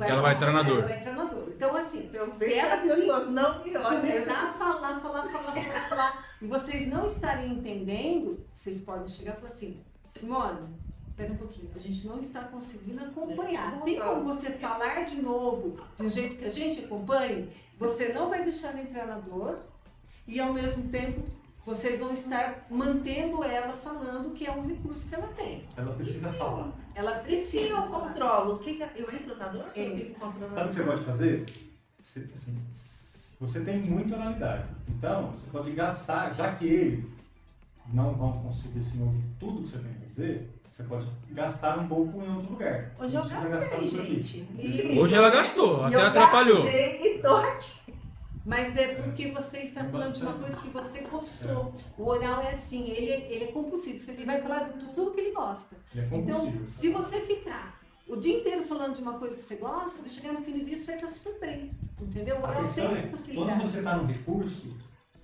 [0.00, 0.78] Ela vai entrar na dor.
[0.78, 1.52] Ela vai entrar na dor.
[1.54, 6.24] Então, assim, Eu se ela as pessoas não começar a falar, falar, falar, falar, falar,
[6.42, 10.68] e vocês não estarem entendendo, vocês podem chegar e falar assim, Simone,
[11.18, 13.80] espera um pouquinho, a gente não está conseguindo acompanhar.
[13.82, 17.48] Tem como você falar de novo, do jeito que a gente acompanhe?
[17.78, 19.58] Você não vai deixar ela entrar na dor
[20.26, 21.22] e ao mesmo tempo
[21.66, 25.64] vocês vão estar mantendo ela falando que é um recurso que ela tem.
[25.76, 26.72] Ela precisa falar.
[26.94, 27.64] Ela Se precisa.
[27.66, 27.90] eu falar.
[28.08, 29.96] controlo, o que que eu entro na dor ou se eu É.
[29.96, 30.54] fico controlando?
[30.54, 31.46] Sabe o que você pode fazer?
[32.00, 32.56] Você, assim,
[33.40, 34.68] você tem muita oralidade.
[34.88, 37.04] Então, você pode gastar, já que eles
[37.92, 40.48] não vão conseguir assim, ouvir tudo que você tem que dizer,
[40.78, 42.92] você pode gastar um pouco em outro lugar.
[43.00, 44.48] Hoje eu gastei, gente.
[45.00, 46.62] Hoje ela gastou, E até eu atrapalhou.
[46.62, 47.78] gastei E tô aqui.
[48.46, 51.74] Mas é porque você está falando de uma coisa que você gostou.
[51.98, 53.98] O oral é assim, ele, é- ele é compulsivo.
[54.12, 55.76] Ele vai falar de tudo que ele gosta.
[55.94, 59.56] Ele é Então, se você ficar o dia inteiro falando de uma coisa que você
[59.56, 61.72] gosta, vai chegar no fim do dia e você vai estar super bem.
[62.00, 62.36] Entendeu?
[62.36, 63.64] O oral tem é, quando facilidade.
[63.66, 64.76] você está no recurso,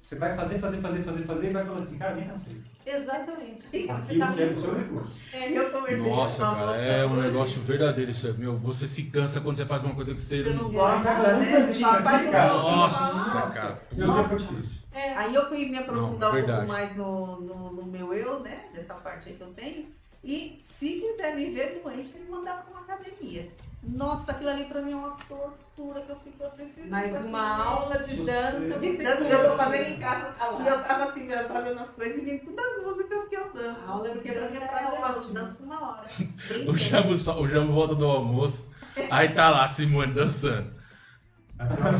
[0.04, 2.60] você vai fazer, fazer, fazer, fazer, fazer e vai falar assim, cara, nem cansei.
[2.84, 3.64] Exatamente.
[3.72, 5.20] Você Aquilo tá que é o seu recurso.
[5.32, 8.34] É, eu conversei Nossa, com cara, é um negócio verdadeiro isso aí.
[8.34, 10.64] Meu, você se cansa quando você faz uma coisa que você Você não.
[10.64, 11.58] não gosta, né?
[11.58, 12.60] nunca Você tinha fala, pai, eu aplicado.
[12.60, 13.82] gosto de Nossa, cara.
[13.96, 14.82] Eu disso.
[14.92, 18.40] é, Aí eu fui me aprofundar Não, um pouco mais no, no, no meu eu,
[18.40, 18.66] né?
[18.74, 19.86] Dessa parte aí que eu tenho.
[20.22, 23.48] E se quiser me ver doente, me mandar para uma academia.
[23.86, 26.88] Nossa, aquilo ali pra mim é uma tortura que eu fico eu preciso.
[26.88, 28.78] mais uma aula de dança.
[28.78, 30.34] De dança que eu tô fazendo em casa.
[30.40, 30.56] Ah.
[30.62, 33.52] E eu tava assim, eu fazendo as coisas e vindo todas as músicas que eu
[33.52, 33.80] danço.
[33.86, 35.28] A aula de porque pra mim é dança prazeroso.
[35.28, 36.04] Eu danço uma hora.
[36.68, 36.76] O.
[36.76, 38.68] Jambo, só- o Jambo volta do almoço,
[39.10, 40.72] aí tá lá Simone dançando.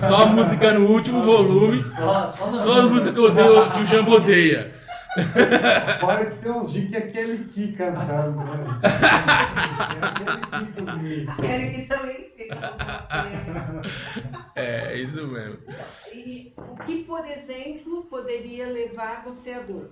[0.09, 2.25] Só música no último volume, Só,
[2.79, 4.75] as músicas que, eu odeio, que o Jambo odeia.
[6.01, 8.65] Fora que tem uns dias que é aquele que cantando, né?
[9.95, 11.45] É aquele que comigo.
[11.45, 13.83] Ele que também ensina.
[14.55, 15.59] É, é isso mesmo.
[16.13, 19.91] E o que, por exemplo, poderia levar você à dor?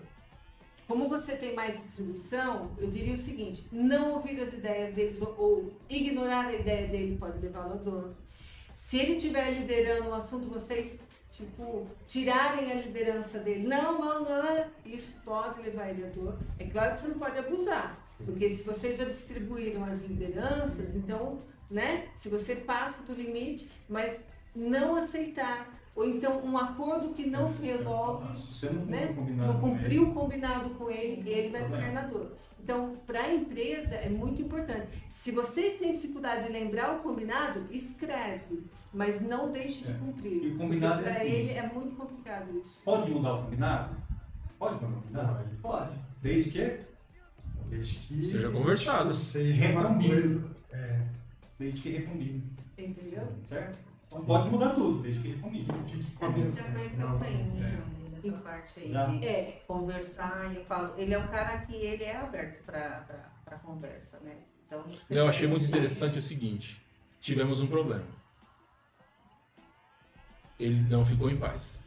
[0.86, 5.34] Como você tem mais distribuição, eu diria o seguinte: não ouvir as ideias deles ou,
[5.38, 8.14] ou ignorar a ideia dele pode levá-lo à dor.
[8.74, 11.02] Se ele estiver liderando o assunto, vocês,
[11.32, 16.38] tipo, tirarem a liderança dele, não, não, não, isso pode levar ele à dor.
[16.58, 21.38] É claro que você não pode abusar, porque se vocês já distribuíram as lideranças, então,
[21.70, 27.48] né, se você passa do limite, mas não aceitar, ou então um acordo que não
[27.48, 29.06] se resolve, Se você não né?
[29.08, 32.02] cumpriu o combinado não com cumpriu ele, o combinado com ele, ele vai ficar na
[32.02, 32.32] dor.
[32.62, 34.86] Então, para a empresa é muito importante.
[35.08, 38.62] Se vocês têm dificuldade de lembrar o combinado, escreve,
[38.94, 39.94] mas não deixe de É.
[39.94, 40.44] cumprir.
[40.44, 41.26] E o combinado é Para assim.
[41.30, 42.80] ele é muito complicado isso.
[42.84, 43.96] Pode mudar o combinado?
[44.58, 45.44] Pode mudar o combinado?
[45.60, 45.98] Pode.
[46.22, 46.80] Desde que?
[47.68, 49.12] Desde que Seja conversado.
[49.14, 50.50] seja uma coisa.
[50.70, 51.00] É,
[51.58, 52.44] Desde que recombine.
[52.78, 53.28] Entendeu?
[53.46, 53.78] Certo?
[54.06, 55.66] Então pode mudar tudo, desde que recombine.
[55.70, 58.01] A gente já conheceu bem É.
[58.28, 59.06] essa parte aí Já.
[59.06, 60.52] de É, conversar.
[60.52, 64.36] E eu falo, ele é um cara que ele é aberto pra conversa, né?
[64.66, 66.82] Então, Eu achei muito interessante o seguinte:
[67.20, 68.04] tivemos um problema.
[70.58, 71.80] Ele não ficou em paz.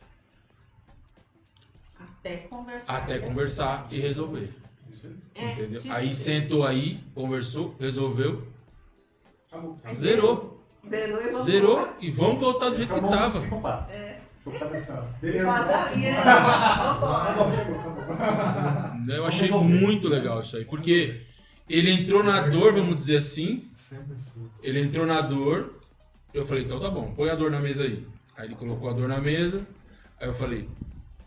[2.00, 2.96] Até conversar.
[2.98, 4.54] Até conversar e resolver.
[5.34, 5.80] É, Entendeu?
[5.80, 8.48] tipo, Aí sentou aí, conversou, resolveu,
[9.48, 9.76] Acabou.
[9.94, 10.64] zerou.
[10.88, 13.30] Zerou e vamos Zerou e vamos voltar do jeito que Acabou tava.
[13.40, 13.94] psicopata.
[15.24, 15.40] É.
[15.40, 15.46] Assim.
[15.46, 16.14] Padaria.
[17.52, 19.16] Chegou, acabou.
[19.16, 21.22] Eu achei muito legal isso aí, porque
[21.70, 23.70] ele entrou na dor, vamos dizer assim.
[23.74, 23.98] assim.
[24.62, 25.80] Ele entrou na dor.
[26.34, 28.06] Eu falei, então tá bom, põe a dor na mesa aí.
[28.38, 29.66] Aí ele colocou a dor na mesa.
[30.20, 30.68] Aí eu falei,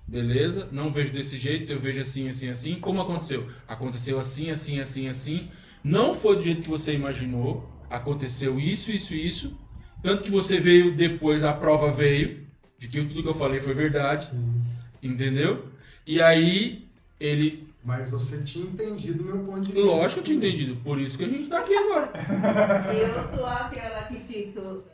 [0.07, 2.75] beleza, não vejo desse jeito, eu vejo assim, assim, assim.
[2.79, 3.49] Como aconteceu?
[3.67, 5.49] Aconteceu assim, assim, assim, assim.
[5.83, 7.69] Não foi do jeito que você imaginou.
[7.91, 9.59] Aconteceu isso, isso, isso.
[10.03, 12.47] Tanto que você veio depois, a prova veio
[12.79, 14.31] de que tudo que eu falei foi verdade.
[15.03, 15.67] Entendeu?
[16.07, 16.89] E aí
[17.19, 19.87] ele Mas você tinha entendido o meu ponto de vista.
[19.87, 22.13] Lógico que eu tinha entendido, por isso que a gente tá aqui agora.
[22.95, 24.85] Eu sou aquela que fico.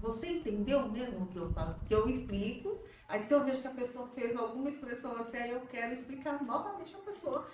[0.00, 1.74] Você entendeu mesmo o que eu falo?
[1.74, 2.78] Porque eu explico,
[3.08, 6.42] aí se eu vejo que a pessoa fez alguma expressão assim, aí eu quero explicar
[6.42, 7.44] novamente a pessoa.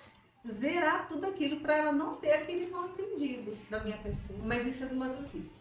[0.47, 4.39] Zerar tudo aquilo para ela não ter aquele mal entendido da minha pessoa.
[4.45, 5.59] Mas isso é do masoquista.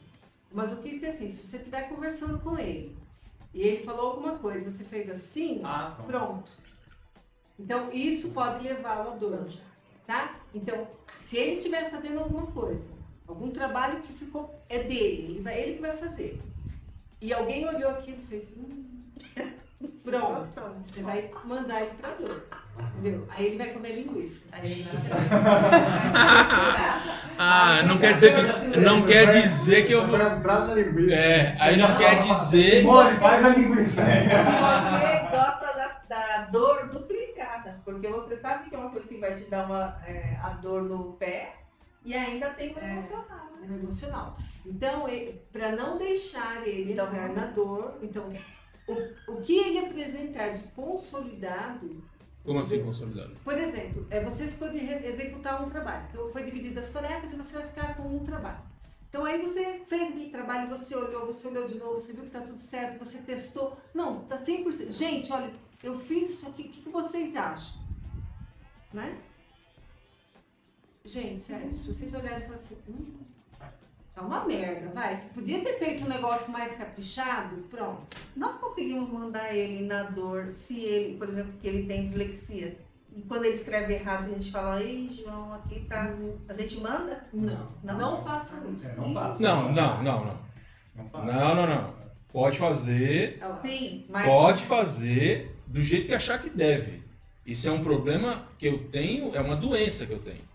[0.52, 2.94] O masoquista é assim, se você estiver conversando com ele
[3.55, 6.26] e ele falou alguma coisa, você fez assim, Ah, pronto.
[6.26, 6.52] pronto.
[7.59, 9.47] Então isso pode levá-lo à dor,
[10.06, 10.40] tá?
[10.52, 12.89] Então, se ele estiver fazendo alguma coisa,
[13.26, 16.40] algum trabalho que ficou é dele, ele vai ele que vai fazer.
[17.20, 19.05] E alguém olhou aquilo e fez, hum,
[19.89, 22.43] pronto, você vai mandar ele pra dor.
[22.98, 23.24] Entendeu?
[23.31, 24.44] Aí ele vai comer linguiça.
[24.51, 25.01] Aí ele vai
[27.39, 28.43] Ah, não quer dizer que.
[28.81, 30.19] Não quer dizer que eu vou.
[30.40, 31.15] Prato linguiça.
[31.15, 32.81] É, aí não quer dizer.
[32.81, 34.02] Simone, vai na linguiça.
[34.02, 39.19] E você gosta da, da dor duplicada, porque você sabe que é uma coisa que
[39.19, 41.55] vai te dar uma, é, a dor no pé
[42.05, 42.90] e ainda tem o É.
[42.93, 43.48] emocional.
[43.61, 43.66] né?
[43.69, 44.36] no emocional.
[44.66, 45.06] Então,
[45.52, 48.28] para não deixar ele Então, entrar na dor, então,
[48.86, 52.02] o, o que ele apresentar de consolidado,
[52.44, 53.35] Como assim consolidado?
[53.43, 56.06] por exemplo, é, você ficou de executar um trabalho.
[56.11, 58.62] Então, foi dividido as tarefas e você vai ficar com um trabalho.
[59.09, 62.31] Então, aí você fez aquele trabalho, você olhou, você olhou de novo, você viu que
[62.31, 63.77] tá tudo certo, você testou.
[63.94, 64.90] Não, tá 100%.
[64.90, 65.52] Gente, olha,
[65.82, 67.81] eu fiz isso aqui, o que, que vocês acham?
[68.93, 69.16] Né?
[71.05, 73.23] Gente, sério, se vocês olharem e falarem assim, hum,
[74.14, 75.14] tá uma merda, vai.
[75.14, 78.02] Você podia ter feito um negócio mais caprichado, pronto.
[78.36, 82.78] Nós conseguimos mandar ele na dor se ele, por exemplo, que ele tem dislexia.
[83.14, 86.12] E quando ele escreve errado, a gente fala, ei, João, aqui tá.
[86.48, 87.26] A gente manda?
[87.32, 87.98] Não, Não.
[87.98, 88.88] não, façam isso.
[88.88, 89.42] É, não passa.
[89.42, 90.38] Não, não, não, não.
[90.96, 91.32] Não passa.
[91.32, 91.94] Não, não, não.
[92.32, 93.38] Pode fazer.
[93.62, 94.26] Sim, mas.
[94.26, 97.04] Pode fazer do jeito que achar que deve.
[97.46, 100.53] Isso é um problema que eu tenho, é uma doença que eu tenho.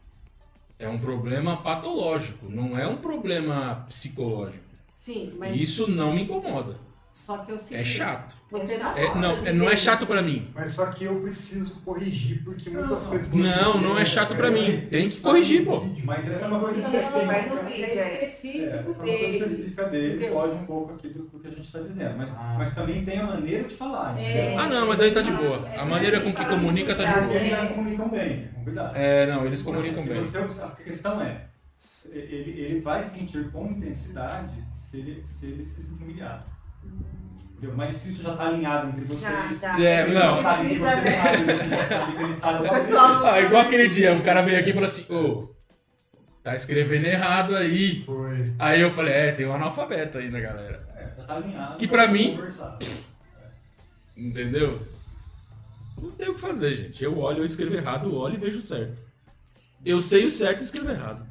[0.80, 4.64] É um problema patológico, não é um problema psicológico.
[4.88, 6.78] Sim, mas isso não me incomoda.
[7.12, 8.36] Só que eu sei É chato.
[8.52, 10.50] Você não, É, não, é- não é chato pra mim.
[10.56, 14.50] Mas só que eu preciso corrigir, porque muitas Não, coisas Não, não é chato pra
[14.50, 14.88] escrevo, mim.
[14.90, 15.82] Tem que corrigir, pô.
[16.04, 17.26] Mas essa é uma coisa Não, específica.
[17.26, 18.14] Vai no mas vídeo, é é.
[18.24, 19.38] específico É, essa é coisa dele.
[19.38, 22.18] específica dele, foge um pouco aqui do, do que a gente está dizendo.
[22.18, 22.56] Mas, Ah.
[22.58, 24.20] mas também tem a maneira de falar.
[24.20, 24.56] É.
[24.58, 25.68] Ah, não, mas aí tá de boa.
[25.78, 27.34] A maneira com que comunica tá de boa.
[27.36, 28.96] eles comunicam bem, cuidado.
[28.96, 30.20] É, não, eles comunicam bem.
[30.20, 31.46] a questão é,
[32.12, 36.44] ele, ele vai sentir com intensidade se ele se, ele se sentir humilhado.
[36.84, 37.76] Entendeu?
[37.76, 39.80] Mas se isso já está alinhado entre vocês, Já, já.
[39.84, 40.42] É, ele não.
[40.42, 42.34] sabe que você Precisa ver.
[42.36, 45.50] sabe, sabe sabe Ah, igual aquele dia, o cara veio aqui e falou assim, ô,
[46.42, 48.04] tá escrevendo errado aí.
[48.06, 48.54] Foi.
[48.58, 50.88] Aí eu falei, é, tem um analfabeto aí na galera.
[50.96, 51.78] É, já está alinhado.
[51.78, 52.80] Que pra mim- Conversar.
[54.16, 54.82] Entendeu?
[56.02, 57.04] Não tem o que fazer, gente.
[57.04, 59.02] Eu olho, eu escrevo errado, eu olho e vejo certo.
[59.86, 61.26] Eu sei o certo e escrevo errado.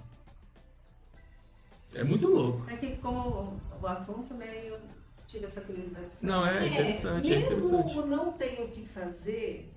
[1.95, 2.69] É muito louco.
[2.71, 4.35] É que como o assunto,
[4.65, 4.79] eu
[5.29, 6.07] tive essa curiosidade.
[6.23, 7.99] Não, é interessante, é mesmo interessante.
[7.99, 9.71] o não tenho o que fazer,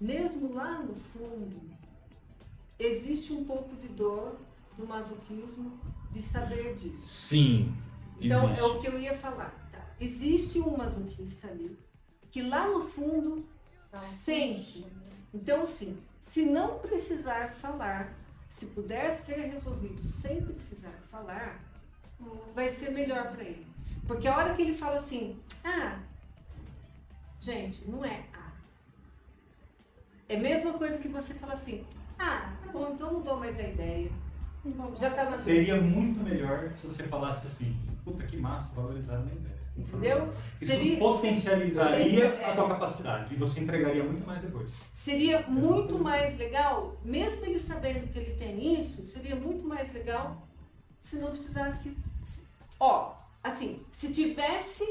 [0.00, 1.62] mesmo lá no fundo,
[2.78, 4.36] existe um pouco de dor
[4.76, 7.06] do masoquismo de saber disso.
[7.08, 7.72] Sim,
[8.20, 8.62] Então, existe.
[8.62, 9.54] é o que eu ia falar.
[9.70, 9.80] tá?
[10.00, 11.78] Existe um masoquista ali
[12.30, 13.46] que lá no fundo
[13.96, 14.84] sente.
[15.32, 21.62] Então, sim, se não precisar falar, se puder ser resolvido sem precisar falar,
[22.54, 23.66] vai ser melhor para ele.
[24.06, 25.98] Porque a hora que ele fala assim, ah,
[27.40, 28.50] gente, não é ah.
[30.28, 31.84] É a mesma coisa que você fala assim,
[32.18, 34.10] ah, tá bom, então não dou mais a ideia.
[34.96, 39.18] Já tá na Seria muito melhor se você falasse assim, puta que massa, valorizar a
[39.18, 39.52] minha ideia.
[39.76, 40.28] Entendeu?
[40.54, 42.50] Isso Seria- potencializaria É.
[42.52, 44.84] a tua capacidade e você entregaria muito mais depois.
[44.92, 50.46] Seria muito mais legal, mesmo ele sabendo que ele tem isso, seria muito mais legal
[51.00, 51.96] se não precisasse.
[52.22, 52.42] se-
[52.78, 54.84] Ó, assim, se tivesse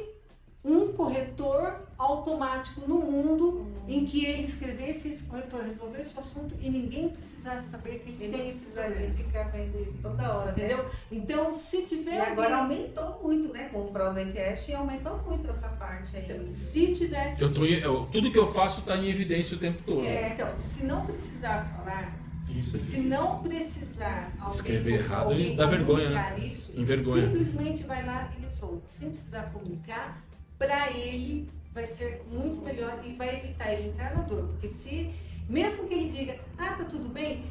[0.63, 6.69] um corretor automático no mundo em que ele escrevesse esse corretor, resolvesse o assunto e
[6.69, 9.13] ninguém precisasse saber que ele Ele tem esse problema.
[9.15, 10.51] ficar vendo isso toda hora, né?
[10.51, 10.85] Entendeu?
[11.11, 12.13] Então, se tiver.
[12.15, 13.69] E agora alguém- aumentou muito, né?
[13.73, 16.25] Com o Prozecast aumentou muito essa parte aí.
[16.29, 17.41] Então, se tivesse.
[17.41, 20.05] Eu tô, em- eu- tudo que eu faço tá em evidência o tempo todo.
[20.05, 22.20] É, então, se não precisar falar,
[22.57, 22.75] Isso.
[22.75, 27.27] E se não precisar alguém, Escrever errado, alguém dá vergonha, comunicar isso, Envergonha.
[27.27, 28.81] simplesmente vai lá e resolve.
[28.87, 30.21] Sem precisar comunicar,
[30.57, 34.47] para ele vai ser muito melhor e vai evitar ele entrar na dor.
[34.47, 35.09] Porque se,
[35.47, 37.43] mesmo que ele diga, ah, tá tudo bem,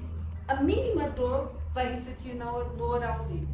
[0.47, 3.49] a mínima dor vai refletir no oral dele.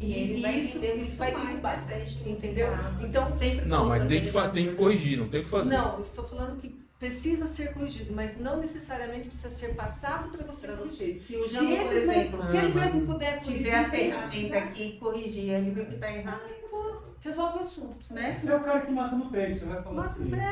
[0.00, 2.68] E ele vai isso, isso vai mais derrubar, bastante, entendeu?
[3.02, 5.68] Então, sempre Não, mas tem que, tem que corrigir, não tem o que fazer.
[5.68, 10.46] Não, eu estou falando que precisa ser corrigido, mas não necessariamente precisa ser passado para
[10.46, 11.14] você pra corrigir.
[11.14, 11.20] você.
[11.20, 14.58] Se o Se Jango, por ele, exemplo, se ele mesmo puder tiver a corrigir, ferramenta
[14.58, 16.42] aqui e corrigir, ele vê que tá errado,
[17.22, 17.96] resolve o assunto.
[18.10, 18.34] né?
[18.34, 20.24] Você é o cara que mata no peito, você vai falar Mata assim.
[20.24, 20.42] no peito.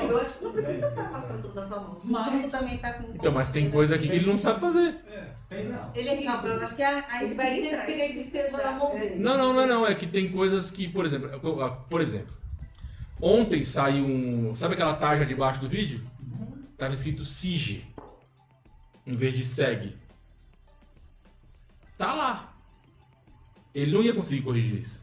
[0.00, 1.96] É, eu acho que não precisa estar passando tudo na sua mão.
[1.96, 4.60] Se Mas- você também tá com Então, mas tem coisa aqui que ele não sabe
[4.60, 4.96] fazer.
[5.10, 5.92] É, tem não.
[5.94, 6.62] Ele é Não, eu rígido.
[6.64, 7.54] acho que a, a Ele vai
[7.86, 9.16] ter que escreva na mão dele.
[9.22, 9.86] Não, não, não é não.
[9.86, 11.28] É que tem coisas que, por exemplo,
[11.88, 12.34] por exemplo,
[13.20, 14.54] ontem saiu um.
[14.54, 16.00] Sabe aquela tarja debaixo do vídeo?
[16.76, 17.84] Tava escrito SIGE.
[19.06, 19.96] em vez de segue,
[21.96, 22.54] tá lá.
[23.74, 25.02] Ele não ia conseguir corrigir isso.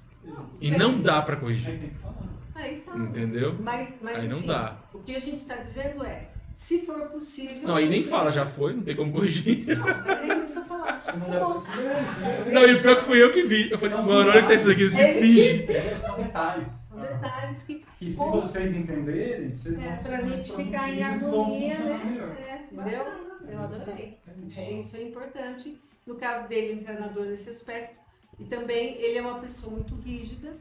[0.59, 1.79] E não dá pra Aí corrigir.
[1.79, 2.15] tem que falar.
[2.55, 2.99] Aí fala.
[2.99, 3.55] Entendeu?
[3.59, 4.77] Mas, mas Aí não assim, dá.
[4.93, 7.67] o que a gente está dizendo é, se for possível...
[7.67, 9.65] Não, aí nem fala, já foi, não tem como corrigir.
[9.77, 11.01] Não, aí não precisa falar.
[11.17, 11.59] Não Tá dá bom.
[11.61, 13.69] pra dizer, Não, e o pior que fui eu que vi.
[13.71, 15.65] Eu falei, mano, olha que tá isso daqui, aqui cinge.
[15.71, 16.69] é, São detalhes.
[16.95, 17.85] São detalhes que...
[17.99, 22.35] Que se como- vocês entenderem, vocês É, vão Pra gente ficar em harmonia, né?
[22.39, 23.05] É, Entendeu?
[23.47, 24.17] Eu adorei.
[24.55, 25.79] É, isso é importante.
[26.05, 27.99] No caso dele, um treinador nesse aspecto.
[28.39, 30.55] E também ele é uma pessoa muito rígida.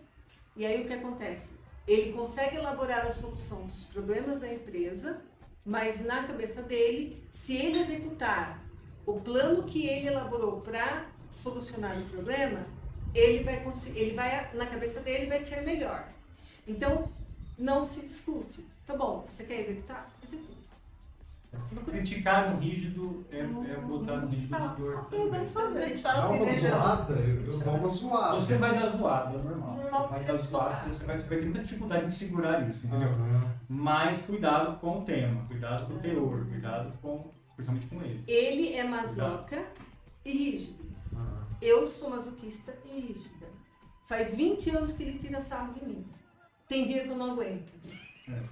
[0.56, 1.50] E aí o que acontece?
[1.86, 5.20] Ele consegue elaborar a solução dos problemas da empresa,
[5.64, 8.62] mas na cabeça dele, se ele executar
[9.04, 12.66] o plano que ele elaborou para solucionar o problema,
[13.14, 16.08] ele vai conseguir, ele vai na cabeça dele vai ser melhor.
[16.66, 17.08] Então,
[17.58, 18.64] não se discute.
[18.86, 20.10] Tá bom, você quer executar?
[20.22, 20.54] Executa.
[21.86, 25.06] Criticar um rígido é, é botar um rígido na dor.
[25.46, 25.78] Fazer.
[25.78, 28.32] A gente fala assim, uma né, zoada, eu, eu dou uma zoada.
[28.38, 29.76] Você vai dar zoada, é normal.
[29.76, 32.68] Normal, Vai você dar vai zoada, você vai, você vai ter muita dificuldade em segurar
[32.68, 33.08] isso, entendeu?
[33.08, 33.54] Aham.
[33.68, 38.24] Mas cuidado com o tema, cuidado com o teor, cuidado com, principalmente com ele.
[38.26, 39.64] Ele é masoca
[40.24, 40.84] e rígido.
[41.14, 41.46] aham.
[41.62, 43.46] Eu sou masoquista e rígida.
[44.04, 46.04] Faz 20 anos que ele tira sarro de mim.
[46.68, 47.72] Tem dia que eu não aguento.
[48.28, 48.42] É.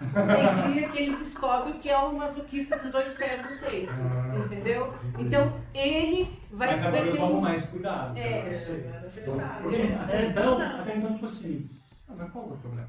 [0.00, 3.92] Tem dia que ele descobre que é um masoquista com dois pés no peito.
[3.92, 4.94] Ah, Entendeu?
[5.18, 8.16] Então, ele vai Mas agora eu tomo um- mais cuidado.
[8.18, 8.50] É.
[9.06, 9.40] você Então,
[10.02, 11.68] até então, até então, tipo assim,
[12.08, 12.88] ah, mas qual é o problema?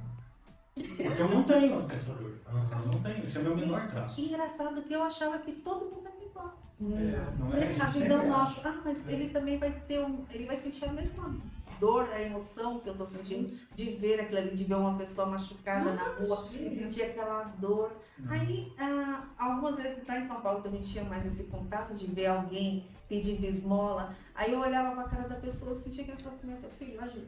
[0.98, 2.38] Eu não tenho essa dor.
[2.48, 4.20] Eu não tenho, esse é o meu menor traço.
[4.22, 6.58] Engraçado que eu achava que todo mundo era igual.
[6.82, 7.78] É, não é?
[7.80, 10.24] A visão nossa, ah, mas ele também vai ter um.
[10.32, 11.42] Ele vai sentir a mesma dor,
[11.90, 15.94] a emoção que eu tô sentindo de ver aquilo ali, de ver uma pessoa machucada
[15.94, 17.92] na rua e sentir aquela dor.
[18.30, 21.94] Aí, ah, algumas vezes lá em São Paulo, que a gente tinha mais esse contato
[21.96, 26.64] de ver alguém pedindo esmola, aí eu olhava pra cara da pessoa, sentia aquele sofrimento,
[26.64, 27.28] eu filho, ajuda.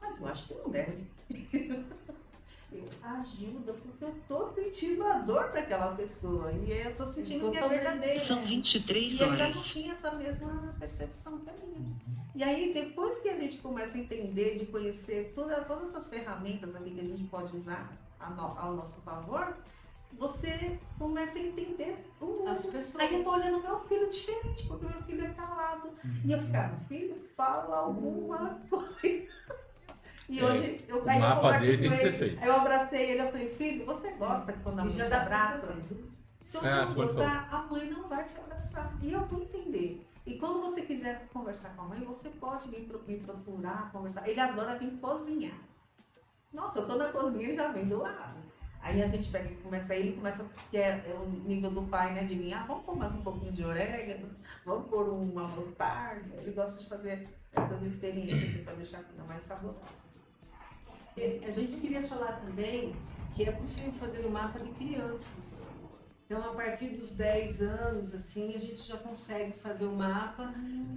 [0.00, 1.10] Mas eu acho que não deve.
[2.74, 6.50] Eu, ajuda, porque eu tô sentindo a dor daquela pessoa.
[6.52, 8.18] E eu tô sentindo que é verdadeiro.
[8.18, 9.66] São 23 E ele já não horas.
[9.66, 11.94] tinha essa mesma percepção que a minha.
[12.42, 16.74] E aí, depois que a gente começa a entender, de conhecer toda, todas essas ferramentas
[16.74, 19.56] ali que a gente pode usar a no- ao nosso favor,
[20.14, 22.48] você começa a entender o mundo.
[22.50, 23.00] As pessoas.
[23.04, 25.90] Aí eu tô olhando meu filho diferente, porque meu filho é calado.
[26.24, 29.28] E eu ficava, filho, fala alguma coisa.
[30.28, 33.20] E É, hoje, eu, o aí eu converso dele com ele, aí eu abracei ele,
[33.22, 35.76] eu falei, filho, você gosta quando a mãe já te abraça?
[36.42, 38.98] Se você É, não pode gostar, a mãe não vai te abraçar.
[39.00, 40.04] E eu vou entender.
[40.24, 44.28] E quando você quiser conversar com a mãe, você pode vir me procurar, conversar.
[44.28, 45.58] Ele adora vir cozinhar.
[46.52, 48.40] Nossa, eu tô na cozinha e já vem do lado.
[48.80, 52.12] Aí a gente pega e começa, ele começa, que é, é o nível do pai,
[52.12, 52.24] né?
[52.24, 54.34] De mim, ah, vamos pôr mais um pouquinho de orégano,
[54.64, 56.34] vamos pôr uma mostarda.
[56.36, 60.04] Ele gosta de fazer essas experiências assim, para deixar a comida mais saborosa.
[61.16, 62.96] É, A gente queria falar também
[63.34, 65.64] que é possível fazer um mapa de crianças.
[66.32, 70.50] Então, a partir dos 10 anos, assim, a gente já consegue fazer um mapa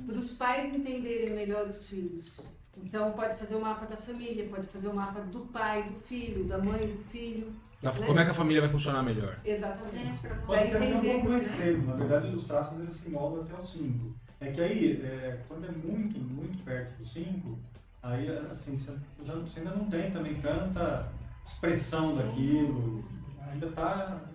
[0.08, 2.40] para os pais entenderem melhor os filhos.
[2.82, 6.46] Então, pode fazer o mapa da família, pode fazer o mapa do pai, do filho,
[6.46, 7.52] da mãe, do filho.
[7.84, 9.38] Da- Como é que a família vai funcionar melhor?
[9.44, 10.26] Exatamente.
[10.46, 11.58] Pode ser até um entender pouco mais né?
[11.58, 11.86] cedo.
[11.86, 14.16] Na verdade, os traços eles se moldam até o 5.
[14.40, 17.60] É que aí, é, quando é muito, muito perto do 5,
[18.02, 18.94] aí assim, você,
[19.26, 21.12] já, você ainda não tem também tanta
[21.44, 23.04] expressão daquilo,
[23.52, 24.22] ainda está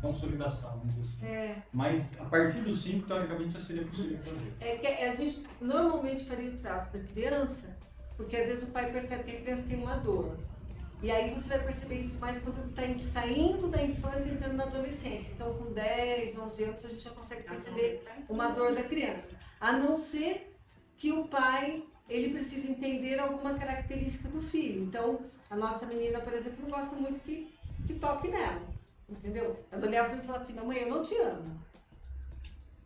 [0.00, 1.26] consolidação, vamos dizer assim.
[1.26, 4.54] É, Mas a partir do 5, teoricamente, já seria possível fazer.
[4.60, 7.76] é que a gente normalmente faria o traço da criança,
[8.16, 10.36] porque às vezes o pai percebe que a criança tem uma dor.
[11.02, 14.56] E aí você vai perceber isso mais quando ele está saindo da infância e entrando
[14.56, 15.32] na adolescência.
[15.32, 19.32] Então, com 10, 11 anos, a gente já consegue perceber uma dor da criança.
[19.58, 20.54] A não ser
[20.98, 24.82] que o pai ele precisa entender alguma característica do filho.
[24.82, 27.50] Então, a nossa menina, por exemplo, não gosta muito que,
[27.86, 28.60] que toque nela.
[29.10, 29.58] Entendeu?
[29.70, 31.58] Ela olhava para mim e falava assim: Mamãe, eu não te amo.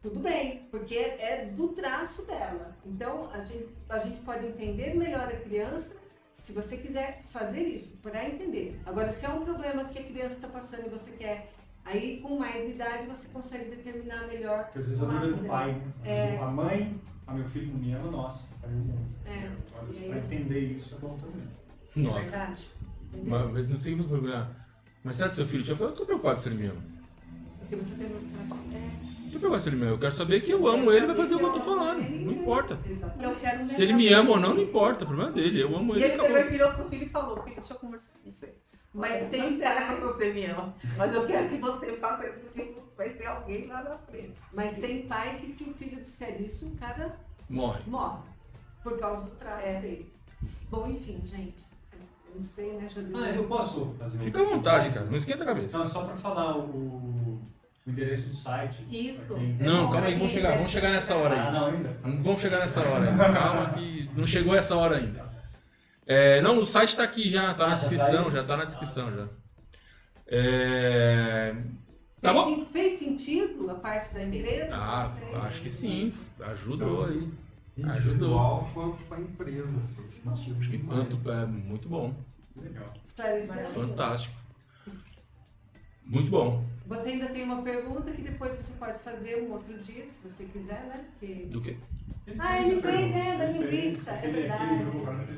[0.03, 2.77] Tudo bem, porque é do traço dela.
[2.85, 5.97] Então, a gente, a gente pode entender melhor a criança
[6.35, 8.79] se você quiser fazer isso, para entender.
[8.85, 11.53] Agora, se é um problema que a criança está passando e você quer,
[11.85, 14.65] aí com mais idade você consegue determinar melhor.
[14.65, 15.93] Porque às vezes a dor é do pai, né?
[16.05, 16.37] É.
[16.39, 18.99] A mãe, a meu filho não me ama, nossa, amo.
[19.25, 19.49] É.
[19.79, 21.49] Às vezes E aí- para entender isso é bom também.
[21.97, 22.31] É Nossa.
[22.31, 22.71] verdade?
[23.05, 23.31] Entendeu?
[23.39, 24.64] Mas, mas não sei o problema.
[25.05, 25.93] Mas será que seu filho já falou?
[25.93, 26.83] Eu tô preocupado se ele me ama.
[27.61, 28.07] Porque você tem.
[28.07, 29.91] É, Não tô preocupado se ele me ama.
[29.93, 32.01] Eu quero saber que eu amo ele vai fazer o que eu tô falando.
[32.01, 32.79] Não importa.
[32.85, 33.71] Eu exatamente.
[33.71, 35.05] Se ele me ama ou não, não importa.
[35.05, 35.63] O problema é dele.
[35.63, 36.05] Eu amo E ele.
[36.05, 36.51] ele e acabou.
[36.51, 38.55] virou pro filho e falou, filho, deixa eu conversar com você.
[38.97, 42.45] Mas Não tem interessa se você me ama, mas eu quero que você faça isso
[42.45, 44.41] porque você vai ser alguém lá na frente.
[44.53, 47.19] Mas tem pai que se o filho disser isso, o cara
[47.51, 47.81] Morre.
[47.89, 48.23] morre.
[48.85, 49.81] Por causa do traço É.
[49.81, 50.13] dele.
[50.71, 51.67] Bom, enfim, gente.
[52.35, 52.89] Eu não sei, né?
[52.89, 53.17] Já deu.
[53.17, 55.07] Ah, eu posso fazer Fica à vontade, cara.
[55.07, 55.79] Não esquenta a cabeça.
[55.79, 57.41] Não, só para falar o, o
[57.87, 58.85] endereço do site.
[58.91, 59.35] Isso.
[59.37, 61.53] quem- Não, calma aí, vamos chegar, vamos chegar nessa hora Ah, aí.
[61.55, 61.97] não, ainda?
[62.03, 63.17] Vamos chegar nessa hora aí.
[63.35, 65.33] Calma que não chegou essa hora ainda.
[66.07, 68.33] É, não, o site tá aqui já, tá na Ah, já tá descrição, aí?
[68.33, 69.29] já tá na descrição já.
[70.27, 71.55] É...
[72.21, 72.55] Tá Fez, bom?
[72.57, 74.75] sen- fez sentido a parte da empresa?
[74.77, 75.11] Ah,
[75.47, 76.13] acho que sim.
[76.41, 77.29] Ajudou aí.
[77.77, 79.69] Individual quanto para a empresa.
[80.31, 81.09] Acho que demais.
[81.09, 82.15] tanto é muito bom.
[82.57, 82.93] Legal.
[83.03, 83.67] Esclareceu?
[83.67, 84.35] Fantástico.
[86.05, 86.65] Muito bom.
[86.87, 90.45] Você ainda tem uma pergunta que depois você pode fazer um outro dia, se você
[90.45, 91.05] quiser, né?
[91.19, 91.47] Porque...
[91.47, 91.77] Do que?
[92.39, 94.97] Ah, ele fez, é, da linguiça, é verdade.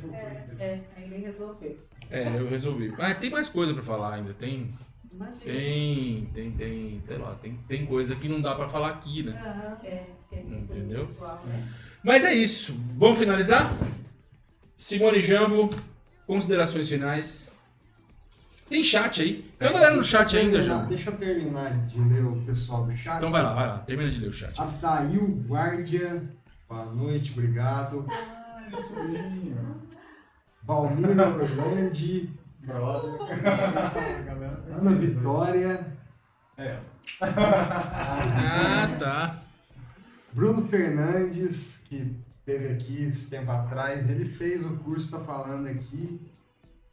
[0.08, 0.48] né.
[0.58, 1.78] É, aí ele resolveu.
[2.10, 2.94] É, eu resolvi.
[2.98, 4.34] Ah, tem mais coisa pra falar ainda.
[4.34, 4.68] Tem,
[5.12, 5.40] Imagina.
[5.44, 9.32] tem, tem, tem, sei lá, tem, tem coisa que não dá pra falar aqui, né?
[9.32, 9.78] Aham.
[9.84, 11.00] É, que é muito Entendeu?
[11.00, 11.72] pessoal, né?
[12.06, 12.72] Mas é isso.
[12.96, 13.68] Vamos finalizar?
[14.76, 15.74] Simone Jambo,
[16.24, 17.52] considerações finais.
[18.70, 19.42] Tem chat aí.
[19.58, 20.86] Tem uma galera no chat ainda, Jambo.
[20.86, 23.16] Deixa eu terminar de ler o pessoal do chat.
[23.16, 23.78] Então vai lá, vai lá.
[23.80, 24.54] Termina de ler o chat.
[24.56, 26.22] Adail Guardia,
[26.68, 28.06] boa noite, obrigado.
[30.62, 31.08] Valmir.
[34.26, 34.64] Galera.
[34.78, 35.86] Ana Vitória,
[36.56, 36.78] É.
[37.20, 39.45] Ah, tá.
[40.36, 46.20] Bruno Fernandes, que esteve aqui esse tempo atrás, ele fez o curso, está falando aqui,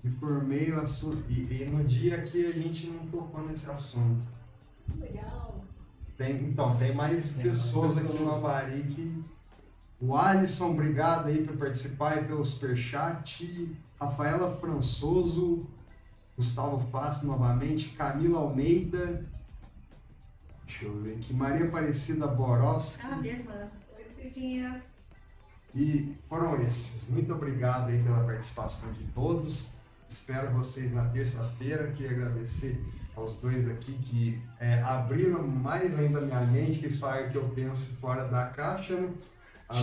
[0.02, 4.26] e por meio assu- e, e no dia que a gente não tocou nesse assunto.
[4.98, 5.62] Legal.
[6.16, 9.22] Tem, então, tem mais Tem mais pessoas aqui no Avari que.
[10.00, 13.78] O Alisson, obrigado aí por participar e pelo superchat.
[14.00, 15.68] Rafaela Françoso,
[16.38, 19.26] Gustavo Passo novamente, Camila Almeida.
[20.66, 23.06] Deixa eu ver aqui, Maria Aparecida Boroski.
[23.06, 23.70] Ah, minha irmã.
[23.96, 24.84] Oi, Cidinha.
[25.76, 27.10] E foram esses.
[27.10, 29.76] Muito obrigado aí pela participação de todos.
[30.08, 31.92] Espero vocês na terça-feira.
[31.92, 32.80] Queria agradecer
[33.16, 37.38] aos dois aqui que é, abriram mais ainda a minha mente, que eles falaram que
[37.38, 39.10] eu penso fora da caixa, né?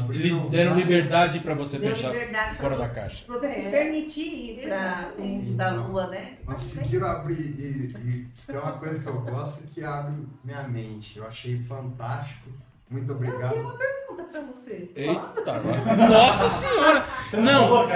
[0.08, 2.12] Li- Deram liberdade pra você Deu pensar
[2.60, 3.24] fora da caixa.
[3.26, 4.20] Você se permitir
[4.60, 6.34] ir para o mundo da lua, né?
[6.46, 7.34] Conseguiram abrir.
[7.34, 11.18] E, e tem uma coisa que eu gosto que abre minha mente.
[11.18, 12.50] Eu achei fantástico.
[12.88, 13.50] Muito obrigado.
[13.52, 14.90] Pergunta pra você.
[14.96, 15.62] Eita.
[16.08, 17.04] Nossa senhora!
[17.30, 17.86] Você Não.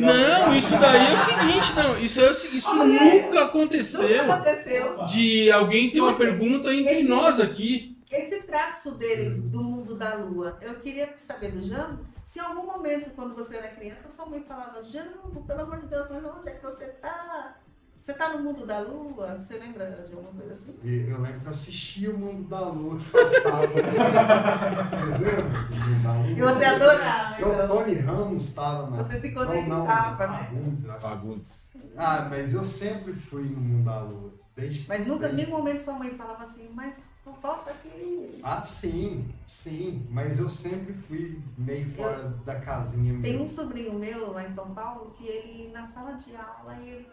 [0.00, 1.98] Não, isso daí é o seguinte, não.
[1.98, 5.04] Isso, é isso nunca aconteceu Nunca aconteceu.
[5.04, 7.97] de alguém ter uma pergunta entre nós aqui.
[8.10, 12.64] Esse traço dele do mundo da lua, eu queria saber do Jambo, se em algum
[12.64, 16.48] momento, quando você era criança, sua mãe falava, Jambo, pelo amor de Deus, mas onde
[16.48, 17.57] é que você tá?
[17.98, 19.40] Você tá no mundo da lua?
[19.40, 20.72] Você lembra de alguma coisa assim?
[20.84, 23.66] E Eu lembro que eu assistia o Mundo da Lua que passava.
[23.66, 26.30] Vocês lembram do Mundo da Lua?
[26.30, 27.68] E você adorava, então.
[27.68, 29.02] Tony Ramos estava na.
[29.02, 30.38] Você se Não, não, conectava, né?
[30.38, 31.00] Fagundes, né?
[31.00, 31.68] Fagundes.
[31.96, 34.32] Ah, mas eu sempre fui no Mundo da Lua.
[34.54, 35.36] Desde, Mas nunca, em desde...
[35.36, 37.04] nenhum momento sua mãe falava assim, mas
[37.40, 38.40] volta aqui.
[38.42, 40.06] Ah, sim, sim.
[40.10, 43.22] Mas eu sempre fui meio fora da casinha mesmo.
[43.22, 47.06] Tem um sobrinho meu lá em São Paulo que ele, na sala de aula, ele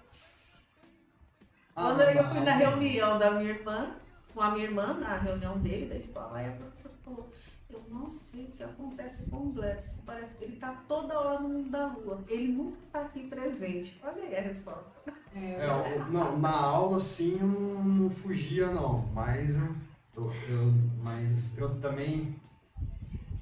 [1.75, 3.91] Ah, Quando eu fui na ah, reunião da minha irmã,
[4.33, 7.29] com a minha irmã, na reunião dele da escola, aí a professora falou,
[7.69, 11.39] eu não sei o que acontece com o Gladson, parece que ele tá toda hora
[11.41, 13.99] no mundo da lua, ele nunca tá aqui presente.
[14.03, 14.91] Olha aí a resposta.
[15.35, 19.05] É, eu- não, na aula, sim, eu não, não fugia, não.
[19.13, 20.73] Mas eu, eu-
[21.03, 22.39] mas eu também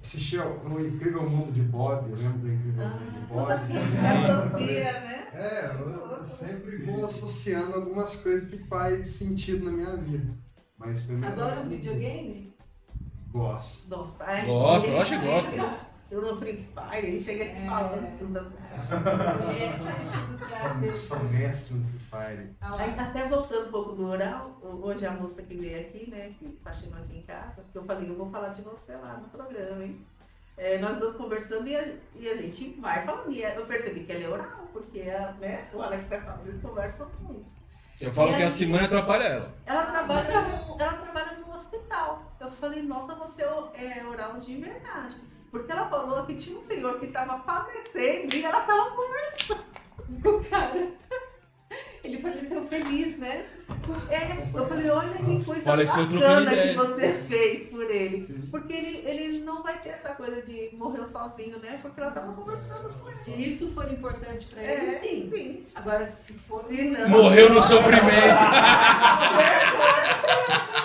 [0.04, 2.10] assisti ao o Incrível Mundo de Bob.
[2.10, 3.48] Eu lembro do Incrível Mundo de Bob.
[3.48, 5.28] Toda física associa, né?
[5.34, 10.38] É, eu, eu sempre vou associando algumas coisas que faz sentido na minha vida.
[10.78, 12.54] Mas pelo menos Adora eu um videogame?
[13.32, 13.96] Gosto.
[13.96, 14.52] Gosta, ele-
[14.96, 15.94] eu acho que gosta.
[16.12, 17.66] Eu no Free Fire, ele chega aqui É.
[17.66, 18.58] falando tudo assim.
[18.80, 18.98] Sou,
[21.18, 22.56] sou mestre no Free Fire.
[22.62, 26.36] Ah, Aí, até voltando um pouco do oral, hoje a moça que veio aqui, né,
[26.38, 29.30] que faxinou aqui em casa, porque eu falei, eu vou falar de você lá no
[29.30, 30.06] programa, hein?
[30.56, 31.84] É, nós duas conversando e a,
[32.16, 33.32] e a gente vai falando.
[33.32, 36.62] E eu percebi que ela é oral, porque a, né, o Alex vai falar, eles
[36.62, 37.52] conversam muito.
[38.00, 38.52] Eu falo E que a?
[38.52, 39.54] Simone atrapalha ela.
[39.66, 42.36] Ela trabalha, no, ela trabalha no hospital.
[42.40, 45.18] Eu falei, nossa, você é oral de verdade.
[45.50, 49.64] Porque ela falou que tinha um senhor que estava falecendo e ela estava conversando.
[50.22, 50.92] com o cara.
[52.04, 53.44] Ele faleceu feliz, né?
[54.10, 56.76] É, eu falei, olha que coisa Faleceu bacana que ideia.
[56.76, 58.44] você fez por ele.
[58.52, 61.80] Porque ele, ele não vai ter essa coisa de morreu sozinho, né?
[61.82, 63.16] Porque ela tava conversando com ele.
[63.16, 65.32] Se isso for importante pra É, ele, sim.
[65.34, 65.64] sim.
[65.74, 66.66] Agora, se for.
[66.70, 68.38] Se não- Morreu no sofrimento.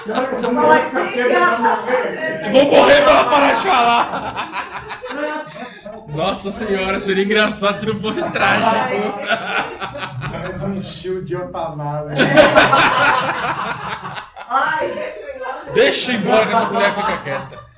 [0.05, 2.53] Que ela tá fazendo?
[2.53, 4.99] Vou morrer pra ela parar de falar.
[6.15, 9.19] Nossa senhora, seria engraçado se não fosse trágico.
[10.49, 12.11] Parece um estilo de otamada.
[14.49, 15.65] Ai, deixa eu ir lá.
[15.75, 17.69] Deixa embora que essa mulher fica quieta.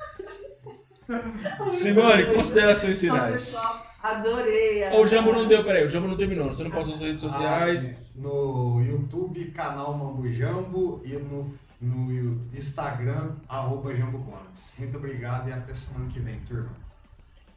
[1.73, 3.57] Simone, considerações finais.
[4.01, 4.89] adorei.
[5.01, 6.47] O Jambo não deu, peraí, o Jambo não terminou.
[6.47, 7.91] Você não postou nas redes sociais.
[7.91, 14.73] Ah, no YouTube, canal Mambo Jambo e no, no Instagram, arroba Jambo Gomes.
[14.79, 16.71] Muito obrigado e até semana que vem, turma.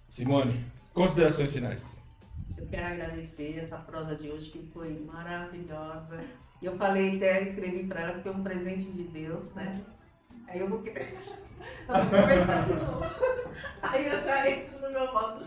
[0.08, 2.03] Simone, considerações finais.
[2.58, 6.24] Eu quero agradecer essa prosa de hoje que foi maravilhosa.
[6.62, 9.84] E eu falei, até escrevi para ela que foi um presente de Deus, né?
[10.48, 11.14] Aí eu vou querer
[11.88, 13.06] eu vou conversar de novo.
[13.82, 15.46] Aí eu já entro no meu modo.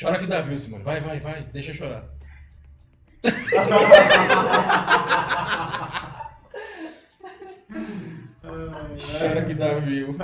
[0.00, 0.84] Chora que dá, viu, Simone?
[0.84, 2.04] Vai, vai, vai, deixa eu chorar.
[9.18, 10.16] Chora que dá, viu.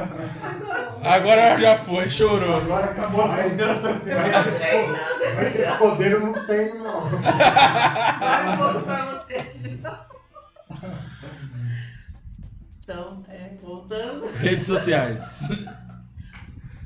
[1.04, 2.56] Agora já foi, chorou.
[2.56, 4.60] Agora acabou as considerações finais.
[5.54, 7.02] Esse poder eu não tenho, não.
[7.08, 9.88] Vai pouco pra você, Chico.
[12.82, 14.26] Então, é, voltando.
[14.36, 15.48] Redes sociais.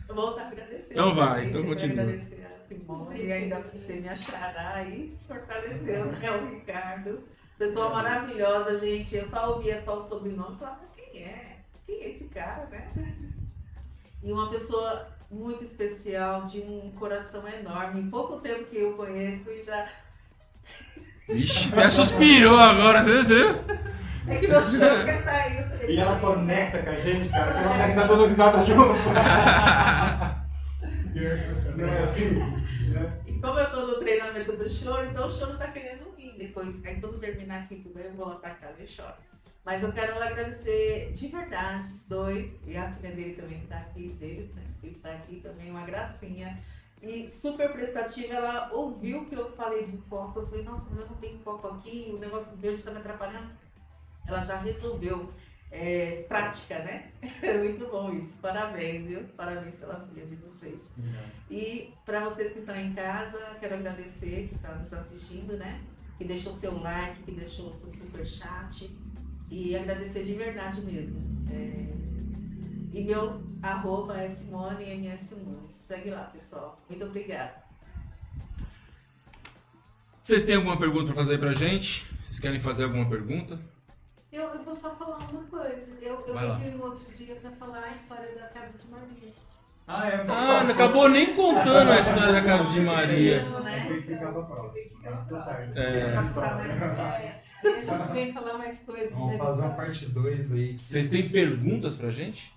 [0.09, 0.93] Eu vou voltar a agradecer.
[0.93, 2.03] Então vai, então continua.
[2.03, 7.23] Agradecer a Simone e ainda por você me achará aí, fortaleceu, né, o Ricardo.
[7.59, 9.15] Pessoa maravilhosa, gente.
[9.15, 10.91] Eu só ouvia só o sobrenome e falava, mas
[11.91, 12.09] quem é?
[12.11, 12.89] Esse cara, né?
[14.23, 18.01] E uma pessoa muito especial, de um coração enorme.
[18.01, 19.89] Em pouco tempo que eu conheço e já.
[21.29, 23.49] Vixe, até suspirou agora, você viu?
[24.29, 25.91] É que meu choro quer sair.
[25.91, 29.11] E ela conecta com a gente, cara, que ela consegue dar toda risada junto.
[31.77, 32.31] Né, assim,
[32.91, 33.21] né?
[33.27, 36.85] E como eu tô no treinamento do choro, então o choro tá querendo vir depois.
[36.85, 39.15] Aí quando terminar aqui tudo, eu vou lá pra casa e choro.
[39.65, 43.79] Mas eu quero agradecer de verdade os dois, e a filha dele também que tá
[43.79, 44.65] aqui, deles, né?
[44.81, 46.59] Que está aqui também, uma gracinha.
[47.03, 50.41] E super prestativa, ela ouviu que eu falei do copo.
[50.41, 53.51] Eu falei, nossa, mas eu não tenho copo aqui, o negócio verde tá me atrapalhando.
[54.27, 55.33] Ela já resolveu.
[55.73, 57.13] É, prática, né?
[57.43, 58.37] É muito bom isso.
[58.39, 59.23] Parabéns, viu?
[59.37, 60.91] Parabéns pela filha de vocês.
[61.49, 65.81] E para vocês que estão em casa, quero agradecer que estão nos assistindo, né?
[66.19, 68.91] Que deixou seu like, que deixou o seu super chat.
[69.51, 71.21] E agradecer de verdade mesmo.
[71.51, 71.91] É,
[72.93, 75.73] E meu arroba é Simone MS Nunes.
[75.73, 76.81] Segue lá, pessoal.
[76.89, 77.55] Muito obrigada.
[80.23, 82.07] Vocês têm alguma pergunta pra fazer pra gente?
[82.25, 83.59] Vocês querem fazer alguma pergunta?
[84.31, 85.93] Eu, eu vou só falar uma coisa.
[86.01, 89.33] Eu, eu vi um outro dia pra falar a história da casa de Maria.
[89.93, 90.25] Ah, é.
[90.29, 93.43] Ah, não acabou nem contando a história da casa de Maria.
[93.43, 93.87] Né?
[93.89, 95.01] Que ficar pra próxima.
[95.29, 95.59] Tá.
[95.75, 97.51] É, Mas pra mais histórias.
[97.65, 99.13] A gente vem falar mais coisas.
[99.13, 99.39] Vamos né?
[99.39, 100.79] fazer uma parte 2 aí.
[100.79, 102.55] vocês têm perguntas pra gente?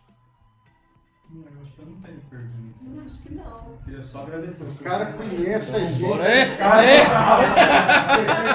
[1.33, 2.75] Eu acho que eu não tenho pergunta.
[2.83, 3.43] Não, acho que não.
[3.43, 4.63] Eu queria só agradecer.
[4.65, 6.21] Os caras conhecem a gente.
[6.21, 6.39] É?
[6.61, 7.01] É?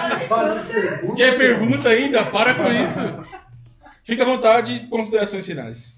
[0.07, 1.15] Eles fazem pergunta?
[1.17, 2.25] Quer pergunta ainda?
[2.27, 3.01] Para com isso.
[4.05, 5.98] Fica à vontade, considerações finais.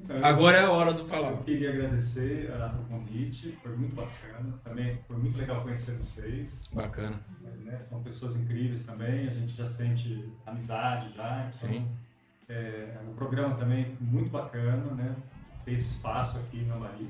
[0.00, 1.30] Então, Agora é a hora do falar.
[1.30, 4.54] Eu queria agradecer ah, o convite, foi muito bacana.
[4.64, 6.68] Também foi muito legal conhecer vocês.
[6.72, 7.20] Bacana.
[7.64, 7.80] né?
[7.82, 11.40] São pessoas incríveis também, a gente já sente amizade já.
[11.40, 11.86] Então, Sim.
[12.48, 15.14] É, o programa também muito bacana, né?
[15.64, 17.08] Ter esse espaço aqui na Maria.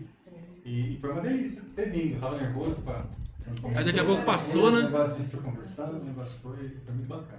[0.65, 2.15] E, e foi uma delícia ter vindo.
[2.15, 3.05] Eu tava nervoso pra.
[3.75, 4.89] Aí daqui a pouco passou, né?
[4.89, 5.09] A.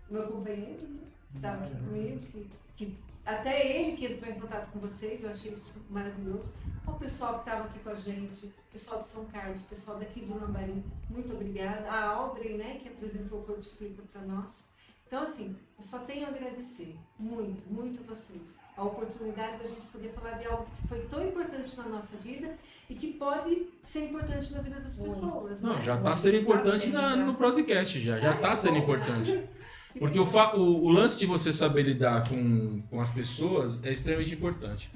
[0.09, 1.01] meu companheiro, né,
[1.33, 2.47] que estava aqui comigo, que,
[2.77, 6.55] que até ele que entrou em contato com vocês, eu achei isso maravilhoso.
[6.87, 9.99] O pessoal que estava aqui com a gente, o pessoal de São Carlos, o pessoal
[9.99, 11.91] daqui de Lambari, muito obrigada.
[11.91, 14.65] A Audrey, né, que apresentou o Corpo Explica para nós.
[15.09, 18.59] Então, assim, eu só tenho a agradecer muito, muito a vocês.
[18.77, 22.57] A oportunidade da gente poder falar de algo que foi tão importante na nossa vida
[22.91, 25.63] e que pode ser importante na vida das pessoas.
[25.63, 25.83] Não, né?
[25.83, 28.19] já tá sendo importante na, no Prosecast, já.
[28.19, 29.49] Já tá sendo importante.
[29.99, 33.91] Porque o, fa- o, o lance de você saber lidar com, com as pessoas é
[33.91, 34.91] extremamente importante.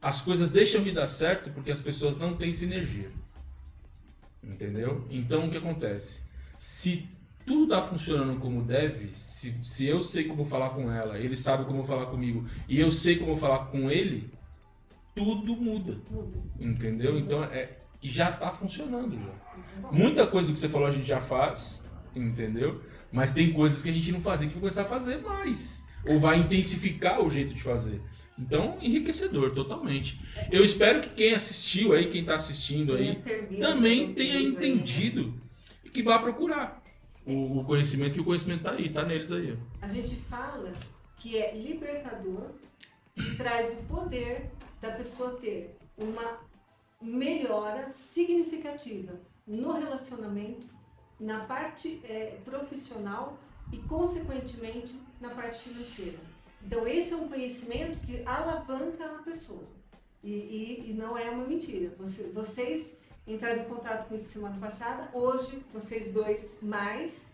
[0.00, 3.10] As coisas deixam de dar certo porque as pessoas não têm sinergia.
[4.42, 5.06] Entendeu?
[5.10, 6.20] Então o que acontece?
[6.56, 7.08] Se
[7.44, 11.64] tudo tá funcionando como deve, se, se eu sei como falar com ela, ele sabe
[11.64, 14.30] como falar comigo e eu sei como falar com ele,
[15.14, 15.98] tudo muda.
[16.10, 16.38] Muda.
[16.60, 17.18] Entendeu?
[17.18, 19.88] Então é, já tá funcionando já.
[19.88, 19.92] É.
[19.92, 21.82] Muita coisa que você falou a gente já faz,
[22.14, 22.82] entendeu?
[23.10, 25.86] Mas tem coisas que a gente não faz e que vai começar a fazer mais.
[26.06, 28.00] Ou vai intensificar o jeito de fazer.
[28.38, 30.20] Então, enriquecedor, totalmente.
[30.50, 33.16] Eu espero que quem assistiu aí, quem tá assistindo aí,
[33.60, 34.42] também tenha né?
[34.42, 35.34] entendido
[35.84, 36.82] e que vá procurar
[37.26, 39.58] o, o conhecimento, que o conhecimento tá aí, tá neles aí.
[39.82, 40.72] A gente fala
[41.16, 42.52] que é libertador
[43.16, 46.38] e traz o poder da pessoa ter uma
[47.02, 50.68] melhora significativa no relacionamento,
[51.18, 53.38] na parte eh, profissional
[53.72, 56.18] e, consequentemente, na parte financeira.
[56.64, 59.64] Então, esse é um conhecimento que alavanca a pessoa.
[60.22, 61.94] E, e- e não é uma mentira.
[61.98, 67.26] Você- vocês entraram em contato com isso semana passada, hoje, vocês dois mais,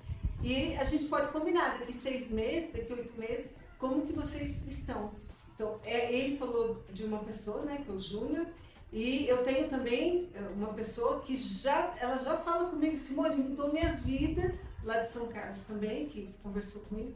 [0.42, 5.12] e a gente pode combinar daqui seis meses, daqui oito meses, como que vocês estão.
[5.54, 8.46] Então, é, ele falou de uma pessoa, né, que é o Júnior,
[8.94, 13.72] e eu tenho também é, uma pessoa que já, ela já fala comigo, Simone, mudou
[13.72, 14.54] minha vida,
[14.84, 17.12] lá de São Carlos também, que conversou comigo.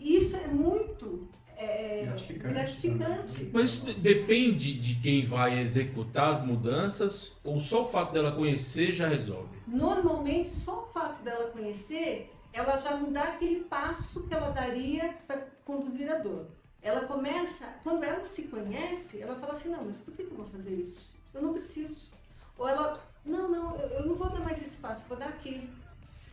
[0.00, 3.50] E isso é muito é, Gratificante gratificante.
[3.52, 9.06] Mas depende de quem vai executar as mudanças ou só o fato dela conhecer já
[9.06, 9.50] resolve?
[9.66, 15.14] Normalmente, só o fato dela conhecer, ela já não dá aquele passo que ela daria
[15.26, 16.46] para conduzir a dor.
[16.82, 20.44] Ela começa, quando ela se conhece, ela fala assim: não, mas por que eu vou
[20.46, 21.08] fazer isso?
[21.32, 22.10] Eu não preciso.
[22.58, 25.28] Ou ela, não, não, eu, eu não vou dar mais esse passo, eu vou dar
[25.28, 25.70] aquele.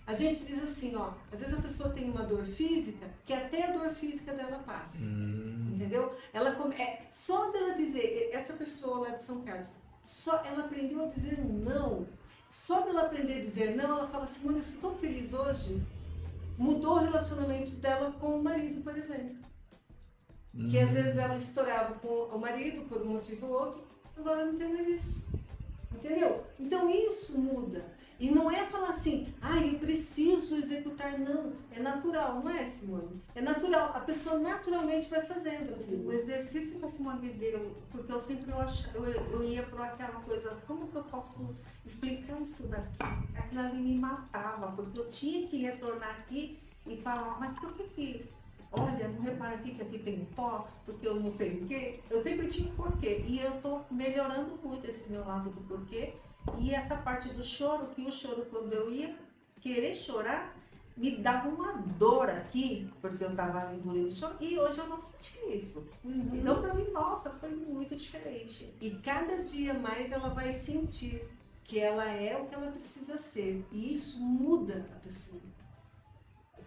[0.07, 3.69] A gente diz assim: ó, às vezes a pessoa tem uma dor física que até
[3.69, 5.03] a dor física dela passa.
[5.03, 6.13] Hum, Entendeu?
[6.33, 9.69] Ela come- é, só dela dizer, essa pessoa lá de São Carlos,
[10.05, 12.07] só ela aprendeu a dizer não.
[12.49, 15.79] Só dela aprender a dizer não, ela fala assim, mano, eu sou tão feliz hoje.
[16.57, 19.37] Mudou o relacionamento dela com o marido, por exemplo.
[20.69, 23.81] Que às vezes ela estourava com o marido por um motivo ou outro,
[24.17, 25.23] agora não tem mais isso.
[25.93, 26.43] Entendeu?
[26.59, 27.85] Então isso muda.
[28.19, 31.53] E não é falar assim, ah, eu preciso executar, não.
[31.71, 33.21] É natural, não é, Simone?
[33.33, 33.91] É natural.
[33.95, 36.11] A pessoa naturalmente vai fazendo O aquilo.
[36.11, 39.81] exercício que a Simone me deu, porque eu sempre eu, ach, eu, eu ia por
[39.81, 41.49] aquela coisa, como que eu posso
[41.85, 42.97] explicar isso daqui?
[43.37, 47.83] Aquilo ali me matava, porque eu tinha que retornar aqui e falar, mas por que
[47.83, 48.25] que,
[48.71, 51.99] olha, não repara aqui que aqui tem pó, porque eu não sei o quê.
[52.09, 53.23] Eu sempre tinha um porquê.
[53.27, 56.13] E eu tô melhorando muito esse meu lado do porquê.
[56.57, 59.15] E essa parte do choro, que o choro, quando eu ia
[59.59, 60.55] querer chorar,
[60.95, 65.39] me dava uma dor aqui, porque eu tava engolindo choro, e hoje eu não senti
[65.55, 65.87] isso.
[66.03, 66.31] Uhum.
[66.33, 68.73] Então, pra mim, nossa, foi muito diferente.
[68.81, 71.25] E cada dia mais ela vai sentir
[71.63, 73.65] que ela é o que ela precisa ser.
[73.71, 75.39] E isso muda a pessoa.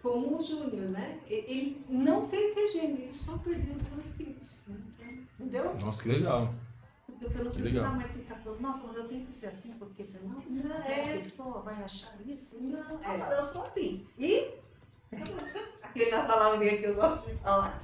[0.03, 1.21] Como o Júnior, né?
[1.27, 4.65] Ele não fez regime, ele só perdeu 18 quilos.
[5.39, 5.73] Entendeu?
[5.75, 6.53] Nossa, que legal.
[7.05, 7.95] Porque você não Que precisa legal.
[7.95, 11.13] mais ficar falando, nossa, mas eu tenho que ser assim, porque senão Não, a é,
[11.13, 12.61] pessoa vai achar isso.
[12.61, 13.39] Não, é.
[13.39, 14.05] Eu sou assim.
[14.17, 14.51] E
[15.81, 17.81] aquela palavrinha que eu gosto de falar.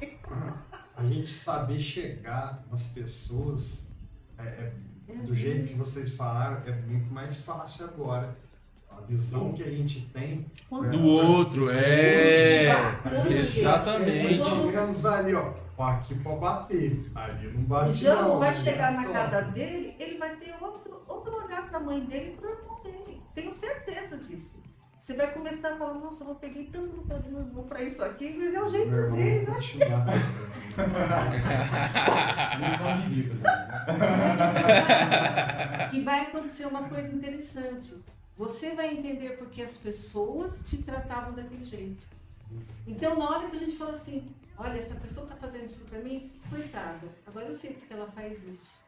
[0.97, 3.89] A gente saber chegar nas pessoas
[4.37, 4.73] é,
[5.07, 8.37] é, do jeito que vocês falaram é muito mais fácil agora.
[8.99, 12.73] A visão que a gente tem Do outro, é.
[12.73, 14.43] Bacana, Exatamente.
[14.43, 15.53] Chegamos ali, ó.
[15.77, 17.09] ó, Aqui pra bater.
[17.15, 17.91] Ali não bate.
[17.91, 19.13] O Jambo não, vai ali chegar é na só.
[19.13, 23.21] casa dele, ele vai ter outro, outro olhar pra mãe dele e pro irmão dele.
[23.33, 24.57] Tenho certeza disso.
[24.99, 27.81] Você vai começar a falar, nossa, eu peguei tanto no pé do meu irmão pra
[27.81, 29.47] isso aqui, mas é o jeito Meu irmão dele, né?
[29.47, 29.57] né?
[35.89, 37.95] que vai acontecer uma coisa interessante.
[38.39, 42.07] Você vai entender porque as pessoas te tratavam daquele jeito.
[42.87, 44.25] Então, na hora que a gente fala assim,
[44.57, 48.45] olha, essa pessoa está fazendo isso para mim, coitada, agora eu sei porque ela faz
[48.45, 48.79] isso.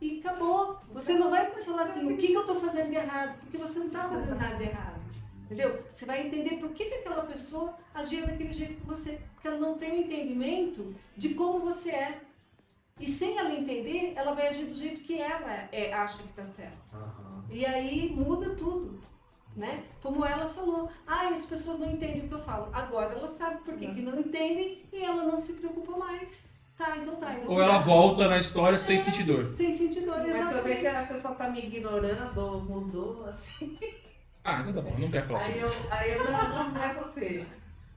[0.00, 0.76] E acabou.
[0.92, 3.38] Você não vai falar assim, o que, que eu estou fazendo de errado?
[3.38, 5.00] Porque você não está fazendo nada de errado.
[5.44, 5.86] Entendeu?
[5.88, 9.20] Você vai entender por que, que aquela pessoa agia daquele jeito com você.
[9.34, 12.20] Porque ela não tem o entendimento de como você é.
[12.98, 16.44] E sem ela entender, ela vai agir do jeito que ela é, acha que está
[16.44, 16.96] certo.
[16.96, 17.21] Aham.
[17.52, 19.00] E aí muda tudo.
[19.54, 19.84] Né?
[20.02, 22.70] Como ela falou, ah, as pessoas não entendem o que eu falo.
[22.72, 26.46] Agora ela sabe por que, que não entendem e ela não se preocupa mais.
[26.74, 27.30] Tá, então tá.
[27.46, 28.98] Ou ela volta na história sem É.
[28.98, 29.50] sentir dor.
[29.50, 30.86] Sem sentir dor, Mas eu ver que exatamente.
[30.86, 33.78] a pessoa tá me ignorando, ou mudou, assim.
[34.42, 35.72] Ah, então tá bom, não quer falar sobre Aí isso.
[35.84, 37.46] eu, aí eu não, não, não é você.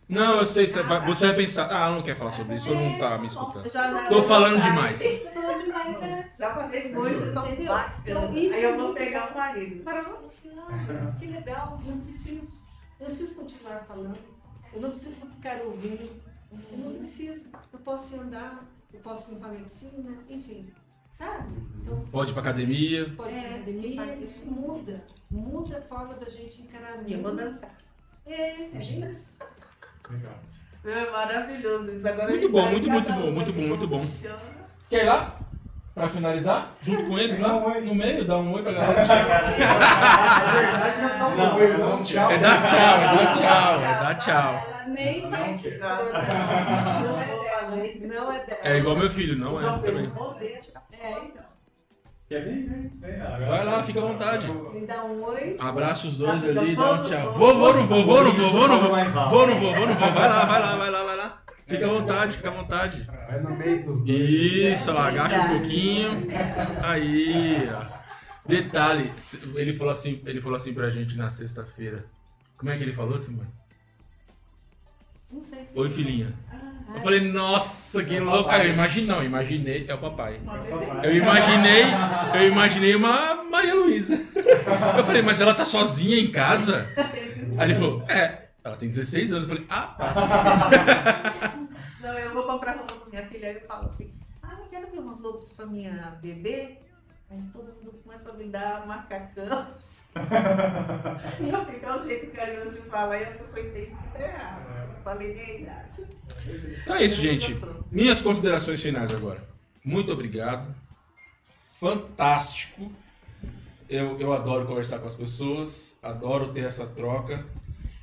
[0.07, 2.69] Não, eu sei, você vai, você vai pensar, ah, ela não quer falar sobre isso,
[2.69, 3.68] ou não tá me escutando.
[3.68, 5.02] já não- Tô falando demais.
[5.02, 6.32] Tô falando demais, é.
[6.38, 7.73] Já falei muito, então Entendeu?
[8.06, 9.84] Então, aí eu é vou pegar o marido.
[9.84, 12.61] Pronto, assim, ah, que legal, não preciso.
[12.99, 14.18] Eu não preciso continuar falando.
[14.73, 16.22] Eu não preciso ficar ouvindo.
[16.72, 17.48] Eu não preciso.
[17.73, 18.64] Eu posso ir andar,
[18.94, 20.72] eu posso ir para a piscina, enfim.
[21.11, 21.48] Sabe?
[21.82, 23.10] Então, Pode ir pra academia.
[23.15, 25.03] pode ir É, pra academia, faz isso muda.
[25.32, 27.76] Muda a forma da gente encarar E eu vou dançar.
[28.26, 29.38] É, é isso.
[30.10, 30.34] Legal.
[30.86, 32.07] É maravilhoso isso.
[32.07, 34.02] Agora Muito bom, muito, muito bom, um muito bom, muito bom.
[34.02, 34.30] Você
[34.90, 35.40] quer ir lá?
[35.95, 36.73] Pra finalizar?
[36.82, 37.56] Junto com eles lá?
[37.56, 37.82] Um.
[37.82, 38.26] No meio?
[38.26, 38.94] Dá um oi pra galera.
[39.06, 39.57] Na verdade,
[41.02, 42.30] já tá Não, não, não, tchau.
[42.32, 44.53] É dar tchau, é dar tchau, é dar tchau.
[44.53, 45.88] Ela nem vai se expor.
[45.90, 47.76] Não Não é dela.
[48.02, 48.60] Não é dela.
[48.64, 49.64] É igual meu filho, não é?
[49.64, 50.07] Não, eu Também.
[50.07, 51.45] não odeio tirar É, então.
[52.28, 52.68] Quer vir?
[52.68, 53.22] Vem, vem.
[53.22, 54.48] Agora- Vai lá, fica à vontade.
[54.52, 55.56] Me dá um oi.
[55.60, 57.34] Abraça os dois ali, dá um tchau.
[57.34, 57.54] vou.
[57.54, 58.98] Vou, vou, não vou, vou, não vou, vou, não vou.
[58.98, 60.12] Não vou, vou, não vou.
[60.12, 61.42] Vai lá, vai lá, vai lá, vai lá.
[61.68, 63.04] Fica à vontade, fica à vontade.
[63.28, 64.20] Vai no meio dos dois.
[64.20, 66.28] Isso, ó, agacha um pouquinho.
[66.84, 68.06] Aí, ó.
[68.48, 69.12] Detalhe,
[69.56, 72.06] ele falou assim, ele falou assim pra gente na sexta-feira.
[72.58, 73.50] Como é que ele falou, Simone?
[75.32, 75.78] Não sei se.
[75.78, 76.34] Oi, filhinha.
[76.52, 78.49] Ah, Eu falei, nossa, que louco.
[78.49, 80.40] Aí eu imaginei, não, imaginei, é o papai.
[80.44, 81.06] Uma Papai.
[81.06, 81.84] Eu imaginei,
[82.36, 84.24] eu imaginei uma Maria Luísa.
[84.98, 86.88] Eu falei, mas ela tá sozinha em casa?
[87.57, 89.49] Aí ele falou, é, ela tem 16 anos.
[89.49, 91.53] Eu falei, ah, tá.
[92.02, 94.14] Não, eu vou comprar roupa pra minha filha e eu falo assim,
[94.44, 96.78] ah, eu quero ver umas roupas pra minha bebê.
[97.30, 99.68] Aí todo mundo começa a me dar macacão.
[101.40, 104.75] e eu fico ao jeito carinhoso de falar e a pessoa entende que tá errado.
[105.06, 106.03] Eu falei minha idade.
[106.84, 107.56] Então é isso, gente.
[107.91, 109.48] Minhas considerações finais agora.
[109.84, 110.73] Muito obrigado.
[111.73, 112.91] Fantástico.
[113.88, 117.45] Eu, eu adoro conversar com as pessoas, adoro ter essa troca.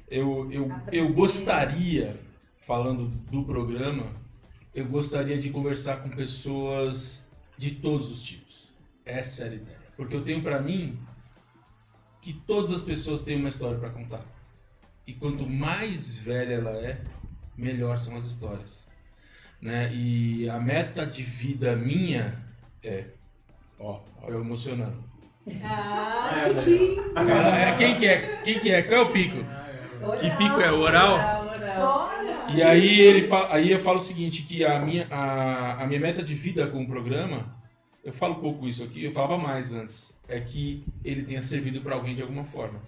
[0.08, 2.20] Eu, eu, eu gostaria,
[2.60, 4.06] falando do programa,
[4.72, 7.26] eu gostaria de conversar com pessoas
[7.58, 8.72] de todos os tipos.
[9.04, 9.78] Essa era a ideia.
[9.96, 10.96] Porque eu tenho pra mim
[12.20, 14.24] que todas as pessoas têm uma história pra contar.
[15.06, 17.00] E quanto mais velha ela é,
[17.56, 18.86] melhor são as histórias.
[19.60, 19.92] Né?
[19.92, 22.38] E a meta de vida minha
[22.82, 23.04] é.
[23.78, 25.02] Ó, ó eu emocionando.
[25.62, 27.12] Ah, que lindo.
[27.16, 28.36] Ela- é, quem que é?
[28.42, 28.82] Quem que é?
[28.82, 29.36] Qual é o pico?
[30.20, 30.70] Que pico é?
[30.72, 31.14] O oral?
[31.14, 32.12] Oral, oral.
[32.54, 36.00] E aí ele fala, aí eu falo o seguinte, que a minha, a, a minha
[36.00, 37.56] meta de vida com o programa,
[38.04, 41.94] eu falo pouco isso aqui, eu falava mais antes, é que ele tenha servido para
[41.94, 42.80] alguém de alguma forma.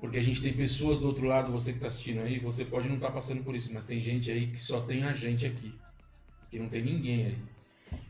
[0.00, 2.88] Porque a gente tem pessoas do outro lado, você que está assistindo aí, você pode
[2.88, 5.74] não estar passando por isso, mas tem gente aí que só tem a gente aqui,
[6.50, 7.38] que não tem ninguém aí.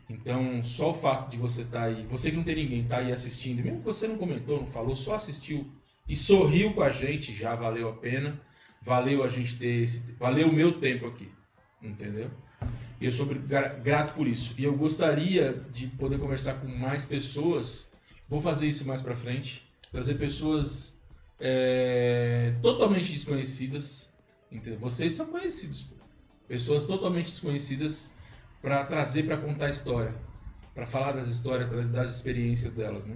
[0.09, 3.11] Então, só o fato de você estar aí, você que não tem ninguém, tá aí
[3.11, 5.69] assistindo, mesmo que você não comentou, não falou, só assistiu
[6.07, 8.39] e sorriu com a gente, já valeu a pena.
[8.83, 11.29] Valeu a gente ter esse, valeu o meu tempo aqui,
[11.79, 12.31] entendeu?
[12.99, 14.55] E eu sou gra- grato por isso.
[14.57, 17.91] E eu gostaria de poder conversar com mais pessoas.
[18.27, 20.99] Vou fazer isso mais pra frente, trazer pessoas
[21.41, 24.09] é, totalmente desconhecidas.
[24.51, 24.79] Entendeu?
[24.79, 25.85] Vocês são conhecidos,
[26.47, 28.11] pessoas totalmente desconhecidas
[28.61, 30.13] para trazer para contar a história,
[30.75, 33.15] para falar das histórias, das, das experiências delas, né?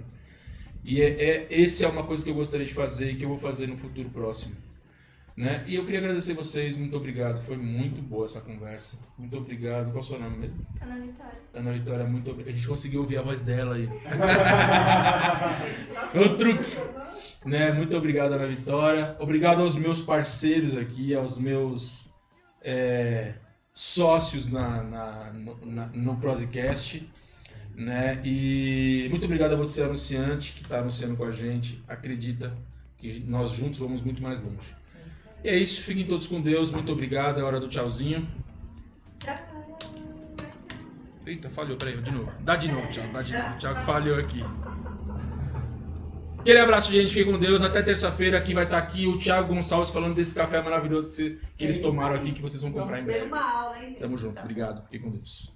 [0.82, 3.28] E é, é, esse é uma coisa que eu gostaria de fazer e que eu
[3.28, 4.56] vou fazer no futuro próximo.
[5.36, 5.62] Né?
[5.66, 7.42] E eu queria agradecer vocês, muito obrigado.
[7.42, 8.98] Foi muito boa essa conversa.
[9.18, 9.92] Muito obrigado.
[9.92, 10.66] Qual é o seu nome mesmo?
[10.80, 11.38] Ana Vitória.
[11.52, 12.54] Ana Vitória, muito obrigado.
[12.54, 13.86] A gente conseguiu ouvir a voz dela aí.
[16.18, 16.64] o truque.
[17.44, 17.70] Né?
[17.70, 19.14] Muito obrigado, Ana Vitória.
[19.18, 22.10] Obrigado aos meus parceiros aqui, aos meus
[22.62, 23.34] é,
[23.74, 27.06] sócios na, na, no, na, no Prosecast.
[27.74, 28.22] Né?
[28.24, 31.84] E muito obrigado a você, anunciante, que está anunciando com a gente.
[31.86, 32.56] Acredita
[32.96, 34.74] que nós juntos vamos muito mais longe.
[35.44, 36.70] E é isso, fiquem todos com Deus.
[36.70, 37.38] Muito obrigado.
[37.40, 38.26] É hora do tchauzinho.
[41.24, 42.32] Eita, falhou, peraí, de novo.
[42.40, 43.58] Dá de novo, Thiago, dá de novo.
[43.58, 44.44] Thiago falhou aqui.
[46.38, 47.12] Aquele abraço, gente.
[47.12, 47.62] Fiquem com Deus.
[47.62, 48.38] Até terça-feira.
[48.38, 51.78] Aqui vai estar aqui o Thiago Gonçalves falando desse café maravilhoso que, você- que eles
[51.78, 53.26] tomaram aqui, que vocês vão comprar em breve.
[53.26, 53.96] uma aula, hein?
[53.98, 54.34] Tamo junto.
[54.36, 54.42] Tá.
[54.42, 54.82] Obrigado.
[54.84, 55.52] Fiquem com Deus.